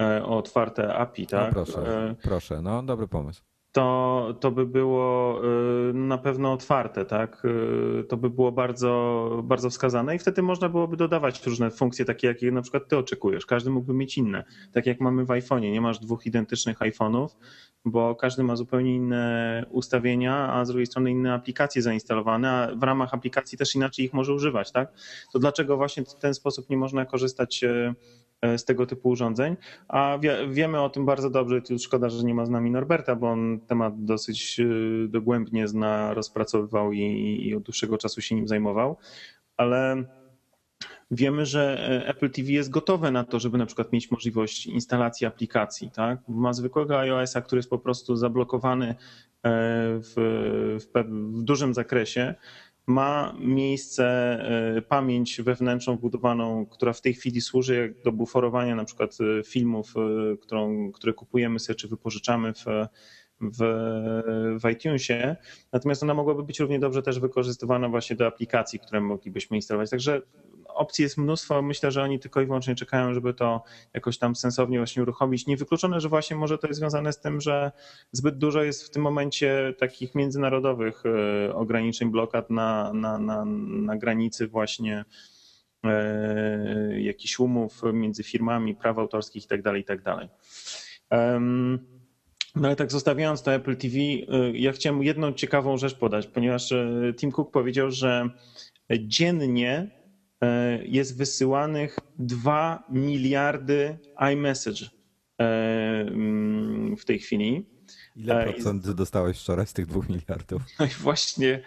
e, 0.00 0.24
o 0.24 0.38
otwarte 0.38 0.94
API, 0.94 1.26
tak? 1.26 1.46
No 1.46 1.64
proszę, 1.64 2.08
e, 2.10 2.14
proszę, 2.22 2.62
no 2.62 2.82
dobry 2.82 3.08
pomysł 3.08 3.42
to, 3.74 4.36
to 4.40 4.50
by 4.50 4.66
było 4.66 5.40
y, 5.90 5.94
na 5.94 6.18
pewno 6.18 6.52
otwarte, 6.52 7.04
tak? 7.04 7.42
Y, 7.44 8.04
to 8.04 8.16
by 8.16 8.30
było 8.30 8.52
bardzo, 8.52 9.40
bardzo 9.44 9.70
wskazane 9.70 10.16
i 10.16 10.18
wtedy 10.18 10.42
można 10.42 10.68
byłoby 10.68 10.96
dodawać 10.96 11.46
różne 11.46 11.70
funkcje, 11.70 12.04
takie 12.04 12.26
jakie 12.26 12.52
na 12.52 12.62
przykład 12.62 12.88
ty 12.88 12.96
oczekujesz. 12.96 13.46
Każdy 13.46 13.70
mógłby 13.70 13.94
mieć 13.94 14.18
inne. 14.18 14.44
Tak 14.72 14.86
jak 14.86 15.00
mamy 15.00 15.24
w 15.24 15.28
iPhone'ie, 15.28 15.72
nie 15.72 15.80
masz 15.80 15.98
dwóch 15.98 16.26
identycznych 16.26 16.78
iPhone'ów, 16.78 17.28
bo 17.84 18.14
każdy 18.14 18.42
ma 18.42 18.56
zupełnie 18.56 18.94
inne 18.94 19.64
ustawienia, 19.70 20.52
a 20.52 20.64
z 20.64 20.68
drugiej 20.68 20.86
strony 20.86 21.10
inne 21.10 21.34
aplikacje 21.34 21.82
zainstalowane, 21.82 22.50
a 22.50 22.74
w 22.76 22.82
ramach 22.82 23.14
aplikacji 23.14 23.58
też 23.58 23.74
inaczej 23.74 24.04
ich 24.04 24.12
może 24.12 24.34
używać, 24.34 24.72
tak? 24.72 24.92
To 25.32 25.38
dlaczego 25.38 25.76
właśnie 25.76 26.04
w 26.04 26.14
ten 26.14 26.34
sposób 26.34 26.70
nie 26.70 26.76
można 26.76 27.04
korzystać 27.04 27.64
y, 27.64 27.94
z 28.56 28.64
tego 28.64 28.86
typu 28.86 29.08
urządzeń, 29.08 29.56
a 29.88 30.18
wie, 30.18 30.48
wiemy 30.50 30.80
o 30.80 30.90
tym 30.90 31.06
bardzo 31.06 31.30
dobrze, 31.30 31.62
tu 31.62 31.78
szkoda, 31.78 32.08
że 32.08 32.24
nie 32.24 32.34
ma 32.34 32.46
z 32.46 32.50
nami 32.50 32.70
Norberta, 32.70 33.16
bo 33.16 33.30
on 33.30 33.60
temat 33.60 34.04
dosyć 34.04 34.60
e, 34.60 34.64
dogłębnie 35.08 35.68
zna, 35.68 36.14
rozpracowywał 36.14 36.92
i, 36.92 37.00
i 37.46 37.54
od 37.54 37.62
dłuższego 37.62 37.98
czasu 37.98 38.20
się 38.20 38.34
nim 38.34 38.48
zajmował, 38.48 38.96
ale 39.56 40.04
wiemy, 41.10 41.46
że 41.46 41.88
e, 41.88 42.08
Apple 42.08 42.30
TV 42.30 42.52
jest 42.52 42.70
gotowe 42.70 43.10
na 43.10 43.24
to, 43.24 43.40
żeby 43.40 43.58
na 43.58 43.66
przykład 43.66 43.92
mieć 43.92 44.10
możliwość 44.10 44.66
instalacji 44.66 45.26
aplikacji. 45.26 45.90
Tak? 45.90 46.18
Ma 46.28 46.52
zwykłego 46.52 46.98
iOS-a, 46.98 47.42
który 47.42 47.58
jest 47.58 47.70
po 47.70 47.78
prostu 47.78 48.16
zablokowany 48.16 48.94
w, 49.44 50.14
w, 50.80 51.04
w 51.38 51.42
dużym 51.42 51.74
zakresie 51.74 52.34
ma 52.86 53.34
miejsce 53.40 54.04
e, 54.76 54.82
pamięć 54.82 55.42
wewnętrzną 55.42 55.96
wbudowaną, 55.96 56.66
która 56.66 56.92
w 56.92 57.00
tej 57.00 57.14
chwili 57.14 57.40
służy 57.40 57.94
do 58.04 58.12
buforowania 58.12 58.74
na 58.74 58.84
przykład 58.84 59.18
e, 59.20 59.42
filmów, 59.42 59.94
e, 59.96 60.36
którą, 60.36 60.92
które 60.92 61.12
kupujemy 61.12 61.58
sobie 61.58 61.76
czy 61.76 61.88
wypożyczamy 61.88 62.52
w, 62.52 62.64
w, 63.40 63.58
w 64.62 64.70
iTunesie. 64.70 65.36
Natomiast 65.72 66.02
ona 66.02 66.14
mogłaby 66.14 66.42
być 66.42 66.60
równie 66.60 66.78
dobrze 66.78 67.02
też 67.02 67.20
wykorzystywana 67.20 67.88
właśnie 67.88 68.16
do 68.16 68.26
aplikacji, 68.26 68.78
które 68.78 69.00
moglibyśmy 69.00 69.56
instalować. 69.56 69.90
Także 69.90 70.22
opcji 70.74 71.02
jest 71.02 71.18
mnóstwo. 71.18 71.62
Myślę, 71.62 71.90
że 71.90 72.02
oni 72.02 72.18
tylko 72.18 72.40
i 72.40 72.46
wyłącznie 72.46 72.74
czekają, 72.74 73.14
żeby 73.14 73.34
to 73.34 73.62
jakoś 73.94 74.18
tam 74.18 74.36
sensownie 74.36 74.78
właśnie 74.78 75.02
uruchomić. 75.02 75.46
Niewykluczone, 75.46 76.00
że 76.00 76.08
właśnie 76.08 76.36
może 76.36 76.58
to 76.58 76.66
jest 76.66 76.80
związane 76.80 77.12
z 77.12 77.20
tym, 77.20 77.40
że 77.40 77.72
zbyt 78.12 78.38
dużo 78.38 78.62
jest 78.62 78.84
w 78.86 78.90
tym 78.90 79.02
momencie 79.02 79.74
takich 79.78 80.14
międzynarodowych 80.14 81.02
e, 81.06 81.54
ograniczeń, 81.54 82.10
blokad 82.10 82.50
na, 82.50 82.92
na, 82.92 83.18
na, 83.18 83.44
na 83.68 83.96
granicy 83.96 84.48
właśnie 84.48 85.04
e, 85.84 87.00
jakichś 87.00 87.38
umów 87.38 87.82
między 87.92 88.22
firmami, 88.22 88.74
praw 88.74 88.98
autorskich 88.98 89.42
itd., 89.42 89.62
tak 89.62 89.76
itd. 89.76 90.02
Tak 90.04 90.28
no 92.56 92.68
ale 92.68 92.76
tak 92.76 92.92
zostawiając 92.92 93.42
to 93.42 93.54
Apple 93.54 93.76
TV, 93.76 93.96
e, 93.96 94.22
ja 94.52 94.72
chciałem 94.72 95.02
jedną 95.02 95.32
ciekawą 95.32 95.76
rzecz 95.76 95.94
podać, 95.94 96.26
ponieważ 96.26 96.74
Tim 97.16 97.32
Cook 97.32 97.50
powiedział, 97.50 97.90
że 97.90 98.28
dziennie 98.90 100.03
jest 100.84 101.18
wysyłanych 101.18 101.98
2 102.18 102.84
miliardy 102.90 103.98
iMessage 104.32 104.86
e, 105.40 105.44
mm, 105.44 106.96
w 106.96 107.04
tej 107.04 107.18
chwili. 107.18 107.66
Ile 108.16 108.44
e, 108.44 108.52
procent 108.52 108.90
dostałeś 108.90 109.40
wczoraj 109.40 109.66
z 109.66 109.72
tych 109.72 109.86
2 109.86 110.00
miliardów? 110.08 110.62
No 110.80 110.86
i 110.86 110.88
właśnie, 110.88 111.62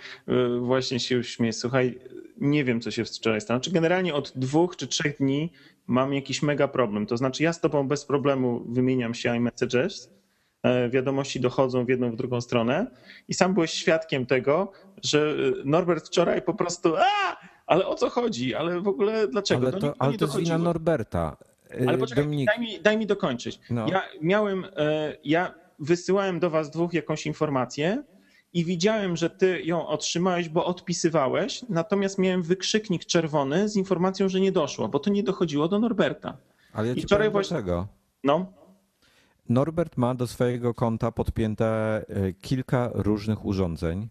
właśnie 0.61 0.99
się 0.99 1.23
śmieję. 1.23 1.53
Słuchaj, 1.53 1.99
nie 2.37 2.63
wiem, 2.63 2.81
co 2.81 2.91
się 2.91 3.05
wczoraj 3.05 3.41
stało. 3.41 3.59
Czy 3.59 3.71
generalnie 3.71 4.13
od 4.13 4.33
dwóch 4.35 4.75
czy 4.75 4.87
trzech 4.87 5.17
dni 5.17 5.51
mam 5.87 6.13
jakiś 6.13 6.41
mega 6.41 6.67
problem. 6.67 7.05
To 7.05 7.17
znaczy, 7.17 7.43
ja 7.43 7.53
z 7.53 7.61
tobą 7.61 7.87
bez 7.87 8.05
problemu 8.05 8.65
wymieniam 8.69 9.13
się 9.13 9.35
iMessages, 9.35 10.17
wiadomości 10.89 11.39
dochodzą 11.39 11.85
w 11.85 11.89
jedną, 11.89 12.11
w 12.11 12.15
drugą 12.15 12.41
stronę 12.41 12.87
i 13.27 13.33
sam 13.33 13.53
byłeś 13.53 13.71
świadkiem 13.71 14.25
tego, 14.25 14.71
że 15.03 15.35
Norbert 15.65 16.07
wczoraj 16.07 16.41
po 16.41 16.53
prostu 16.53 16.95
a, 16.95 17.37
ale 17.67 17.87
o 17.87 17.95
co 17.95 18.09
chodzi? 18.09 18.55
Ale 18.55 18.81
w 18.81 18.87
ogóle 18.87 19.27
dlaczego? 19.27 19.67
Ale 19.67 19.79
to, 19.79 19.87
no, 19.87 19.93
ale 19.99 20.17
to 20.17 20.25
jest 20.25 20.37
wina 20.37 20.57
Norberta. 20.57 21.37
Ale 21.87 21.95
y, 21.95 21.97
poczekaj, 21.97 22.23
Dominik... 22.23 22.47
daj, 22.47 22.59
mi, 22.59 22.81
daj 22.81 22.97
mi 22.97 23.05
dokończyć. 23.05 23.59
No. 23.69 23.87
Ja 23.87 24.03
miałem, 24.21 24.65
e, 24.77 25.17
ja 25.23 25.53
wysyłałem 25.79 26.39
do 26.39 26.49
was 26.49 26.69
dwóch 26.69 26.93
jakąś 26.93 27.25
informację 27.25 28.03
i 28.53 28.65
widziałem, 28.65 29.15
że 29.15 29.29
ty 29.29 29.61
ją 29.63 29.87
otrzymałeś, 29.87 30.49
bo 30.49 30.65
odpisywałeś, 30.65 31.61
natomiast 31.69 32.17
miałem 32.17 32.43
wykrzyknik 32.43 33.05
czerwony 33.05 33.69
z 33.69 33.75
informacją, 33.75 34.29
że 34.29 34.39
nie 34.39 34.51
doszło, 34.51 34.87
bo 34.87 34.99
to 34.99 35.09
nie 35.09 35.23
dochodziło 35.23 35.67
do 35.67 35.79
Norberta. 35.79 36.37
Ale 36.73 36.87
ja 36.87 36.93
I 36.93 37.01
wczoraj 37.01 37.31
właśnie... 37.31 37.53
dlaczego? 37.53 37.87
No. 38.23 38.53
Norbert 39.49 39.97
ma 39.97 40.15
do 40.15 40.27
swojego 40.27 40.73
konta 40.73 41.11
podpięte 41.11 41.65
e, 42.09 42.33
kilka 42.33 42.89
różnych 42.93 43.45
urządzeń 43.45 44.09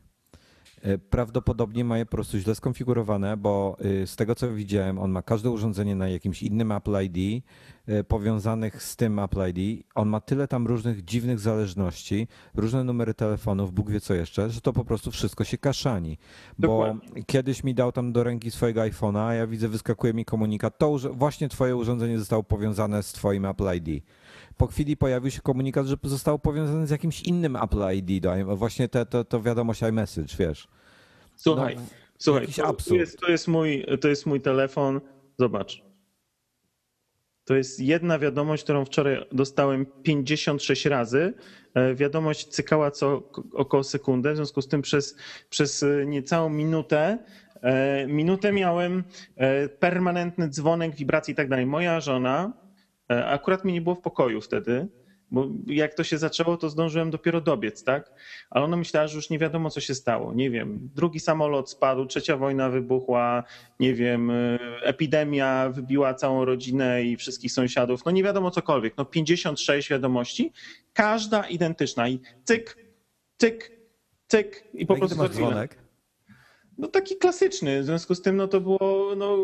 prawdopodobnie 1.11 1.85
ma 1.85 1.99
je 1.99 2.07
po 2.07 2.11
prostu 2.11 2.39
źle 2.39 2.55
skonfigurowane, 2.55 3.37
bo 3.37 3.77
e, 4.03 4.07
z 4.07 4.17
tego 4.17 4.35
co 4.35 4.55
widziałem, 4.55 4.99
on 4.99 5.11
ma 5.11 5.23
każde 5.23 5.51
urządzenie 5.51 5.95
na 5.95 6.09
jakimś 6.09 6.43
innym 6.43 6.73
Apple 6.73 6.97
ID, 7.05 7.45
e, 7.87 8.05
powiązanych 8.05 8.83
z 8.83 8.97
tym 8.97 9.19
Apple 9.19 9.41
ID. 9.55 9.87
On 9.95 10.09
ma 10.09 10.21
tyle 10.21 10.49
tam 10.49 10.67
różnych 10.67 11.05
dziwnych 11.05 11.39
zależności, 11.39 12.29
różne 12.55 12.85
numery 12.85 13.15
telefonów, 13.15 13.73
Bóg 13.73 13.91
wie 13.91 14.01
co 14.01 14.15
jeszcze, 14.15 14.51
że 14.51 14.61
to 14.61 14.73
po 14.73 14.85
prostu 14.85 15.11
wszystko 15.11 15.45
się 15.45 15.59
kaszani. 15.59 16.19
Dokładnie. 16.59 17.09
Bo 17.17 17.23
kiedyś 17.27 17.65
mi 17.65 17.75
dał 17.75 17.93
tam 17.93 18.13
do 18.13 18.25
ręki 18.25 18.51
swojego 18.51 18.81
iPhone'a, 18.81 19.19
a 19.19 19.35
ja 19.35 19.47
widzę, 19.47 19.69
wyskakuje 19.69 20.15
mi 20.15 20.25
komunikat, 20.25 20.79
to 20.79 20.99
właśnie 20.99 21.49
twoje 21.49 21.77
urządzenie 21.77 22.19
zostało 22.19 22.43
powiązane 22.43 23.03
z 23.03 23.13
twoim 23.13 23.45
Apple 23.45 23.75
ID 23.77 24.05
po 24.57 24.67
chwili 24.67 24.97
pojawił 24.97 25.31
się 25.31 25.41
komunikat, 25.41 25.87
że 25.87 25.97
został 26.03 26.39
powiązany 26.39 26.87
z 26.87 26.91
jakimś 26.91 27.23
innym 27.23 27.57
Apple 27.57 27.83
ID, 27.95 28.27
właśnie 28.45 28.89
te, 28.89 29.07
to, 29.07 29.25
to 29.25 29.43
wiadomość 29.43 29.83
iMessage, 29.83 30.37
wiesz. 30.39 30.69
Słuchaj, 31.37 31.77
no, 31.77 31.83
słuchaj, 32.19 32.47
to, 32.89 32.95
jest, 32.95 33.21
to, 33.21 33.31
jest 33.31 33.49
mój, 33.49 33.87
to 34.01 34.09
jest 34.09 34.27
mój 34.27 34.41
telefon, 34.41 35.01
zobacz. 35.39 35.83
To 37.45 37.55
jest 37.55 37.81
jedna 37.81 38.19
wiadomość, 38.19 38.65
którą 38.65 38.85
wczoraj 38.85 39.27
dostałem 39.33 39.87
56 40.03 40.87
razy. 40.87 41.35
E, 41.75 41.95
wiadomość 41.95 42.47
cykała 42.47 42.91
co 42.91 43.23
około 43.53 43.85
sekundę, 43.85 44.33
w 44.33 44.37
związku 44.37 44.63
z 44.63 44.69
tym 44.69 44.83
przez, 44.83 45.17
przez 45.51 45.85
niecałą 46.07 46.49
minutę 46.49 47.19
e, 47.63 48.07
minutę 48.07 48.53
miałem 48.53 49.05
e, 49.37 49.69
permanentny 49.69 50.49
dzwonek, 50.49 50.95
wibracji 50.95 51.33
i 51.33 51.35
tak 51.35 51.49
dalej. 51.49 51.67
Moja 51.67 52.01
żona 52.01 52.53
E, 52.63 52.66
akurat 53.09 53.65
mi 53.65 53.73
nie 53.73 53.81
było 53.81 53.95
w 53.95 54.01
pokoju 54.01 54.41
wtedy. 54.41 54.89
Bo 55.31 55.49
jak 55.67 55.95
to 55.95 56.05
się 56.05 56.19
zaczęło, 56.19 56.57
to 56.57 56.71
zdążyłem 56.71 57.11
dopiero 57.11 57.41
dobiec, 57.41 57.85
tak? 57.85 58.13
Ale 58.51 58.65
ona 58.65 58.77
myślała, 58.77 59.07
że 59.07 59.17
już 59.17 59.31
nie 59.31 59.39
wiadomo, 59.39 59.71
co 59.71 59.81
się 59.81 59.95
stało. 59.95 60.35
Nie 60.35 60.51
wiem, 60.51 60.91
drugi 60.95 61.21
samolot 61.21 61.71
spadł, 61.71 62.07
trzecia 62.07 62.37
wojna 62.37 62.71
wybuchła, 62.71 63.45
nie 63.81 63.95
wiem, 63.95 64.31
y, 64.31 64.59
epidemia 64.83 65.69
wybiła 65.69 66.15
całą 66.15 66.45
rodzinę 66.45 67.05
i 67.05 67.17
wszystkich 67.17 67.53
sąsiadów. 67.53 68.05
No 68.05 68.11
nie 68.11 68.23
wiadomo 68.23 68.51
cokolwiek. 68.51 68.95
No 68.97 69.05
56 69.05 69.91
wiadomości, 69.91 70.53
każda 70.93 71.47
identyczna 71.47 72.09
i 72.09 72.21
cyk, 72.45 72.77
cyk, 73.37 73.73
cyk 74.27 74.65
i 74.75 74.87
po 74.87 74.95
Jaki 74.95 75.01
prostu 75.01 75.19
masz 75.19 75.31
dzwonek? 75.31 75.86
No 76.79 76.89
taki 76.89 77.17
klasyczny, 77.17 77.83
w 77.83 77.85
związku 77.85 78.15
z 78.15 78.23
tym 78.23 78.37
no 78.37 78.49
to 78.49 78.61
było, 78.61 79.13
no 79.17 79.39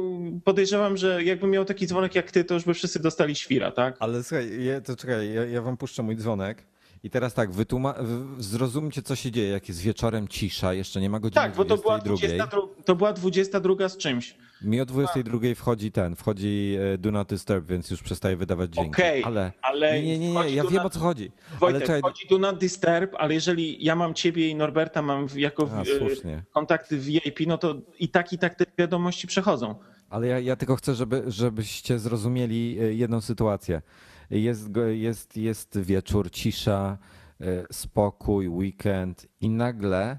podejrzewam, 0.45 0.97
że 0.97 1.25
jakbym 1.25 1.51
miał 1.51 1.65
taki 1.65 1.87
dzwonek 1.87 2.15
jak 2.15 2.31
ty, 2.31 2.45
to 2.45 2.55
już 2.55 2.65
by 2.65 2.75
wszyscy 2.75 2.99
dostali 3.01 3.35
świra, 3.35 3.71
tak? 3.71 3.97
Ale 4.01 4.23
słuchaj, 4.23 4.65
ja, 4.65 4.81
to 4.81 4.97
czekaj, 4.97 5.33
ja, 5.35 5.45
ja 5.45 5.63
wam 5.63 5.77
puszczę 5.77 6.03
mój 6.03 6.17
dzwonek. 6.17 6.65
I 7.05 7.11
teraz 7.11 7.35
tak, 7.35 7.51
wytłuma- 7.51 7.95
zrozumcie, 8.39 9.03
co 9.03 9.17
się 9.17 9.31
dzieje, 9.31 9.49
jak 9.49 9.69
jest 9.69 9.81
wieczorem 9.81 10.29
cisza, 10.29 10.75
jeszcze 10.75 11.01
nie 11.01 11.11
ma 11.11 11.21
godziny 11.21 11.43
Tak, 11.43 11.57
bo 11.57 11.65
to 11.65 11.77
była, 11.77 11.99
22. 11.99 12.47
22, 12.47 12.85
to 12.85 12.97
była 12.97 13.13
22 13.13 13.89
z 13.89 13.97
czymś. 13.97 14.37
Mi 14.65 14.81
o 14.81 14.87
22 14.87 15.39
wchodzi 15.57 15.93
ten, 15.93 16.17
wchodzi 16.17 16.77
e, 16.95 16.99
Do 16.99 17.11
Not 17.11 17.29
Disturb, 17.29 17.67
więc 17.67 17.91
już 17.91 18.03
przestaje 18.03 18.37
wydawać 18.37 18.71
dźwięki. 18.75 18.91
Okej, 18.91 19.25
ale, 19.25 19.53
ale 19.63 20.03
nie, 20.03 20.19
nie, 20.19 20.33
nie, 20.33 20.51
ja 20.51 20.63
wiem 20.65 20.73
Not- 20.75 20.87
o 20.87 20.91
co 20.91 21.01
chodzi. 21.01 21.31
Wojtek, 21.61 21.77
ale 21.77 21.81
czekaj, 21.87 22.01
wchodzi 22.01 22.27
do 22.29 22.39
not 22.39 22.59
disturb, 22.59 23.15
ale 23.19 23.35
jeżeli 23.35 23.85
ja 23.85 23.97
mam 23.97 24.15
ciebie 24.15 24.49
i 24.49 24.55
Norberta 24.55 25.03
mam 25.03 25.27
jako 25.37 25.63
A, 25.77 25.85
w- 25.85 25.89
słusznie. 25.99 26.43
kontakty 26.53 26.99
w 26.99 27.05
VIP, 27.05 27.41
no 27.47 27.59
to 27.59 27.75
i 27.99 28.09
tak, 28.09 28.33
i 28.33 28.39
tak 28.39 28.55
te 28.55 28.65
wiadomości 28.79 29.27
przechodzą. 29.27 29.75
Ale 30.11 30.27
ja, 30.27 30.39
ja 30.41 30.57
tylko 30.57 30.77
chcę, 30.77 30.95
żeby, 30.95 31.23
żebyście 31.27 31.99
zrozumieli 31.99 32.79
e, 32.81 32.95
jedną 32.95 33.21
sytuację. 33.21 33.83
Jest, 34.31 34.69
jest, 34.91 35.37
jest 35.37 35.79
wieczór, 35.81 36.31
cisza, 36.31 36.99
e, 37.41 37.65
spokój, 37.73 38.49
weekend 38.49 39.27
i 39.41 39.49
nagle 39.51 40.19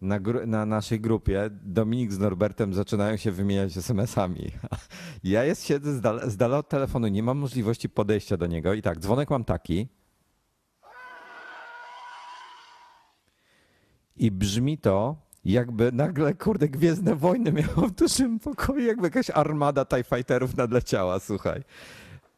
na, 0.00 0.18
na 0.46 0.66
naszej 0.66 1.00
grupie 1.00 1.50
Dominik 1.62 2.12
z 2.12 2.18
Norbertem 2.18 2.74
zaczynają 2.74 3.16
się 3.16 3.32
wymieniać 3.32 3.76
SMS-ami. 3.76 4.50
Ja 5.24 5.44
jest, 5.44 5.64
siedzę 5.64 5.92
z 5.92 6.00
dala, 6.00 6.30
z 6.30 6.36
dala 6.36 6.58
od 6.58 6.68
telefonu, 6.68 7.08
nie 7.08 7.22
mam 7.22 7.38
możliwości 7.38 7.88
podejścia 7.88 8.36
do 8.36 8.46
niego 8.46 8.74
i 8.74 8.82
tak, 8.82 8.98
dzwonek 8.98 9.30
mam 9.30 9.44
taki 9.44 9.88
i 14.16 14.30
brzmi 14.30 14.78
to 14.78 15.16
jakby 15.44 15.92
nagle, 15.92 16.34
kurde, 16.34 16.68
Gwiezdne 16.68 17.16
Wojny 17.16 17.52
miało 17.52 17.88
w 17.88 17.90
dużym 17.90 18.38
pokoju, 18.38 18.86
jakby 18.86 19.06
jakaś 19.06 19.30
armada 19.30 19.84
TIE 19.84 20.04
Fighterów 20.04 20.56
nadleciała, 20.56 21.20
słuchaj. 21.20 21.62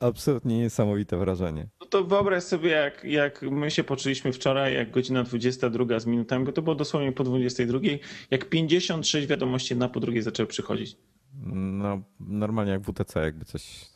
Absolutnie 0.02 0.58
niesamowite 0.58 1.16
wrażenie. 1.16 1.68
No 1.80 1.86
to 1.86 2.04
wyobraź 2.04 2.42
sobie, 2.42 2.70
jak, 2.70 3.04
jak 3.04 3.42
my 3.42 3.70
się 3.70 3.84
poczuliśmy 3.84 4.32
wczoraj, 4.32 4.74
jak 4.74 4.90
godzina 4.90 5.22
22 5.22 6.00
z 6.00 6.06
minutami, 6.06 6.44
bo 6.44 6.52
to 6.52 6.62
było 6.62 6.76
dosłownie 6.76 7.12
po 7.12 7.24
22, 7.24 7.78
jak 8.30 8.48
56 8.48 9.26
wiadomości 9.26 9.72
jedna 9.72 9.88
po 9.88 10.00
drugiej 10.00 10.22
zaczęły 10.22 10.46
przychodzić. 10.46 10.96
No, 11.54 12.02
normalnie 12.20 12.72
jak 12.72 12.82
WTC, 12.82 13.20
jakby 13.20 13.44
coś... 13.44 13.92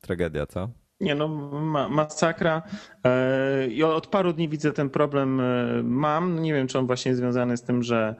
Tragedia, 0.00 0.46
co? 0.46 0.70
Nie 1.00 1.14
no, 1.14 1.28
ma, 1.28 1.88
masakra. 1.88 2.62
E, 3.04 3.68
I 3.68 3.82
od 3.82 4.06
paru 4.06 4.32
dni 4.32 4.48
widzę 4.48 4.72
ten 4.72 4.90
problem 4.90 5.40
e, 5.40 5.82
mam. 5.82 6.42
Nie 6.42 6.54
wiem, 6.54 6.66
czy 6.66 6.78
on 6.78 6.86
właśnie 6.86 7.08
jest 7.08 7.20
związany 7.20 7.56
z 7.56 7.62
tym, 7.62 7.82
że, 7.82 8.14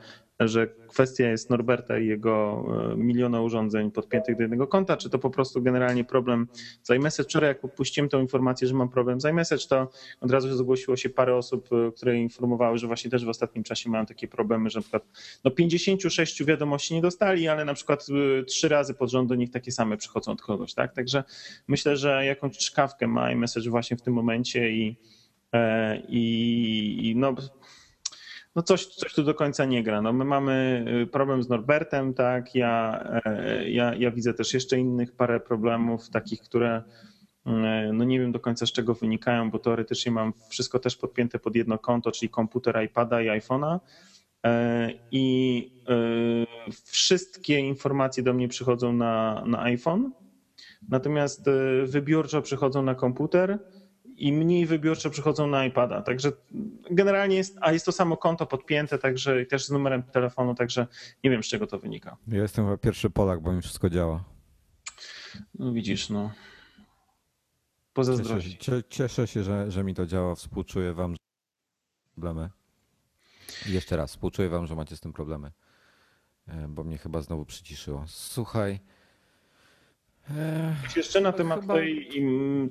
że 0.49 0.67
kwestia 0.89 1.29
jest 1.29 1.51
Norberta 1.51 1.99
i 1.99 2.07
jego 2.07 2.65
e, 2.93 2.97
miliona 2.97 3.41
urządzeń 3.41 3.91
podpiętych 3.91 4.37
do 4.37 4.43
jednego 4.43 4.67
konta, 4.67 4.97
czy 4.97 5.11
to 5.11 5.19
po 5.19 5.31
prostu 5.31 5.63
generalnie 5.63 6.05
problem 6.05 6.49
z 6.83 6.91
iMessage. 6.91 7.29
Wczoraj 7.29 7.49
jak 7.49 7.75
puściłem 7.75 8.09
tą 8.09 8.21
informację, 8.21 8.69
że 8.69 8.75
mam 8.75 8.89
problem 8.89 9.21
z 9.21 9.25
iMessage, 9.25 9.67
to 9.69 9.91
od 10.21 10.31
razu 10.31 10.57
zgłosiło 10.57 10.97
się 10.97 11.11
parę 11.11 11.37
osób, 11.37 11.69
e, 11.73 11.93
które 11.93 12.17
informowały, 12.17 12.79
że 12.79 12.87
właśnie 12.87 13.11
też 13.11 13.25
w 13.25 13.29
ostatnim 13.29 13.65
czasie 13.65 13.91
mają 13.91 14.07
takie 14.07 14.29
problemy, 14.29 14.71
że 14.71 14.79
na 14.79 14.83
przykład 14.83 15.05
no 15.45 15.51
56 15.51 16.45
wiadomości 16.45 16.95
nie 16.95 17.03
dostali, 17.03 17.49
ale 17.49 17.65
na 17.65 17.75
przykład 17.75 18.07
e, 18.41 18.45
trzy 18.45 18.69
razy 18.69 18.95
pod 18.95 19.11
rząd 19.11 19.29
do 19.29 19.35
nich 19.35 19.51
takie 19.51 19.73
same 19.73 19.97
przychodzą 19.97 20.33
od 20.33 20.43
kogoś, 20.43 20.75
tak? 20.75 20.93
Także 20.95 21.25
myślę, 21.69 21.97
że 21.97 22.25
jakąś 22.25 22.59
czkawkę 22.59 23.07
ma 23.07 23.33
iMessage 23.33 23.71
właśnie 23.71 23.97
w 23.97 24.03
tym 24.03 24.15
momencie 24.15 24.71
i, 24.71 24.97
i, 26.09 27.11
i 27.11 27.17
no, 27.17 27.35
no 28.57 28.63
coś, 28.63 28.87
coś 28.87 29.15
tu 29.15 29.23
do 29.23 29.35
końca 29.35 29.65
nie 29.65 29.83
gra. 29.83 30.03
No 30.03 30.13
my 30.13 30.25
mamy 30.25 30.85
y, 31.03 31.07
problem 31.07 31.43
z 31.43 31.49
Norbertem, 31.49 32.15
tak, 32.15 32.55
ja, 32.55 33.05
e, 33.25 33.71
ja, 33.71 33.95
ja 33.95 34.11
widzę 34.11 34.35
też 34.35 34.55
jeszcze 34.55 34.79
innych 34.79 35.13
parę 35.13 35.41
problemów, 35.41 36.11
takich, 36.11 36.41
które 36.41 36.83
e, 37.47 37.91
no 37.93 38.05
nie 38.05 38.21
wiem 38.21 38.33
do 38.33 38.41
końca 38.41 38.67
z 38.67 38.73
czego 38.73 38.95
wynikają, 38.95 39.51
bo 39.51 39.59
teoretycznie 39.59 40.13
mam 40.13 40.33
wszystko 40.49 40.79
też 40.79 40.97
podpięte 40.97 41.39
pod 41.39 41.57
jedno 41.57 41.79
konto, 41.79 42.13
czyli 42.13 42.31
komputer, 42.31 42.85
iPada 42.85 43.23
i 43.23 43.41
iPhone'a. 43.41 43.79
E, 44.47 44.91
i 45.11 45.71
e, 45.89 46.73
wszystkie 46.85 47.59
informacje 47.59 48.23
do 48.23 48.35
mnie 48.35 48.49
przychodzą 48.49 48.93
na, 48.93 49.45
na 49.47 49.63
iPhone, 49.63 50.13
natomiast 50.89 51.51
wybiórczo 51.85 52.43
przychodzą 52.43 52.83
na 52.83 52.95
komputer 52.95 53.59
i 54.23 54.33
mniej 54.33 54.67
wybiórczo 54.67 55.11
przychodzą 55.11 55.47
na 55.47 55.65
iPada. 55.67 56.03
Także 56.03 56.33
generalnie 56.91 57.37
jest, 57.37 57.59
a 57.61 57.73
jest 57.73 57.87
to 57.87 57.93
samo 57.93 58.17
konto 58.17 58.47
podpięte, 58.47 58.99
także 58.99 59.47
też 59.47 59.65
z 59.67 59.71
numerem 59.71 60.03
telefonu, 60.03 60.55
także 60.55 60.87
nie 61.25 61.31
wiem 61.31 61.43
z 61.43 61.47
czego 61.47 61.67
to 61.67 61.79
wynika. 61.79 62.17
Ja 62.29 62.43
jestem 62.43 62.65
chyba 62.65 62.77
pierwszy 62.77 63.11
Polak, 63.11 63.41
bo 63.41 63.53
mi 63.53 63.63
wszystko 63.63 63.91
działa. 63.91 64.25
No 65.55 65.73
widzisz, 65.73 66.11
no. 66.11 66.31
Cieszę, 66.33 67.93
Pozazdrościć. 67.93 68.61
cie- 68.65 68.83
cieszę 68.89 69.27
się, 69.27 69.43
że, 69.43 69.71
że 69.71 69.85
mi 69.85 69.95
to 69.95 70.07
działa. 70.07 70.35
Współczuję 70.35 70.93
wam 70.93 71.13
że 71.13 71.19
problemy. 72.15 72.51
I 73.69 73.73
jeszcze 73.73 73.97
raz, 73.97 74.11
współczuję 74.11 74.49
wam, 74.49 74.67
że 74.67 74.75
macie 74.77 74.97
z 74.97 75.01
tym 75.01 75.13
problemy. 75.13 75.51
E, 76.49 76.69
Bo 76.69 76.85
mnie 76.85 76.99
chyba 76.99 77.23
znowu 77.23 77.45
przyciszyło. 77.47 78.05
Słuchaj. 78.07 78.81
Jeszcze 80.97 81.21
na 81.21 81.33
temat 81.33 81.61
Chyba- 81.61 81.75
tej, 81.75 82.09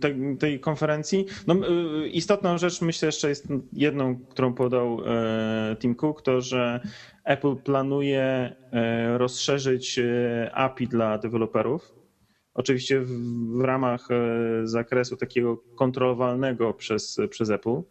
tej, 0.01 0.37
tej 0.37 0.59
konferencji. 0.59 1.25
No, 1.47 1.55
y, 2.03 2.07
istotną 2.07 2.57
rzecz, 2.57 2.81
myślę, 2.81 3.05
jeszcze 3.05 3.29
jest 3.29 3.47
jedną, 3.73 4.19
którą 4.19 4.53
podał 4.53 5.01
e, 5.05 5.75
Tim 5.79 5.95
Cook, 5.95 6.21
to 6.21 6.41
że 6.41 6.79
Apple 7.23 7.55
planuje 7.55 8.23
e, 8.23 9.17
rozszerzyć 9.17 9.99
e, 9.99 10.51
API 10.53 10.87
dla 10.87 11.17
deweloperów. 11.17 11.93
Oczywiście 12.53 12.99
w, 12.99 13.09
w 13.57 13.61
ramach 13.61 14.07
zakresu 14.63 15.17
takiego 15.17 15.57
kontrolowalnego 15.75 16.73
przez, 16.73 17.17
przez 17.29 17.49
Apple. 17.49 17.81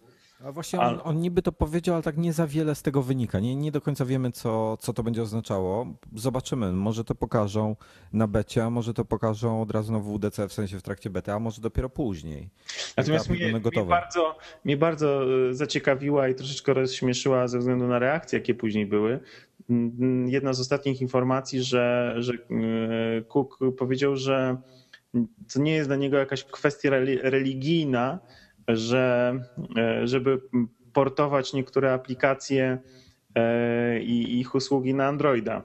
A 0.45 0.53
właśnie 0.53 0.81
on, 0.81 1.01
on 1.05 1.21
niby 1.21 1.43
to 1.43 1.53
powiedział, 1.53 1.95
ale 1.95 2.03
tak 2.03 2.17
nie 2.17 2.33
za 2.33 2.47
wiele 2.47 2.75
z 2.75 2.83
tego 2.83 3.03
wynika. 3.03 3.41
Nie, 3.41 3.57
nie 3.57 3.73
do 3.73 3.81
końca 3.81 4.05
wiemy, 4.05 4.33
co, 4.33 4.77
co 4.81 4.93
to 4.93 5.03
będzie 5.03 5.23
oznaczało. 5.23 5.87
Zobaczymy. 6.15 6.73
Może 6.73 7.05
to 7.05 7.15
pokażą 7.15 7.77
na 8.13 8.27
becie, 8.27 8.65
a 8.65 8.71
może 8.71 8.95
to 8.95 9.05
pokażą 9.05 9.63
od 9.63 9.71
razu 9.71 9.93
na 9.93 9.99
WDC, 9.99 10.49
w 10.49 10.53
sensie 10.53 10.79
w 10.79 10.83
trakcie 10.83 11.11
bety, 11.11 11.33
a 11.33 11.39
może 11.39 11.61
dopiero 11.63 11.89
później. 11.89 12.49
Natomiast 12.97 13.27
Etapy 13.31 13.45
mnie, 13.45 13.61
mnie, 13.61 13.85
bardzo, 13.85 14.39
mnie 14.65 14.77
bardzo 14.77 15.23
e, 15.51 15.55
zaciekawiła 15.55 16.29
i 16.29 16.35
troszeczkę 16.35 16.75
rozśmieszyła 16.75 17.49
ze 17.49 17.59
względu 17.59 17.87
na 17.87 17.99
reakcje, 17.99 18.39
jakie 18.39 18.55
później 18.55 18.87
były. 18.87 19.21
Mm, 19.71 20.29
Jedna 20.29 20.53
z 20.53 20.61
ostatnich 20.61 21.01
informacji, 21.01 21.63
że, 21.63 22.15
że 22.19 22.33
e, 22.33 22.37
Cook 23.23 23.59
powiedział, 23.79 24.17
że 24.17 24.57
to 25.55 25.61
nie 25.61 25.73
jest 25.73 25.89
dla 25.89 25.97
niego 25.97 26.17
jakaś 26.17 26.45
kwestia 26.45 26.91
reli- 26.91 27.19
religijna, 27.23 28.19
że 28.77 29.35
e, 29.77 30.07
żeby 30.07 30.41
portować 30.93 31.53
niektóre 31.53 31.93
aplikacje 31.93 32.79
e, 33.35 34.01
i 34.01 34.41
ich 34.41 34.55
usługi 34.55 34.95
na 34.95 35.07
Androida. 35.07 35.63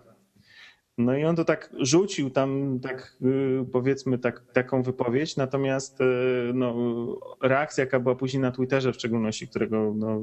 No 0.97 1.18
i 1.18 1.26
on 1.26 1.36
to 1.36 1.45
tak 1.45 1.70
rzucił 1.80 2.30
tam, 2.30 2.80
tak 2.80 3.18
y, 3.22 3.66
powiedzmy, 3.72 4.18
tak, 4.18 4.43
taką 4.53 4.84
wypowiedź, 4.84 5.38
natomiast 5.38 6.01
y, 6.01 6.06
no, 6.53 6.76
reakcja, 7.41 7.84
jaka 7.84 7.99
była 7.99 8.16
później 8.16 8.41
na 8.41 8.51
Twitterze 8.51 8.91
w 8.91 8.95
szczególności, 8.95 9.47
którego, 9.47 9.93
no, 9.95 10.22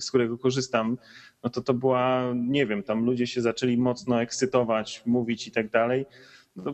z 0.00 0.08
którego 0.08 0.38
korzystam, 0.38 0.98
no 1.44 1.50
to 1.50 1.62
to 1.62 1.74
była, 1.74 2.32
nie 2.36 2.66
wiem, 2.66 2.82
tam 2.82 3.04
ludzie 3.04 3.26
się 3.26 3.40
zaczęli 3.40 3.76
mocno 3.76 4.22
ekscytować, 4.22 5.02
mówić 5.06 5.46
i 5.48 5.50
tak 5.50 5.70
dalej. 5.70 6.06
No, 6.56 6.72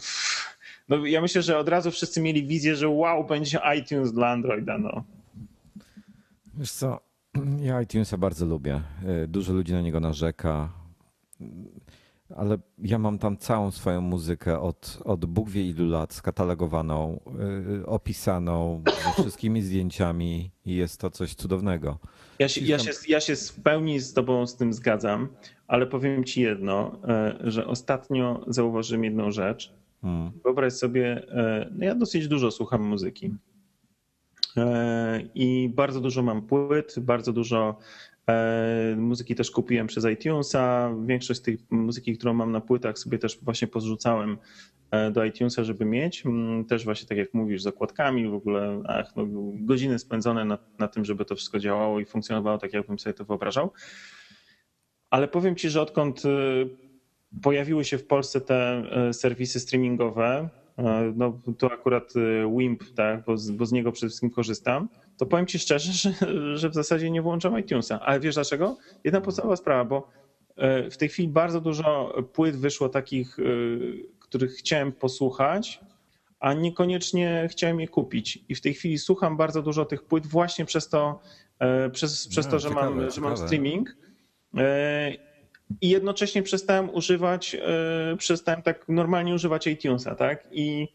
no, 0.89 1.07
ja 1.07 1.21
myślę, 1.21 1.43
że 1.43 1.59
od 1.59 1.69
razu 1.69 1.91
wszyscy 1.91 2.21
mieli 2.21 2.47
wizję, 2.47 2.77
że 2.77 2.89
wow, 2.89 3.25
będzie 3.25 3.61
iTunes 3.79 4.13
dla 4.13 4.29
Androida, 4.29 4.79
no. 4.79 5.05
Wiesz 6.59 6.73
co, 6.73 7.01
ja 7.69 7.83
iTunesa 7.83 8.17
bardzo 8.17 8.47
lubię. 8.47 8.83
Y, 9.25 9.29
Dużo 9.29 9.53
ludzi 9.53 9.73
na 9.73 9.81
niego 9.81 10.01
narzeka, 10.01 10.73
ale 12.37 12.59
ja 12.79 12.99
mam 12.99 13.19
tam 13.19 13.37
całą 13.37 13.71
swoją 13.71 14.01
muzykę 14.01 14.61
od, 14.61 14.99
od 15.05 15.27
Bóg 15.27 15.51
wie 15.51 15.63
ilu 15.63 15.89
lat 15.89 16.13
skatalogowaną, 16.13 17.21
y, 17.81 17.87
opisaną 17.87 18.83
ze 19.07 19.13
wszystkimi 19.23 19.63
zdjęciami 19.63 20.51
i 20.65 20.75
jest 20.75 21.01
to 21.01 21.11
coś 21.11 21.35
cudownego. 21.35 21.99
Ja 22.39 22.49
się, 22.49 22.61
ja, 22.61 22.79
się, 22.79 22.91
ja 23.09 23.21
się 23.21 23.37
w 23.37 23.61
pełni 23.61 24.01
z 24.01 24.13
tobą 24.13 24.47
z 24.47 24.57
tym 24.57 24.73
zgadzam, 24.73 25.29
ale 25.67 25.87
powiem 25.87 26.25
ci 26.25 26.41
jedno, 26.41 26.99
e, 27.09 27.39
że 27.45 27.67
ostatnio 27.67 28.45
zauważyłem 28.47 29.05
jedną 29.05 29.31
rzecz. 29.31 29.73
Mm. 30.03 30.31
Wyobraź 30.45 30.73
sobie, 30.73 31.29
e, 31.33 31.71
no 31.73 31.85
ja 31.85 31.95
dosyć 31.95 32.29
dużo 32.29 32.51
słucham 32.51 32.83
muzyki. 32.83 33.35
I 35.35 35.71
bardzo 35.75 36.01
dużo 36.01 36.23
mam 36.23 36.43
płyt, 36.43 36.95
bardzo 36.99 37.33
dużo 37.33 37.79
muzyki 38.97 39.35
też 39.35 39.51
kupiłem 39.51 39.87
przez 39.87 40.05
iTunesa. 40.05 40.95
Większość 41.07 41.43
z 41.45 41.71
muzyki, 41.71 42.19
którą 42.19 42.35
mam 42.35 42.53
na 42.53 42.61
płytach, 42.61 42.99
sobie 42.99 43.19
też 43.19 43.39
właśnie 43.43 43.69
pozrzucałem 43.69 44.39
do 45.13 45.25
iTunesa, 45.25 45.65
żeby 45.65 45.85
mieć. 45.85 46.27
Mm, 46.27 46.65
też 46.65 46.85
właśnie 46.85 47.09
tak 47.09 47.19
jak 47.19 47.35
mówisz, 47.35 47.63
z 47.63 47.67
okładkami, 47.67 48.29
w 48.29 48.35
ogóle 48.35 48.83
ach, 48.87 49.17
no, 49.17 49.27
godziny 49.55 49.99
spędzone 49.99 50.45
na, 50.45 50.59
na 50.79 50.89
tym, 50.89 51.05
żeby 51.05 51.25
to 51.25 51.37
wszystko 51.37 51.59
działało 51.59 52.01
i 52.01 52.05
funkcjonowało 52.05 52.59
tak, 52.59 52.73
jakbym 52.73 52.99
sobie 52.99 53.15
to 53.15 53.25
wyobrażał. 53.25 53.73
Ale 55.11 55.29
powiem 55.29 55.57
ci, 55.57 55.71
że 55.71 55.83
odkąd 55.83 56.23
pojawiły 57.43 57.85
się 57.85 57.99
w 57.99 58.07
Polsce 58.07 58.41
te 58.41 58.83
serwisy 59.13 59.61
streamingowe, 59.61 60.49
E, 60.58 60.58
no 61.15 61.41
to 61.59 61.73
akurat 61.73 62.13
e, 62.17 62.57
WIMP, 62.57 62.85
tak, 62.95 63.25
bo 63.25 63.37
z, 63.37 63.51
bo 63.51 63.67
z 63.67 63.73
niego 63.73 63.93
przede 63.93 64.09
wszystkim 64.09 64.31
korzystam, 64.31 64.89
to 65.17 65.27
powiem 65.27 65.47
ci 65.47 65.59
szczerze, 65.59 65.93
że, 66.03 66.13
że 66.57 66.69
w 66.71 66.75
zasadzie 66.75 67.11
nie 67.11 67.23
włączam 67.23 67.59
iTunesa. 67.59 68.01
Ale 68.01 68.21
wiesz 68.21 68.35
dlaczego? 68.35 68.77
Jedna 69.05 69.21
podstawowa 69.21 69.57
sprawa, 69.57 69.85
bo 69.85 70.11
e, 70.57 70.91
w 70.91 70.97
tej 70.97 71.09
chwili 71.09 71.29
bardzo 71.29 71.61
dużo 71.61 72.15
płyt 72.33 72.57
wyszło 72.57 72.89
takich, 72.89 73.37
których 74.19 74.53
chciałem 74.53 74.93
posłuchać, 74.93 75.81
a 76.41 76.55
niekoniecznie 76.55 77.49
chciałem 77.51 77.81
je 77.81 77.89
kupić. 77.89 78.45
I 78.49 78.55
w 78.55 78.61
tej 78.61 78.75
chwili 78.75 78.99
słucham 78.99 79.37
bardzo 79.37 79.63
dużo 79.63 79.85
tych 79.85 80.03
płyt 80.03 80.27
właśnie 80.27 80.65
przez 80.65 80.89
to, 80.89 81.21
przez, 81.93 82.29
przez 82.29 82.47
no, 82.47 82.51
to 82.53 82.59
że, 82.59 82.69
ciekawe, 82.69 82.91
mam, 82.91 83.11
że 83.11 83.21
mam 83.21 83.37
streaming. 83.37 83.97
I 85.81 85.89
jednocześnie 85.89 86.43
przestałem 86.43 86.91
używać, 86.91 87.55
e, 87.55 88.17
przestałem 88.19 88.63
tak 88.63 88.89
normalnie 88.89 89.35
używać 89.35 89.67
iTunesa, 89.67 90.15
tak? 90.15 90.49
I 90.53 90.89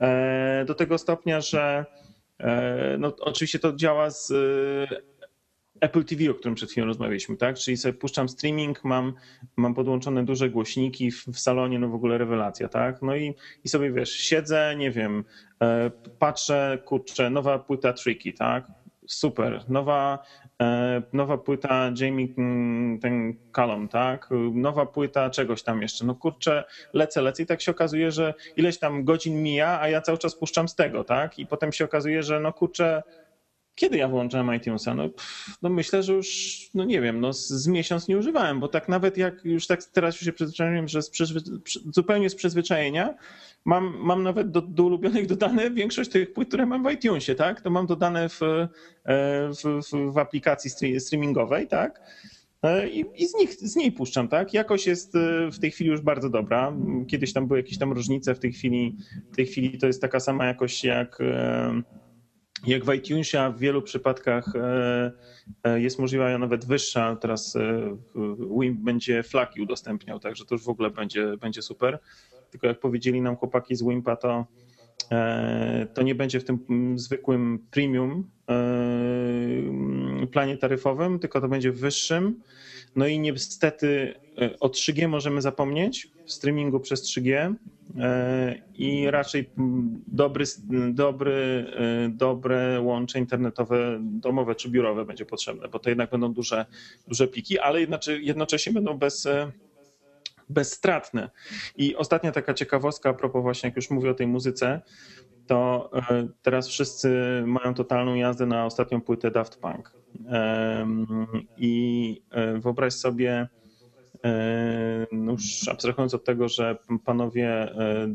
e, 0.00 0.64
do 0.66 0.74
tego 0.74 0.98
stopnia, 0.98 1.40
że 1.40 1.84
e, 2.38 2.96
no, 2.98 3.16
oczywiście 3.20 3.58
to 3.58 3.72
działa 3.72 4.10
z 4.10 4.32
Apple 5.80 6.04
TV, 6.04 6.30
o 6.30 6.34
którym 6.34 6.54
przed 6.54 6.70
chwilą 6.70 6.86
rozmawialiśmy, 6.86 7.36
tak? 7.36 7.56
Czyli 7.56 7.76
sobie 7.76 7.92
puszczam 7.92 8.28
streaming, 8.28 8.84
mam, 8.84 9.14
mam 9.56 9.74
podłączone 9.74 10.24
duże 10.24 10.50
głośniki 10.50 11.10
w, 11.10 11.26
w 11.26 11.38
salonie, 11.38 11.78
no 11.78 11.88
w 11.88 11.94
ogóle 11.94 12.18
rewelacja, 12.18 12.68
tak? 12.68 13.02
No 13.02 13.16
i, 13.16 13.34
i 13.64 13.68
sobie 13.68 13.92
wiesz, 13.92 14.12
siedzę, 14.12 14.74
nie 14.76 14.90
wiem, 14.90 15.24
patrzę, 16.18 16.78
kurczę, 16.84 17.30
nowa 17.30 17.58
płyta 17.58 17.92
Tricky, 17.92 18.32
tak? 18.32 18.66
Super. 19.06 19.64
Nowa, 19.68 20.18
nowa 21.12 21.38
płyta 21.38 21.90
Jamie 22.00 22.28
mm, 22.38 22.98
ten 23.00 23.34
Callum, 23.52 23.88
tak? 23.88 24.28
Nowa 24.52 24.86
płyta 24.86 25.30
czegoś 25.30 25.62
tam 25.62 25.82
jeszcze. 25.82 26.04
No 26.06 26.14
kurczę, 26.14 26.64
lecę, 26.92 27.22
lecę 27.22 27.42
i 27.42 27.46
tak 27.46 27.60
się 27.60 27.70
okazuje, 27.70 28.12
że 28.12 28.34
ileś 28.56 28.78
tam 28.78 29.04
godzin 29.04 29.42
mija, 29.42 29.80
a 29.80 29.88
ja 29.88 30.00
cały 30.00 30.18
czas 30.18 30.34
puszczam 30.34 30.68
z 30.68 30.74
tego, 30.74 31.04
tak? 31.04 31.38
I 31.38 31.46
potem 31.46 31.72
się 31.72 31.84
okazuje, 31.84 32.22
że 32.22 32.40
no 32.40 32.52
kurczę, 32.52 33.02
kiedy 33.74 33.98
ja 33.98 34.08
włączałem 34.08 34.54
iTunesa? 34.54 34.94
No, 34.94 35.08
pff, 35.08 35.58
no 35.62 35.68
myślę, 35.68 36.02
że 36.02 36.12
już, 36.12 36.60
no 36.74 36.84
nie 36.84 37.00
wiem, 37.00 37.20
no 37.20 37.32
z, 37.32 37.48
z, 37.48 37.68
miesiąc 37.68 38.08
nie 38.08 38.18
używałem, 38.18 38.60
bo 38.60 38.68
tak 38.68 38.88
nawet 38.88 39.16
jak 39.16 39.44
już 39.44 39.66
tak 39.66 39.84
teraz 39.84 40.14
już 40.14 40.24
się 40.24 40.32
przyzwyczaiłem, 40.32 40.88
że 40.88 41.02
z 41.02 41.10
zupełnie 41.94 42.30
z 42.30 42.34
przyzwyczajenia 42.34 43.14
mam, 43.64 43.94
mam 43.98 44.22
nawet 44.22 44.50
do, 44.50 44.62
do 44.62 44.84
ulubionych 44.84 45.26
dodane 45.26 45.70
większość 45.80 46.10
tych 46.10 46.32
płyt, 46.32 46.48
które 46.48 46.66
mam 46.66 46.84
w 46.84 46.90
iTunesie, 46.90 47.34
tak? 47.34 47.60
To 47.60 47.70
mam 47.70 47.86
dodane 47.86 48.28
w, 48.28 48.42
e, 48.42 48.68
w, 49.04 50.12
w, 50.12 50.18
aplikacji 50.18 50.70
streamingowej, 51.00 51.68
tak? 51.68 52.00
E, 52.62 52.88
I, 52.88 53.04
I, 53.16 53.26
z, 53.26 53.34
nich, 53.34 53.52
z 53.54 53.76
niej 53.76 53.92
puszczam, 53.92 54.28
tak? 54.28 54.54
Jakość 54.54 54.86
jest 54.86 55.16
e, 55.16 55.50
w 55.50 55.58
tej 55.58 55.70
chwili 55.70 55.90
już 55.90 56.00
bardzo 56.00 56.30
dobra. 56.30 56.72
Kiedyś 57.08 57.32
tam 57.32 57.46
były 57.46 57.58
jakieś 57.58 57.78
tam 57.78 57.92
różnice, 57.92 58.34
w 58.34 58.38
tej 58.38 58.52
chwili, 58.52 58.96
w 59.32 59.36
tej 59.36 59.46
chwili 59.46 59.78
to 59.78 59.86
jest 59.86 60.00
taka 60.00 60.20
sama 60.20 60.46
jakość 60.46 60.84
jak 60.84 61.18
jak 62.66 62.84
w 62.84 62.94
iTunesie, 62.94 63.40
a 63.40 63.50
w 63.50 63.58
wielu 63.58 63.82
przypadkach 63.82 64.52
jest 65.76 65.98
możliwa 65.98 66.38
nawet 66.38 66.64
wyższa. 66.64 67.16
Teraz 67.16 67.56
WIMP 68.60 68.80
będzie 68.80 69.22
flaki 69.22 69.60
udostępniał, 69.60 70.18
także 70.18 70.44
to 70.44 70.54
już 70.54 70.64
w 70.64 70.68
ogóle 70.68 70.90
będzie, 70.90 71.36
będzie 71.36 71.62
super. 71.62 71.98
Tylko 72.54 72.66
jak 72.66 72.80
powiedzieli 72.80 73.20
nam 73.20 73.36
chłopaki 73.36 73.76
z 73.76 73.82
WIMPa, 73.82 74.16
to, 74.16 74.46
to 75.94 76.02
nie 76.02 76.14
będzie 76.14 76.40
w 76.40 76.44
tym 76.44 76.98
zwykłym 76.98 77.66
premium 77.70 78.30
planie 80.32 80.56
taryfowym, 80.56 81.18
tylko 81.18 81.40
to 81.40 81.48
będzie 81.48 81.72
wyższym. 81.72 82.40
No 82.96 83.06
i 83.06 83.18
niestety 83.18 84.14
o 84.60 84.68
3G 84.68 85.08
możemy 85.08 85.42
zapomnieć, 85.42 86.08
w 86.26 86.32
streamingu 86.32 86.80
przez 86.80 87.02
3G 87.02 87.54
e, 87.98 88.62
i 88.74 89.10
raczej 89.10 89.50
dobry, 90.06 90.44
dobry, 90.92 91.66
e, 91.76 92.08
dobre 92.08 92.80
łącze 92.80 93.18
internetowe 93.18 93.98
domowe 94.02 94.54
czy 94.54 94.68
biurowe 94.68 95.04
będzie 95.04 95.26
potrzebne, 95.26 95.68
bo 95.68 95.78
to 95.78 95.88
jednak 95.88 96.10
będą 96.10 96.32
duże, 96.32 96.66
duże 97.08 97.28
pliki, 97.28 97.58
ale 97.58 97.80
jednocześnie 98.20 98.72
będą 98.72 98.98
bez, 98.98 99.26
e, 99.26 99.52
bezstratne. 100.54 101.30
I 101.76 101.96
ostatnia 101.96 102.32
taka 102.32 102.54
ciekawostka 102.54 103.10
a 103.10 103.14
propos 103.14 103.42
właśnie, 103.42 103.68
jak 103.68 103.76
już 103.76 103.90
mówię 103.90 104.10
o 104.10 104.14
tej 104.14 104.26
muzyce, 104.26 104.80
to 105.46 105.90
teraz 106.42 106.68
wszyscy 106.68 107.08
mają 107.46 107.74
totalną 107.74 108.14
jazdę 108.14 108.46
na 108.46 108.66
ostatnią 108.66 109.00
płytę 109.00 109.30
Daft 109.30 109.60
Punk. 109.60 109.92
I 111.56 112.22
wyobraź 112.60 112.92
sobie, 112.92 113.48
E, 114.24 115.06
no 115.12 115.32
już 115.32 115.68
abstrahując 115.68 116.14
od 116.14 116.24
tego, 116.24 116.48
że 116.48 116.76
panowie 117.04 117.48
e, 117.48 118.08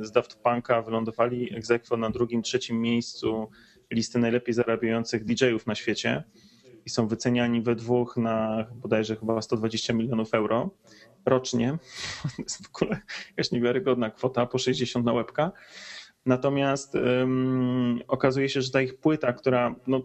z 0.00 0.12
Daft 0.12 0.34
Punka 0.34 0.82
wylądowali 0.82 1.56
egzekwo 1.56 1.96
na 1.96 2.10
drugim, 2.10 2.42
trzecim 2.42 2.80
miejscu 2.80 3.50
listy 3.90 4.18
najlepiej 4.18 4.54
zarabiających 4.54 5.24
DJ-ów 5.24 5.66
na 5.66 5.74
świecie 5.74 6.24
i 6.86 6.90
są 6.90 7.08
wyceniani 7.08 7.62
we 7.62 7.74
dwóch 7.74 8.16
na 8.16 8.66
bodajże 8.74 9.16
chyba 9.16 9.42
120 9.42 9.92
milionów 9.92 10.34
euro 10.34 10.70
rocznie. 11.26 11.78
To 12.36 12.42
jest 12.42 12.66
w 12.66 12.76
ogóle 12.76 13.00
jakaś 13.28 13.50
niewiarygodna 13.50 14.10
kwota, 14.10 14.46
po 14.46 14.58
60 14.58 15.06
na 15.06 15.12
łebka. 15.12 15.52
Natomiast 16.26 16.94
um, 16.94 18.00
okazuje 18.08 18.48
się, 18.48 18.62
że 18.62 18.70
ta 18.70 18.82
ich 18.82 18.98
płyta, 18.98 19.32
która 19.32 19.74
no, 19.86 20.02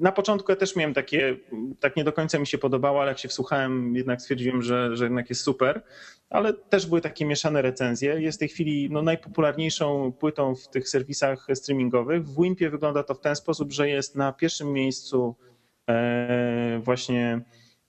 na 0.00 0.12
początku 0.12 0.52
ja 0.52 0.56
też 0.56 0.76
miałem 0.76 0.94
takie, 0.94 1.36
tak 1.80 1.96
nie 1.96 2.04
do 2.04 2.12
końca 2.12 2.38
mi 2.38 2.46
się 2.46 2.58
podobało, 2.58 3.00
ale 3.00 3.08
jak 3.08 3.18
się 3.18 3.28
wsłuchałem, 3.28 3.96
jednak 3.96 4.22
stwierdziłem, 4.22 4.62
że, 4.62 4.96
że 4.96 5.04
jednak 5.04 5.30
jest 5.30 5.42
super. 5.42 5.82
Ale 6.30 6.52
też 6.52 6.86
były 6.86 7.00
takie 7.00 7.24
mieszane 7.24 7.62
recenzje. 7.62 8.20
Jest 8.20 8.38
w 8.38 8.40
tej 8.40 8.48
chwili 8.48 8.88
no, 8.90 9.02
najpopularniejszą 9.02 10.12
płytą 10.12 10.54
w 10.54 10.68
tych 10.68 10.88
serwisach 10.88 11.46
streamingowych. 11.54 12.24
W 12.24 12.42
Wimpie 12.42 12.70
wygląda 12.70 13.02
to 13.02 13.14
w 13.14 13.20
ten 13.20 13.36
sposób, 13.36 13.72
że 13.72 13.88
jest 13.88 14.16
na 14.16 14.32
pierwszym 14.32 14.72
miejscu 14.72 15.36
e, 15.88 16.80
właśnie 16.82 17.40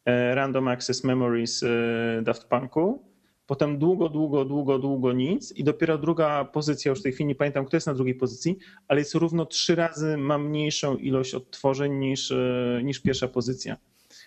Random 0.05 0.67
Access 0.67 1.03
Memories 1.03 1.63
e, 1.63 2.21
Daft 2.23 2.43
Punku 2.43 3.11
potem 3.51 3.77
długo, 3.77 4.09
długo, 4.09 4.45
długo, 4.45 4.79
długo 4.79 5.13
nic 5.13 5.51
i 5.51 5.63
dopiero 5.63 5.97
druga 5.97 6.45
pozycja, 6.45 6.89
już 6.89 6.99
w 6.99 7.03
tej 7.03 7.11
chwili 7.11 7.27
nie 7.27 7.35
pamiętam, 7.35 7.65
kto 7.65 7.77
jest 7.77 7.87
na 7.87 7.93
drugiej 7.93 8.15
pozycji, 8.15 8.57
ale 8.87 8.99
jest 8.99 9.15
równo 9.15 9.45
trzy 9.45 9.75
razy 9.75 10.17
ma 10.17 10.37
mniejszą 10.37 10.97
ilość 10.97 11.35
odtworzeń 11.35 11.93
niż, 11.93 12.31
e, 12.31 12.81
niż 12.83 12.99
pierwsza 12.99 13.27
pozycja. 13.27 13.77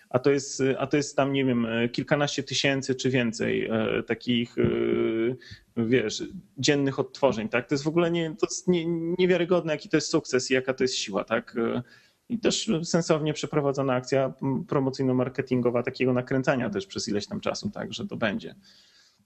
A 0.09 0.19
to, 0.19 0.31
jest, 0.31 0.63
a 0.77 0.87
to 0.87 0.97
jest 0.97 1.15
tam, 1.15 1.33
nie 1.33 1.45
wiem, 1.45 1.65
e, 1.65 1.89
kilkanaście 1.89 2.43
tysięcy 2.43 2.95
czy 2.95 3.09
więcej 3.09 3.65
e, 3.65 4.03
takich, 4.03 4.55
wiesz, 5.77 6.23
dziennych 6.57 6.99
odtworzeń, 6.99 7.49
tak? 7.49 7.69
To 7.69 7.75
jest 7.75 7.83
w 7.83 7.87
ogóle 7.87 8.11
nie, 8.11 8.35
to 8.39 8.47
jest 8.47 8.67
nie, 8.67 8.85
niewiarygodne, 9.17 9.73
jaki 9.73 9.89
to 9.89 9.97
jest 9.97 10.09
sukces 10.09 10.51
i 10.51 10.53
jaka 10.53 10.73
to 10.73 10.83
jest 10.83 10.95
siła, 10.95 11.23
tak? 11.23 11.55
I 12.29 12.39
też 12.39 12.71
sensownie 12.83 13.33
przeprowadzona 13.33 13.93
akcja 13.93 14.33
promocyjno-marketingowa 14.67 15.83
takiego 15.83 16.13
nakręcania 16.13 16.69
też 16.69 16.87
przez 16.87 17.07
ileś 17.07 17.27
tam 17.27 17.39
czasu, 17.39 17.69
tak, 17.69 17.93
że 17.93 18.07
to 18.07 18.17
będzie. 18.17 18.55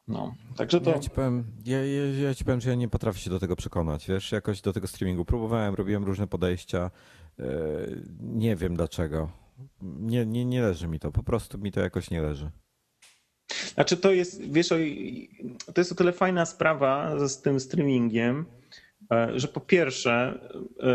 No, 0.07 0.35
także 0.57 0.81
to... 0.81 0.89
Ja 0.89 0.99
ci, 0.99 1.09
powiem, 1.09 1.43
ja, 1.65 1.85
ja, 1.85 2.05
ja 2.05 2.35
ci 2.35 2.45
powiem, 2.45 2.61
że 2.61 2.69
ja 2.69 2.75
nie 2.75 2.87
potrafię 2.87 3.19
się 3.19 3.29
do 3.29 3.39
tego 3.39 3.55
przekonać, 3.55 4.07
wiesz, 4.07 4.31
jakoś 4.31 4.61
do 4.61 4.73
tego 4.73 4.87
streamingu. 4.87 5.25
Próbowałem, 5.25 5.75
robiłem 5.75 6.03
różne 6.03 6.27
podejścia, 6.27 6.91
yy, 7.37 7.45
nie 8.19 8.55
wiem 8.55 8.75
dlaczego. 8.75 9.29
Nie, 9.81 10.25
nie, 10.25 10.45
nie 10.45 10.61
leży 10.61 10.87
mi 10.87 10.99
to, 10.99 11.11
po 11.11 11.23
prostu 11.23 11.57
mi 11.57 11.71
to 11.71 11.79
jakoś 11.79 12.11
nie 12.11 12.21
leży. 12.21 12.51
Znaczy 13.73 13.97
to 13.97 14.11
jest, 14.11 14.41
wiesz, 14.51 14.69
to 15.73 15.81
jest 15.81 15.91
o 15.91 15.95
tyle 15.95 16.11
fajna 16.11 16.45
sprawa 16.45 17.27
z 17.27 17.41
tym 17.41 17.59
streamingiem, 17.59 18.39
e, 18.39 18.58
że 19.35 19.47
po 19.47 19.59
pierwsze 19.59 20.39
e, 20.79 20.93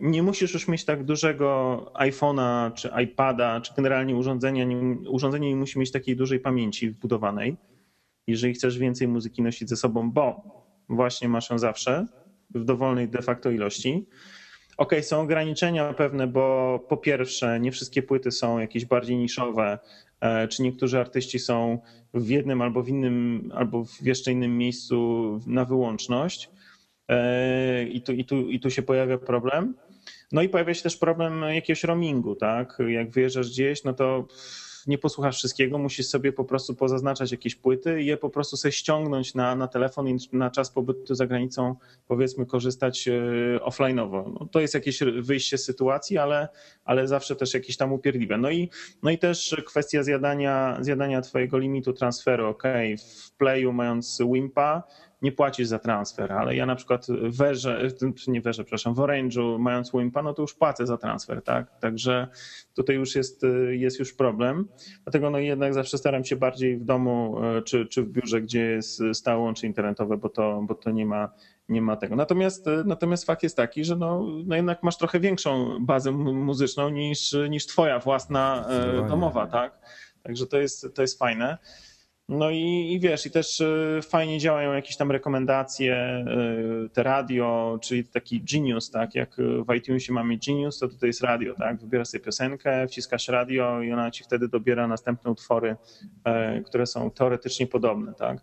nie 0.00 0.22
musisz 0.22 0.54
już 0.54 0.68
mieć 0.68 0.84
tak 0.84 1.04
dużego 1.04 1.92
iPhone'a 1.94 2.72
czy 2.72 2.90
iPada, 3.04 3.60
czy 3.60 3.74
generalnie 3.74 4.16
urządzenia, 4.16 4.64
nie, 4.64 5.10
urządzenie 5.10 5.48
nie 5.48 5.56
musi 5.56 5.78
mieć 5.78 5.92
takiej 5.92 6.16
dużej 6.16 6.40
pamięci 6.40 6.90
wbudowanej 6.90 7.56
jeżeli 8.26 8.54
chcesz 8.54 8.78
więcej 8.78 9.08
muzyki 9.08 9.42
nosić 9.42 9.68
ze 9.68 9.76
sobą, 9.76 10.10
bo 10.10 10.42
właśnie 10.88 11.28
masz 11.28 11.50
ją 11.50 11.58
zawsze 11.58 12.06
w 12.54 12.64
dowolnej 12.64 13.08
de 13.08 13.22
facto 13.22 13.50
ilości. 13.50 14.06
Ok, 14.76 14.94
są 15.02 15.20
ograniczenia 15.20 15.92
pewne, 15.92 16.26
bo 16.26 16.78
po 16.88 16.96
pierwsze, 16.96 17.60
nie 17.60 17.72
wszystkie 17.72 18.02
płyty 18.02 18.30
są 18.30 18.58
jakieś 18.58 18.84
bardziej 18.84 19.16
niszowe, 19.16 19.78
e, 20.20 20.48
czy 20.48 20.62
niektórzy 20.62 21.00
artyści 21.00 21.38
są 21.38 21.78
w 22.14 22.28
jednym 22.28 22.62
albo 22.62 22.82
w 22.82 22.88
innym, 22.88 23.52
albo 23.54 23.84
w 23.84 24.02
jeszcze 24.02 24.32
innym 24.32 24.58
miejscu 24.58 25.40
na 25.46 25.64
wyłączność. 25.64 26.50
E, 27.08 27.84
I 27.84 28.02
tu, 28.02 28.12
i 28.12 28.24
tu, 28.24 28.50
i 28.50 28.60
tu 28.60 28.70
się 28.70 28.82
pojawia 28.82 29.18
problem. 29.18 29.74
No 30.32 30.42
i 30.42 30.48
pojawia 30.48 30.74
się 30.74 30.82
też 30.82 30.96
problem 30.96 31.42
jakiegoś 31.42 31.84
roamingu, 31.84 32.34
tak? 32.34 32.78
Jak 32.88 33.10
wyjeżdżasz 33.10 33.50
gdzieś, 33.50 33.84
no 33.84 33.92
to 33.92 34.26
nie 34.86 34.98
posłuchasz 34.98 35.36
wszystkiego, 35.36 35.78
musisz 35.78 36.06
sobie 36.06 36.32
po 36.32 36.44
prostu 36.44 36.74
pozaznaczać 36.74 37.32
jakieś 37.32 37.54
płyty 37.54 38.02
i 38.02 38.06
je 38.06 38.16
po 38.16 38.30
prostu 38.30 38.56
sobie 38.56 38.72
ściągnąć 38.72 39.34
na, 39.34 39.54
na 39.54 39.68
telefon 39.68 40.08
i 40.08 40.16
na 40.32 40.50
czas 40.50 40.70
pobytu 40.70 41.14
za 41.14 41.26
granicą 41.26 41.76
powiedzmy 42.08 42.46
korzystać 42.46 43.08
e, 43.08 43.12
offline'owo. 43.58 44.32
No, 44.40 44.48
to 44.52 44.60
jest 44.60 44.74
jakieś 44.74 45.00
wyjście 45.02 45.58
z 45.58 45.64
sytuacji, 45.64 46.18
ale, 46.18 46.48
ale 46.84 47.08
zawsze 47.08 47.36
też 47.36 47.54
jakieś 47.54 47.76
tam 47.76 47.92
upierdliwe. 47.92 48.38
No 48.38 48.50
i, 48.50 48.70
no 49.02 49.10
i 49.10 49.18
też 49.18 49.56
kwestia 49.66 50.02
zjadania, 50.02 50.78
zjadania 50.80 51.20
twojego 51.20 51.58
limitu 51.58 51.92
transferu, 51.92 52.46
ok, 52.46 52.62
w 53.26 53.36
Playu 53.36 53.72
mając 53.72 54.18
Wimpa, 54.32 54.82
nie 55.22 55.32
płacisz 55.32 55.66
za 55.68 55.78
transfer, 55.78 56.32
ale 56.32 56.56
ja 56.56 56.66
na 56.66 56.76
przykład 56.76 57.06
w 57.06 57.36
Werze, 57.36 57.88
nie 58.28 58.40
Werze, 58.40 58.64
przepraszam, 58.64 58.94
w 58.94 58.98
Orange'u 58.98 59.58
mając 59.58 59.92
Wimpa, 59.92 60.22
no 60.22 60.34
to 60.34 60.42
już 60.42 60.54
płacę 60.54 60.86
za 60.86 60.96
transfer, 60.96 61.42
tak? 61.42 61.78
Także 61.80 62.28
tutaj 62.74 62.96
już 62.96 63.14
jest, 63.14 63.42
jest 63.70 63.98
już 63.98 64.14
problem. 64.14 64.68
Dlatego 65.04 65.30
no 65.30 65.38
jednak 65.38 65.74
zawsze 65.74 65.98
staram 65.98 66.24
się 66.24 66.36
bardziej 66.36 66.76
w 66.76 66.84
domu 66.84 67.38
e, 67.44 67.62
czy, 67.62 67.86
czy 67.86 68.02
w 68.02 68.08
biurze, 68.08 68.40
gdzie 68.40 68.60
jest 68.60 69.02
stałe 69.12 69.42
łącze 69.42 69.66
internetowe, 69.66 70.16
bo 70.16 70.28
to, 70.28 70.62
bo 70.62 70.74
to 70.74 70.90
nie 70.90 71.06
ma 71.06 71.32
nie 71.68 71.82
ma 71.82 71.96
tego. 71.96 72.16
Natomiast, 72.16 72.68
e, 72.68 72.82
natomiast 72.86 73.24
fakt 73.24 73.42
jest 73.42 73.56
taki, 73.56 73.84
że 73.84 73.96
no, 73.96 74.26
no 74.46 74.56
jednak 74.56 74.82
masz 74.82 74.98
trochę 74.98 75.20
większą 75.20 75.78
bazę 75.80 76.12
muzyczną 76.12 76.88
niż, 76.88 77.36
niż 77.48 77.66
twoja 77.66 77.98
własna 77.98 78.66
e, 78.68 79.08
domowa, 79.08 79.46
tak? 79.46 79.80
Także 80.22 80.46
to 80.46 80.58
jest, 80.58 80.86
to 80.94 81.02
jest 81.02 81.18
fajne. 81.18 81.58
No 82.28 82.50
i, 82.50 82.92
i, 82.92 83.00
wiesz, 83.00 83.26
i 83.26 83.30
też 83.30 83.60
e, 83.60 84.00
fajnie 84.02 84.38
działają 84.38 84.72
jakieś 84.72 84.96
tam 84.96 85.10
rekomendacje, 85.10 85.94
e, 85.94 86.26
te 86.92 87.02
radio, 87.02 87.78
czyli 87.82 88.04
taki 88.04 88.40
Genius, 88.52 88.90
tak? 88.90 89.14
Jak 89.14 89.36
w 89.68 89.74
iTunesie 89.74 90.12
mamy 90.12 90.38
Genius, 90.46 90.78
to 90.78 90.88
tutaj 90.88 91.08
jest 91.08 91.20
radio, 91.20 91.54
tak? 91.54 91.80
Wybierasz 91.80 92.08
sobie 92.08 92.24
piosenkę, 92.24 92.86
wciskasz 92.88 93.28
radio 93.28 93.82
i 93.82 93.92
ona 93.92 94.10
ci 94.10 94.24
wtedy 94.24 94.48
dobiera 94.48 94.88
następne 94.88 95.30
utwory, 95.30 95.76
e, 96.24 96.60
które 96.60 96.86
są 96.86 97.10
teoretycznie 97.10 97.66
podobne, 97.66 98.14
tak? 98.14 98.38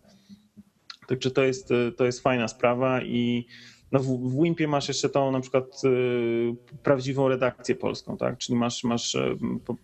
Także 1.08 1.30
to 1.30 1.42
jest, 1.42 1.68
to 1.96 2.04
jest 2.04 2.22
fajna 2.22 2.48
sprawa 2.48 3.02
i 3.02 3.46
no 3.94 4.00
w, 4.00 4.06
w 4.06 4.42
Wimpie 4.42 4.68
masz 4.68 4.88
jeszcze 4.88 5.08
tą 5.08 5.30
na 5.30 5.40
przykład 5.40 5.82
y, 5.84 6.54
prawdziwą 6.82 7.28
redakcję 7.28 7.74
polską, 7.74 8.16
tak? 8.16 8.38
Czyli 8.38 8.58
masz, 8.58 8.84
masz 8.84 9.16
po, 9.64 9.76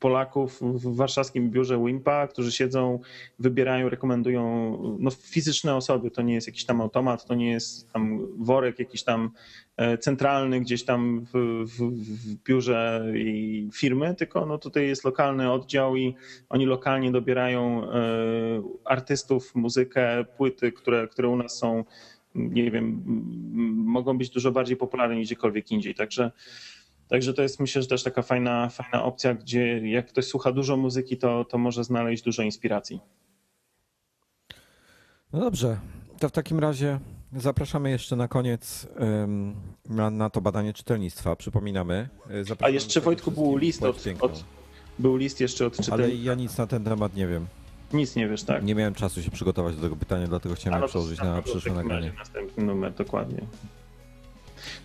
Polaków 0.00 0.60
w 0.60 0.96
warszawskim 0.96 1.50
biurze 1.50 1.78
Wimpa, 1.84 2.26
którzy 2.26 2.52
siedzą, 2.52 3.00
wybierają, 3.38 3.88
rekomendują, 3.88 4.78
no 4.98 5.10
fizyczne 5.10 5.76
osoby, 5.76 6.10
to 6.10 6.22
nie 6.22 6.34
jest 6.34 6.46
jakiś 6.46 6.64
tam 6.64 6.80
automat, 6.80 7.26
to 7.26 7.34
nie 7.34 7.50
jest 7.50 7.92
tam 7.92 8.28
worek 8.44 8.78
jakiś 8.78 9.04
tam 9.04 9.30
e, 9.76 9.98
centralny 9.98 10.60
gdzieś 10.60 10.84
tam 10.84 11.26
w, 11.34 11.64
w, 11.64 11.78
w 11.80 12.42
biurze 12.42 13.12
i 13.16 13.68
firmy, 13.74 14.14
tylko 14.14 14.46
no 14.46 14.58
tutaj 14.58 14.86
jest 14.86 15.04
lokalny 15.04 15.52
oddział 15.52 15.96
i 15.96 16.14
oni 16.48 16.66
lokalnie 16.66 17.12
dobierają 17.12 17.90
e, 17.90 17.98
artystów, 18.84 19.54
muzykę, 19.54 20.24
płyty, 20.36 20.72
które, 20.72 21.08
które 21.08 21.28
u 21.28 21.36
nas 21.36 21.58
są 21.58 21.84
nie 22.34 22.70
wiem, 22.70 23.02
mogą 23.86 24.18
być 24.18 24.30
dużo 24.30 24.52
bardziej 24.52 24.76
popularne 24.76 25.16
niż 25.16 25.26
gdziekolwiek 25.26 25.70
indziej. 25.70 25.94
Także, 25.94 26.30
także 27.08 27.34
to 27.34 27.42
jest 27.42 27.60
myślę, 27.60 27.82
że 27.82 27.88
też 27.88 28.02
taka 28.02 28.22
fajna, 28.22 28.68
fajna 28.68 29.04
opcja, 29.04 29.34
gdzie 29.34 29.88
jak 29.88 30.08
ktoś 30.08 30.24
słucha 30.24 30.52
dużo 30.52 30.76
muzyki, 30.76 31.16
to, 31.16 31.44
to 31.44 31.58
może 31.58 31.84
znaleźć 31.84 32.22
dużo 32.22 32.42
inspiracji. 32.42 33.00
No 35.32 35.40
dobrze, 35.40 35.78
to 36.18 36.28
w 36.28 36.32
takim 36.32 36.58
razie 36.58 36.98
zapraszamy 37.32 37.90
jeszcze 37.90 38.16
na 38.16 38.28
koniec 38.28 38.86
na, 39.88 40.10
na 40.10 40.30
to 40.30 40.40
badanie 40.40 40.72
czytelnictwa. 40.72 41.36
Przypominamy. 41.36 42.08
E, 42.30 42.44
zapraszamy 42.44 42.66
A 42.66 42.68
jeszcze 42.68 43.00
Wojtku 43.00 43.30
był 43.30 43.56
list 43.56 43.82
od, 43.82 44.04
od, 44.20 44.44
był 44.98 45.16
list 45.16 45.40
jeszcze 45.40 45.66
od 45.66 45.76
czytelnika. 45.76 46.04
Ale 46.04 46.14
ja 46.14 46.34
nic 46.34 46.58
na 46.58 46.66
ten 46.66 46.84
temat 46.84 47.16
nie 47.16 47.26
wiem. 47.26 47.46
Nic 47.92 48.16
nie 48.16 48.28
wiesz, 48.28 48.42
tak? 48.42 48.64
Nie 48.64 48.74
miałem 48.74 48.94
czasu 48.94 49.22
się 49.22 49.30
przygotować 49.30 49.76
do 49.76 49.82
tego 49.82 49.96
pytania, 49.96 50.26
dlatego 50.26 50.54
chciałem 50.54 50.82
je 50.82 50.88
przełożyć 50.88 51.18
na 51.18 51.42
przyszłe 51.42 51.72
nagranie. 51.72 52.12
Następny 52.18 52.64
numer, 52.64 52.94
dokładnie. 52.94 53.40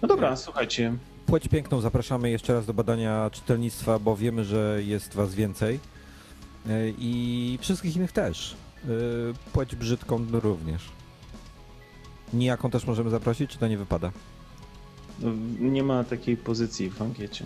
No 0.02 0.08
dobra, 0.08 0.36
słuchajcie. 0.36 0.94
Płeć 1.26 1.48
piękną 1.48 1.82
zapraszamy 1.82 2.30
jeszcze 2.30 2.54
raz 2.54 2.66
do 2.66 2.74
badania 2.74 3.30
czytelnictwa, 3.30 4.00
bo 4.00 4.16
wiemy, 4.16 4.44
że 4.44 4.82
jest 4.86 5.14
was 5.14 5.36
więcej 5.36 5.80
e, 6.70 6.90
i 6.90 7.58
wszystkich 7.62 7.96
innych 7.96 8.12
też. 8.12 8.56
E, 8.86 8.88
płeć 9.54 9.76
brzydką 9.76 10.26
również. 10.32 10.90
Nijaką 12.34 12.70
też 12.70 12.86
możemy 12.86 13.10
zaprosić, 13.10 13.52
czy 13.52 13.58
to 13.58 13.68
nie 13.68 13.78
wypada? 13.78 14.12
Nie 15.60 15.84
ma 15.84 16.04
takiej 16.04 16.38
pozycji 16.38 16.90
w 16.90 17.02
ankiecie. 17.02 17.46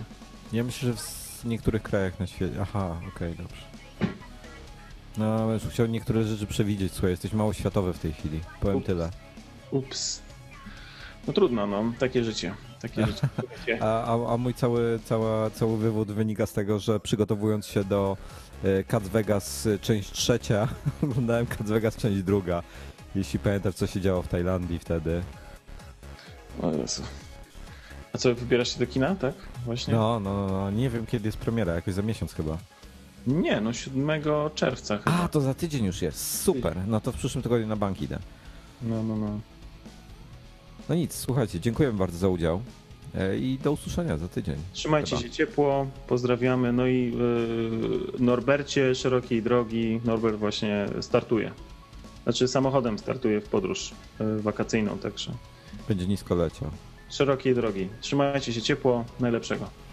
Ja 0.52 0.64
myślę, 0.64 0.92
że 0.92 0.96
w 0.96 1.44
niektórych 1.44 1.82
krajach 1.82 2.20
na 2.20 2.26
świecie. 2.26 2.54
Aha, 2.62 2.96
okej, 2.98 3.32
okay, 3.32 3.44
dobrze. 3.44 3.73
No, 5.18 5.52
już 5.52 5.62
chciał 5.62 5.86
niektóre 5.86 6.24
rzeczy 6.24 6.46
przewidzieć, 6.46 6.92
słuchaj, 6.92 7.10
jesteś 7.10 7.32
mało 7.32 7.52
światowy 7.52 7.92
w 7.92 7.98
tej 7.98 8.12
chwili. 8.12 8.40
Powiem 8.60 8.76
Ups. 8.76 8.86
tyle. 8.86 9.10
Ups. 9.70 10.22
No 11.26 11.32
trudno, 11.32 11.66
no, 11.66 11.92
takie 11.98 12.24
życie. 12.24 12.54
Takie 12.82 13.06
życie. 13.06 13.28
A, 13.80 14.04
a, 14.04 14.32
a, 14.32 14.36
mój 14.36 14.54
cały, 14.54 15.00
cała, 15.04 15.50
cały 15.50 15.78
wywód 15.78 16.12
wynika 16.12 16.46
z 16.46 16.52
tego, 16.52 16.78
że 16.78 17.00
przygotowując 17.00 17.66
się 17.66 17.84
do 17.84 18.16
e, 18.64 18.84
Cats 18.84 19.08
Vegas 19.08 19.66
e, 19.66 19.78
część 19.78 20.12
trzecia, 20.12 20.68
oglądałem 21.02 21.46
Cats 21.46 21.70
Vegas 21.70 21.96
część 21.96 22.22
druga. 22.22 22.62
Jeśli 23.14 23.38
pamiętasz, 23.38 23.74
co 23.74 23.86
się 23.86 24.00
działo 24.00 24.22
w 24.22 24.28
Tajlandii 24.28 24.78
wtedy. 24.78 25.22
O 26.62 26.72
Jezu. 26.72 27.02
A 28.12 28.18
co, 28.18 28.34
wybierasz 28.34 28.72
się 28.72 28.78
do 28.78 28.86
kina, 28.86 29.14
tak? 29.14 29.34
Właśnie? 29.64 29.94
No, 29.94 30.20
no, 30.20 30.46
no, 30.46 30.70
nie 30.70 30.90
wiem 30.90 31.06
kiedy 31.06 31.28
jest 31.28 31.38
premiera, 31.38 31.74
jakoś 31.74 31.94
za 31.94 32.02
miesiąc 32.02 32.34
chyba. 32.34 32.58
Nie, 33.26 33.60
no 33.60 33.72
7 33.72 34.22
czerwca 34.54 34.98
chyba. 34.98 35.16
A, 35.16 35.28
to 35.28 35.40
za 35.40 35.54
tydzień 35.54 35.84
już 35.84 36.02
jest. 36.02 36.40
Super. 36.42 36.76
No 36.86 37.00
to 37.00 37.12
w 37.12 37.16
przyszłym 37.16 37.42
tygodniu 37.42 37.66
na 37.66 37.76
bank 37.76 38.02
idę. 38.02 38.18
No, 38.82 39.02
no, 39.02 39.16
no. 39.16 39.40
No 40.88 40.94
nic, 40.94 41.14
słuchajcie, 41.14 41.60
dziękujemy 41.60 41.98
bardzo 41.98 42.18
za 42.18 42.28
udział 42.28 42.62
e, 43.14 43.38
i 43.38 43.58
do 43.58 43.72
usłyszenia 43.72 44.16
za 44.16 44.28
tydzień. 44.28 44.56
Trzymajcie 44.72 45.16
chyba. 45.16 45.22
się 45.28 45.30
ciepło, 45.30 45.86
pozdrawiamy. 46.06 46.72
No 46.72 46.86
i 46.86 47.12
yy, 47.12 48.24
Norbercie, 48.24 48.94
szerokiej 48.94 49.42
drogi. 49.42 50.00
Norbert 50.04 50.36
właśnie 50.36 50.86
startuje. 51.00 51.52
Znaczy 52.24 52.48
samochodem 52.48 52.98
startuje 52.98 53.40
w 53.40 53.48
podróż 53.48 53.90
yy, 54.20 54.42
wakacyjną, 54.42 54.98
także. 54.98 55.32
Będzie 55.88 56.06
nisko 56.06 56.34
leciał. 56.34 56.70
Szerokiej 57.10 57.54
drogi. 57.54 57.88
Trzymajcie 58.00 58.52
się 58.52 58.62
ciepło, 58.62 59.04
najlepszego. 59.20 59.83